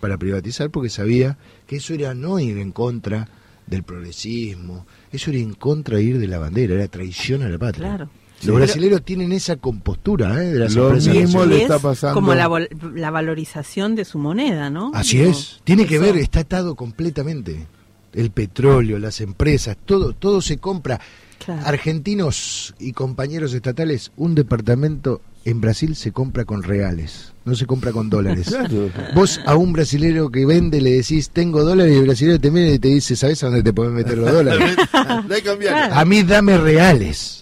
[0.00, 3.28] para privatizar porque sabía que eso era no ir en contra
[3.66, 4.84] del progresismo,
[5.16, 7.88] eso era en contra de ir de la bandera, era traición a la patria.
[7.88, 8.10] Claro.
[8.42, 10.52] Los brasileños tienen esa compostura ¿eh?
[10.52, 12.14] de las Lo mismo le está pasando.
[12.14, 12.50] Como la,
[12.94, 14.90] la valorización de su moneda, ¿no?
[14.94, 17.66] Así Digo, es, tiene que ver, está atado completamente.
[18.12, 21.00] El petróleo, las empresas, todo, todo se compra.
[21.46, 27.92] Argentinos y compañeros estatales, un departamento en Brasil se compra con reales, no se compra
[27.92, 28.46] con dólares.
[28.54, 28.90] Claro.
[29.14, 32.70] Vos a un brasilero que vende le decís, tengo dólares, y el brasilero te mira
[32.72, 34.76] y te dice, ¿sabes a dónde te podés meter los dólares?
[35.28, 35.92] No hay que cambiar.
[35.92, 37.40] a mí dame reales.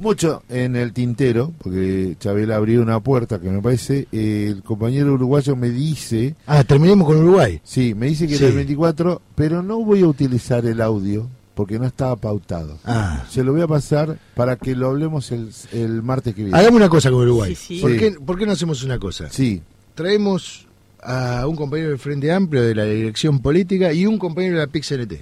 [0.00, 5.12] Mucho en el tintero, porque Chabela abrió una puerta que me parece, eh, el compañero
[5.14, 6.36] uruguayo me dice...
[6.46, 7.60] Ah, terminemos con Uruguay.
[7.64, 8.44] Sí, me dice que Sí.
[8.44, 11.28] el 24, pero no voy a utilizar el audio
[11.58, 12.78] porque no estaba pautado.
[12.84, 13.24] Ah.
[13.28, 16.56] Se lo voy a pasar para que lo hablemos el, el martes que viene.
[16.56, 17.56] Hagamos una cosa con Uruguay.
[17.56, 17.80] Sí, sí.
[17.80, 17.98] ¿Por, Sí.
[17.98, 19.28] qué, por qué no hacemos una cosa?
[19.28, 19.60] Sí.
[19.96, 20.68] Traemos
[21.02, 24.72] a un compañero del Frente Amplio de la dirección política y un compañero de la
[24.72, 25.12] PIX-NT,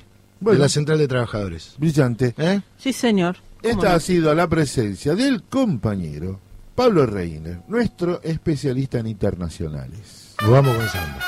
[0.40, 1.72] de la Central de Trabajadores.
[1.78, 2.34] Brillante.
[2.36, 2.60] ¿Eh?
[2.76, 3.36] Sí, señor.
[3.62, 3.94] ¿Cómo Esta no?
[3.96, 6.38] ha sido la presencia del compañero
[6.74, 10.34] Pablo Reiner, nuestro especialista en internacionales.
[10.42, 11.18] Nos vamos con samba.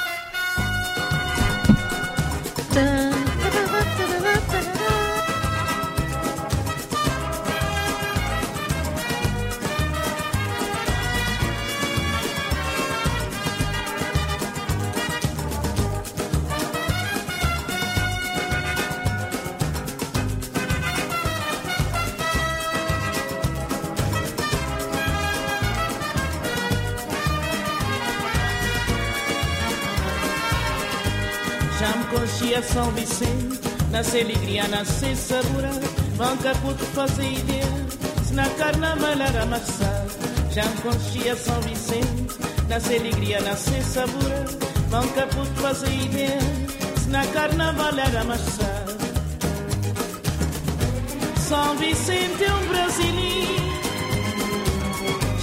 [31.89, 33.61] Nam Coxia, São Vicente,
[33.91, 34.25] na nasce
[34.71, 35.71] na Cessabura,
[36.19, 37.65] Manca Puto fazer ideia,
[38.27, 40.07] se na Carnaval era Marçal.
[40.55, 42.37] Nam Coxia, São Vicente,
[42.69, 44.45] na nasce na Cessabura,
[44.91, 46.39] Manca Puto fazer ideia,
[47.03, 48.85] se na Carnaval era Marçal.
[51.49, 53.63] São Vicente é um brasileiro,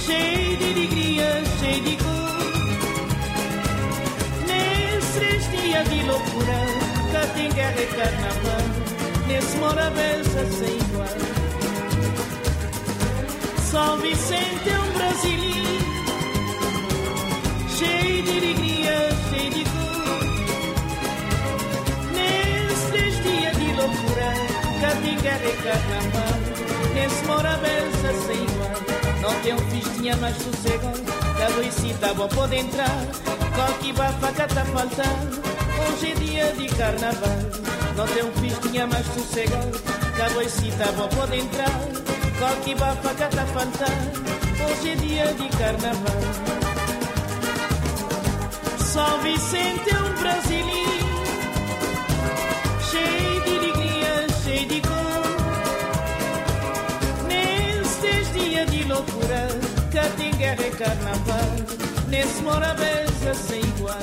[0.06, 2.25] cheio de alegria, cheio de cor.
[5.66, 6.58] Dias de loucura,
[7.12, 8.66] cá tem guerra e carnaval,
[9.26, 11.08] nesse morabeza sem igual.
[13.68, 15.84] São Vicente é um brasileiro,
[17.76, 20.22] cheio de alegria, cheio de cor.
[22.14, 24.30] Nesses três dias de loucura,
[24.80, 26.38] cá tem guerra e carnaval,
[26.94, 28.78] nesse morabeza sem igual.
[29.20, 31.02] Não tem um festinha mais sossegado,
[31.36, 33.45] cada doicita bom pode entrar.
[33.56, 35.40] Qualquer bafaca tá faltando,
[35.80, 37.38] hoje é dia de carnaval.
[37.96, 39.80] Não tem um festinha mais sossegado,
[40.14, 41.70] cada doicita bom pode entrar.
[42.38, 44.12] Qualquer bafaca tá faltando,
[44.62, 46.20] hoje é dia de carnaval.
[48.78, 51.24] São Vicente é um brasileiro,
[52.90, 55.36] cheio de alegria, cheio de cor.
[57.26, 59.48] Nestes dias de loucura,
[59.92, 61.65] cá tem guerra e carnaval,
[62.16, 63.98] nesse morabeza sem igual.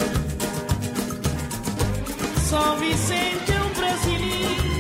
[2.48, 4.73] São Vicente é um brasileiro,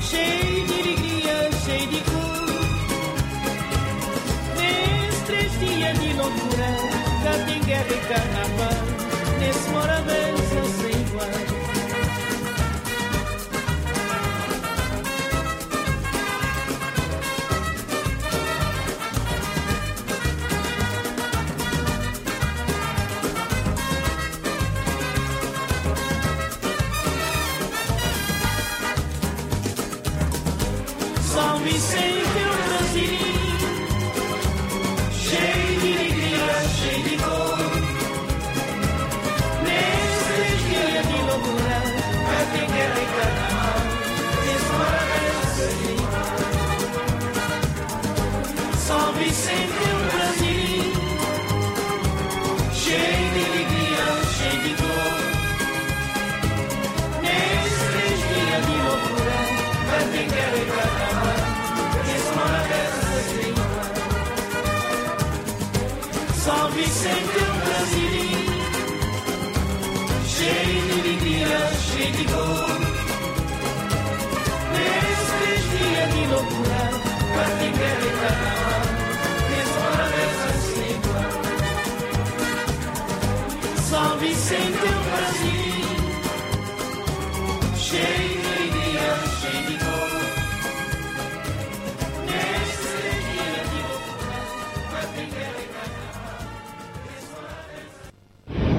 [0.00, 2.62] cheio de alegria, cheio de cor.
[4.60, 6.70] Nestes dias de loucura,
[7.24, 8.82] cá tem guerra e carnaval,
[9.40, 10.43] nesse morabeza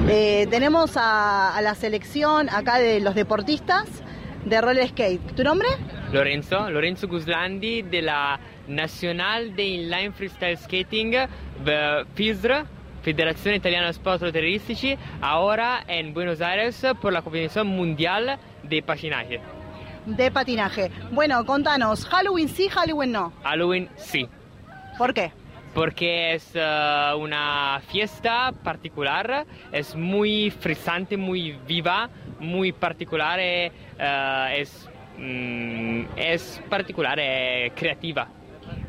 [0.08, 3.86] Eh, tenemos a, a la selección acá de los deportistas
[4.44, 5.34] de roller skate.
[5.34, 5.68] ¿Tu nombre?
[6.12, 8.38] Lorenzo, Lorenzo Guslandi de la
[8.68, 11.14] Nacional de Inline Freestyle Skating
[12.14, 12.64] FISR,
[13.02, 19.40] Federación Italiana de Sport Terroristici, ahora en Buenos Aires por la competición mundial de patinaje.
[20.06, 20.90] De patinaje.
[21.10, 23.32] Bueno, contanos, Halloween sí, Halloween no.
[23.42, 24.28] Halloween sí.
[24.98, 25.32] ¿Por qué?
[25.76, 32.08] porque es eh, una fiesta particular, es muy frisante, muy viva,
[32.40, 33.70] muy particular, eh,
[34.56, 34.88] es,
[35.18, 37.18] mm, es particular,
[37.74, 38.26] creativa.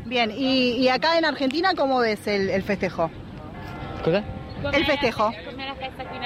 [0.05, 3.11] Bien, y, y acá en Argentina, ¿cómo ves el, el festejo?
[4.01, 4.23] ¿Cosa?
[4.73, 5.31] El festejo.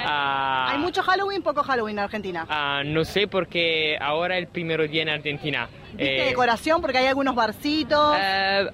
[0.04, 2.46] Ah, Hay mucho Halloween, poco Halloween en Argentina.
[2.48, 5.68] ah, no sé porque ahora el primer día en Argentina.
[5.92, 6.80] ¿Viste eh, decoración?
[6.80, 8.16] Porque hay algunos barcitos.
[8.18, 8.66] Eh,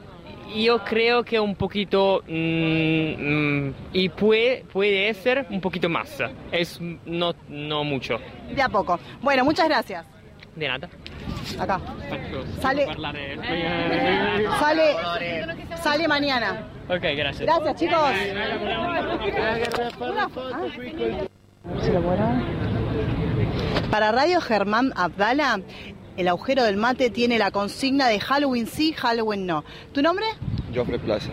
[0.57, 6.23] yo creo que un poquito mm, mm, y puede, puede ser un poquito más.
[6.53, 8.19] Es no, no mucho.
[8.55, 8.99] De a poco.
[9.21, 10.07] Bueno, muchas gracias.
[10.59, 10.89] De nada.
[11.59, 11.81] Acá.
[12.61, 12.87] Sale,
[14.59, 14.97] sale,
[15.81, 16.67] sale mañana.
[16.89, 17.47] Ok, gracias.
[17.47, 18.11] Gracias, chicos.
[23.91, 25.61] Para Radio Germán Abdala,
[26.17, 29.65] el agujero del mate tiene la consigna de Halloween sí, Halloween no.
[29.93, 30.27] ¿Tu nombre?
[30.75, 31.31] Joffre Plaza.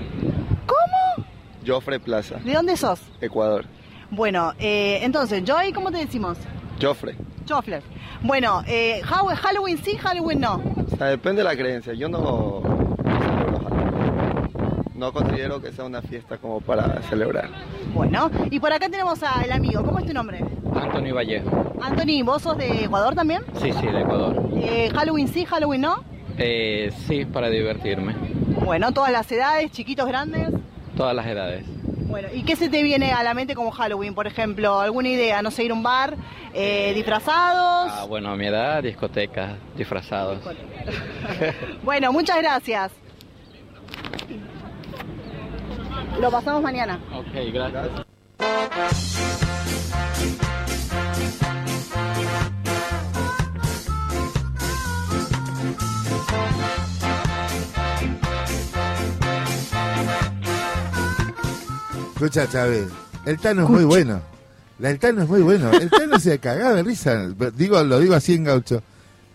[0.68, 1.26] ¿Cómo?
[1.66, 3.02] Joffre Plaza, ¿De dónde sos?
[3.22, 3.66] Ecuador.
[4.12, 6.38] Bueno, eh, entonces, Joy, ¿cómo te decimos?
[6.82, 7.16] Joffre.
[7.46, 7.82] Chofler.
[8.22, 10.62] Bueno, eh, Halloween sí, Halloween no.
[10.92, 11.94] O sea, depende de la creencia.
[11.94, 14.92] Yo no, no celebro Halloween.
[14.96, 17.50] No considero que sea una fiesta como para celebrar.
[17.94, 19.84] Bueno, y por acá tenemos al amigo.
[19.84, 20.40] ¿Cómo es tu nombre?
[20.74, 21.74] Antonio Vallejo.
[21.82, 23.42] Anthony, ¿vos sos de Ecuador también?
[23.62, 24.50] Sí, sí, de Ecuador.
[24.56, 26.04] Eh, Halloween sí, Halloween no.
[26.38, 28.16] Eh, sí, para divertirme.
[28.66, 30.50] Bueno, todas las edades, chiquitos, grandes.
[30.98, 31.66] Todas las edades.
[32.16, 34.80] Bueno, ¿y qué se te viene a la mente como Halloween, por ejemplo?
[34.80, 35.42] ¿Alguna idea?
[35.42, 36.16] No sé, ir a un bar,
[36.54, 37.92] eh, disfrazados.
[37.94, 40.40] Ah, bueno, a mi edad, discotecas, disfrazados.
[41.84, 42.94] Bueno, muchas gracias.
[46.22, 47.02] Lo pasamos mañana.
[47.14, 48.06] ok, gracias.
[62.16, 62.88] Escucha, Chávez,
[63.26, 64.22] el Tano es muy bueno.
[64.80, 65.70] La, el Tano es muy bueno.
[65.72, 67.28] El Tano se cagaba de risa.
[67.58, 68.82] Digo, lo digo así en gaucho.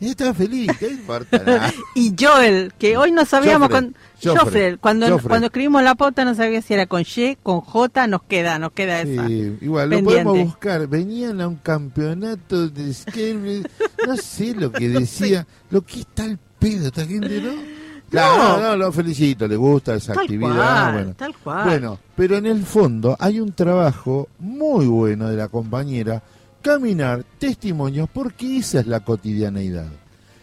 [0.00, 1.70] Y estaba feliz, ¿qué importa?
[1.94, 3.92] Y Joel, que hoy no sabíamos Joffre,
[4.22, 5.28] con Joffre, cuando Joffre.
[5.28, 8.72] cuando escribimos la pauta no sabía si era con Y, con J, nos queda, nos
[8.72, 9.26] queda esa.
[9.26, 10.86] Sí, igual, lo podemos buscar.
[10.86, 13.70] Venían a un campeonato de skate,
[14.06, 15.46] no sé lo que decía.
[15.70, 17.79] Lo que está el pedo esta gente, ¿no?
[18.12, 20.56] No, no, lo felicito, le gusta esa Tal actividad.
[20.56, 21.14] cual, bueno.
[21.16, 21.64] tal cual.
[21.64, 26.20] Bueno, pero en el fondo hay un trabajo muy bueno de la compañera,
[26.60, 29.86] caminar testimonios, porque esa es la cotidianeidad.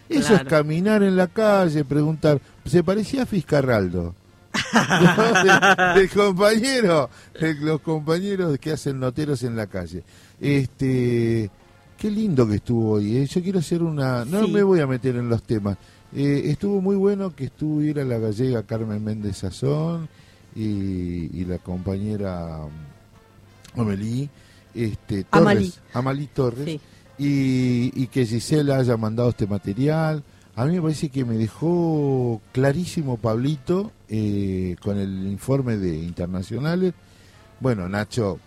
[0.08, 0.48] Eso es Claro.
[0.48, 4.14] caminar en la calle, preguntar, ¿se parecía a Fiscarraldo?
[4.72, 10.02] No, del compañero, de los compañeros que hacen noteros en la calle.
[10.40, 11.50] Este,
[11.96, 13.18] qué lindo que estuvo hoy.
[13.18, 13.26] ¿eh?
[13.26, 14.50] Yo quiero hacer una, no Sí.
[14.50, 15.76] me voy a meter en los temas.
[16.14, 20.08] Eh, estuvo muy bueno que estuviera la gallega Carmen Méndez Sazón
[20.54, 24.30] y, y la compañera um, Amelie,
[24.74, 25.74] este, Torres, Amalí.
[25.92, 26.80] Amalí Torres, Sí.
[27.18, 30.22] y, y que Gisela haya mandado este material.
[30.56, 36.94] A mí me parece que me dejó clarísimo Pablito eh, con el informe de internacionales.
[37.60, 38.40] Bueno, Nacho,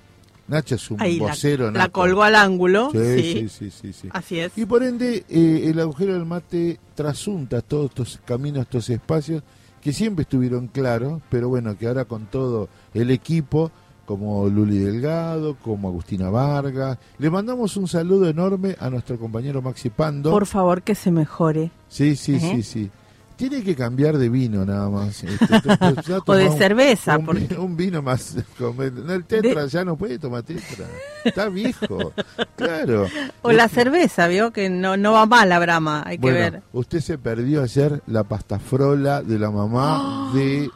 [0.52, 1.66] Nacho es un Ahí la, vocero.
[1.72, 1.92] la nato.
[1.94, 2.90] colgó al ángulo.
[2.92, 3.34] Sí, sí.
[3.34, 4.10] sí, sí, sí, sí.
[4.12, 4.52] Así es.
[4.58, 9.44] Y por ende, eh, el agujero del mate trasunta todos estos caminos, estos espacios
[9.82, 13.72] que siempre estuvieron claros, pero bueno, que ahora con todo el equipo,
[14.06, 19.90] como Luli Delgado, como Agustina Vargas, le mandamos un saludo enorme a nuestro compañero Maxi
[19.90, 20.32] Pando.
[20.32, 21.72] Por favor, que se mejore.
[21.88, 22.40] Sí, sí, ¿Eh?
[22.40, 22.92] sí, sí.
[23.50, 25.24] Tiene que cambiar de vino nada más.
[25.24, 28.36] Este, entonces, O de un- cerveza, Un, porque- un vino más.
[29.10, 30.86] el tetra ya no puede tomar tetra.
[31.26, 32.14] Está viejo.
[32.56, 33.08] Claro.
[33.42, 36.62] O la cerveza, vio que no no va mal la brama, hay que ver.
[36.74, 40.70] usted se perdió ayer la pastafrola de la mamá de...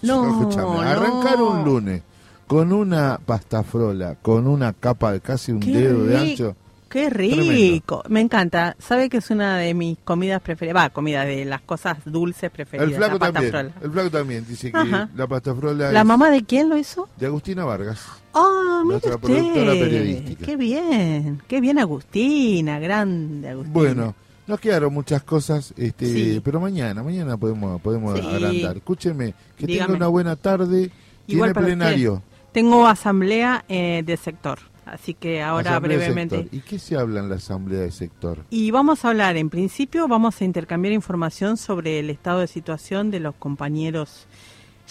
[0.00, 0.80] No, Escúchame, no.
[0.80, 2.02] arrancar un lunes
[2.46, 6.56] con una pastafrola, con una capa de casi un Qué dedo de ancho.
[6.94, 8.04] Qué rico.
[8.08, 8.76] Me encanta.
[8.78, 10.84] ¿Sabe que es una de mis comidas preferidas?
[10.84, 12.88] Va, comida de las cosas dulces preferidas.
[12.88, 13.72] El flaco la pasta también, frola.
[13.82, 15.08] el flaco también dice que Ajá.
[15.16, 17.08] la pastafrola ¿La es mamá de quién lo hizo?
[17.18, 18.00] de Agustina Vargas.
[18.32, 19.26] Ah, Nuestra usted.
[19.26, 20.46] productora periodística.
[20.46, 23.74] Qué bien, qué bien Agustina, grande Agustina.
[23.74, 24.14] Bueno,
[24.46, 26.40] nos quedaron muchas cosas, este, Sí.
[26.44, 28.24] pero mañana, mañana podemos podemos Sí.
[28.24, 28.76] agrandar.
[28.76, 29.86] Escúcheme, que Dígame.
[29.86, 30.92] tenga una buena tarde.
[31.26, 32.12] Igual Tiene plenario.
[32.14, 32.24] usted.
[32.52, 34.60] Tengo asamblea eh, de sector.
[34.94, 36.48] Así que ahora Asamblea brevemente.
[36.52, 38.44] ¿Y qué se habla en la asamblea de sector?
[38.50, 43.10] Y vamos a hablar, en principio, vamos a intercambiar información sobre el estado de situación
[43.10, 44.28] de los compañeros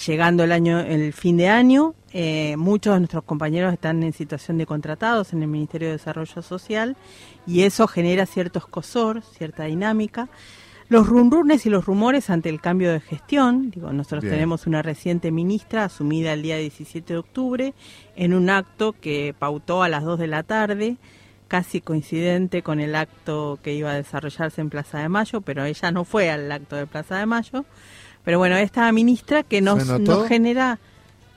[0.06, 1.96] llegando el año, el fin de año.
[2.12, 6.42] Eh, muchos de nuestros compañeros están en situación de contratados en el Ministerio de Desarrollo
[6.42, 6.98] Social
[7.48, 10.28] y eso genera cierto escosor, cierta dinámica.
[10.94, 14.36] Los rumrunes y los rumores ante el cambio de gestión, digo, nosotros Bien.
[14.36, 17.74] tenemos una reciente ministra asumida el día 17 de octubre
[18.16, 20.98] en un acto que pautó a las 2 de la tarde,
[21.48, 25.92] casi coincidente con el acto que iba a desarrollarse en Plaza de Mayo, pero ella
[25.92, 27.66] no fue al acto de Plaza de Mayo.
[28.24, 29.84] Pero bueno, esta ministra que nos,
[30.28, 30.78] genera...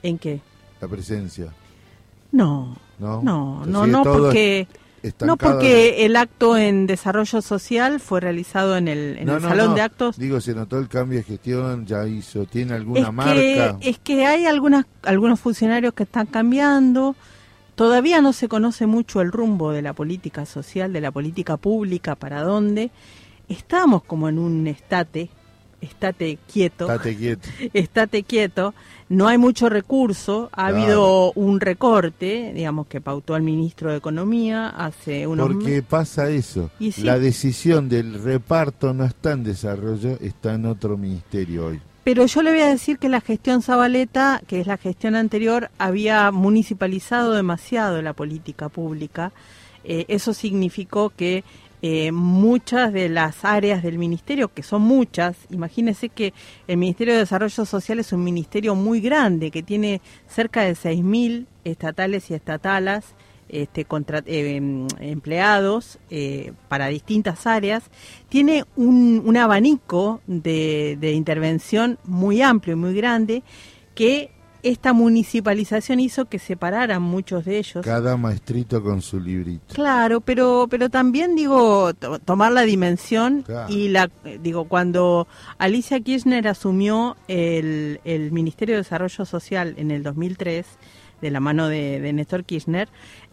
[0.03, 0.39] ¿En qué?
[0.79, 1.51] La presencia.
[2.31, 4.03] No, No, no, no, no,
[5.21, 9.49] No porque el acto en desarrollo social fue realizado en el, en No, el no,
[9.49, 9.75] salón no.
[9.75, 13.33] de actos Digo, se notó el cambio de gestión, ya hizo, tiene alguna es marca.
[13.79, 17.15] que, es que hay algunas, algunos funcionarios que están cambiando.
[17.75, 22.15] Todavía no se conoce mucho el rumbo de la política social, de la política pública,
[22.15, 22.89] para dónde.
[23.49, 25.29] Estamos como en un estate,
[25.81, 26.85] estate quieto.
[26.91, 27.49] Estate quieto.
[27.73, 28.73] Estate quieto.
[29.09, 30.49] No hay mucho recurso.
[30.51, 30.77] Ha Claro.
[30.83, 36.69] habido un recorte, digamos, que pautó el ministro de Economía hace unos Porque pasa eso.
[36.79, 37.03] Y sí.
[37.03, 41.79] La decisión del reparto no está en desarrollo, está en otro ministerio hoy.
[42.03, 45.69] Pero yo le voy a decir que la gestión Zabaleta, que es la gestión anterior,
[45.77, 49.31] había municipalizado demasiado la política pública.
[49.83, 51.43] Eh, eso significó que
[51.81, 56.33] eh, muchas de las áreas del ministerio, que son muchas, imagínese que
[56.67, 61.45] el Ministerio de Desarrollo Social es un ministerio muy grande, que tiene cerca de 6.000
[61.63, 63.13] estatales y estatalas
[63.49, 67.83] este, contra- eh, em, empleados eh, para distintas áreas,
[68.27, 73.43] tiene un, un abanico de, de intervención muy amplio y muy grande
[73.95, 74.31] que
[74.69, 77.83] esta municipalización hizo que separaran muchos de ellos.
[77.85, 79.73] Cada maestrito con su librito.
[79.73, 83.71] Claro, pero pero también digo to- tomar la dimensión Claro.
[83.73, 84.09] y la
[84.41, 85.27] digo cuando
[85.57, 90.65] Alicia Kirchner asumió el, el Ministerio de Desarrollo Social en el 2003
[91.21, 92.87] de la mano de, de Néstor Kirchner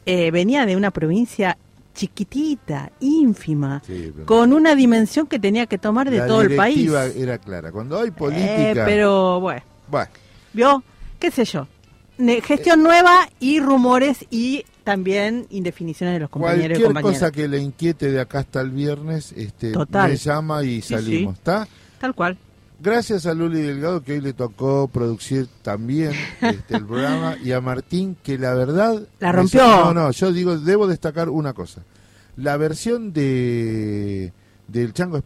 [0.06, 1.56] eh, venía de una provincia
[1.94, 6.90] chiquitita, ínfima, Sí, con una dimensión que tenía que tomar de La todo el país.
[7.16, 7.70] era clara.
[7.72, 8.70] Cuando hay política.
[8.70, 10.08] Eh, pero bueno, Bueno,
[10.52, 10.82] vio,
[11.24, 11.66] qué sé yo,
[12.42, 18.12] gestión nueva y rumores y también indefiniciones de los compañeros cualquier cosa que le inquiete
[18.12, 20.10] de acá hasta el viernes, este, Total.
[20.10, 21.34] me llama y salimos.
[21.34, 21.38] sí.
[21.38, 21.66] ¿Está?
[21.98, 22.36] Tal cual.
[22.78, 27.62] Gracias a Luli Delgado que hoy le tocó producir también este, el programa y a
[27.62, 29.62] Martín que la verdad La rompió.
[29.66, 31.80] No, no, yo digo debo destacar una cosa.
[32.36, 34.30] La versión de
[34.68, 35.22] del Chango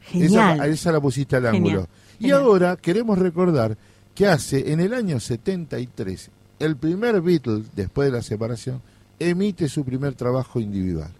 [0.00, 0.54] Genial.
[0.56, 1.56] esa, esa la pusiste al Genial.
[1.56, 1.88] ángulo.
[2.18, 3.76] Y ahora queremos recordar
[4.14, 6.30] que hace en el año 73
[6.60, 8.80] el primer Beatle después de la separación
[9.18, 11.10] emite su primer trabajo individual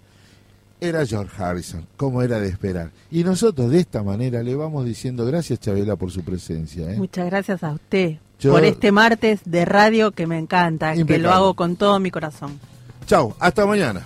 [0.80, 2.90] era George Harrison, como era de esperar.
[3.10, 6.90] Y nosotros de esta manera le vamos diciendo gracias Chabela por su presencia.
[6.92, 6.96] ¿eh?
[6.98, 11.30] Muchas gracias a usted Yo- por este martes de radio que me encanta, que lo
[11.30, 12.58] hago con todo mi corazón.
[13.06, 14.02] Chao, hasta mañana.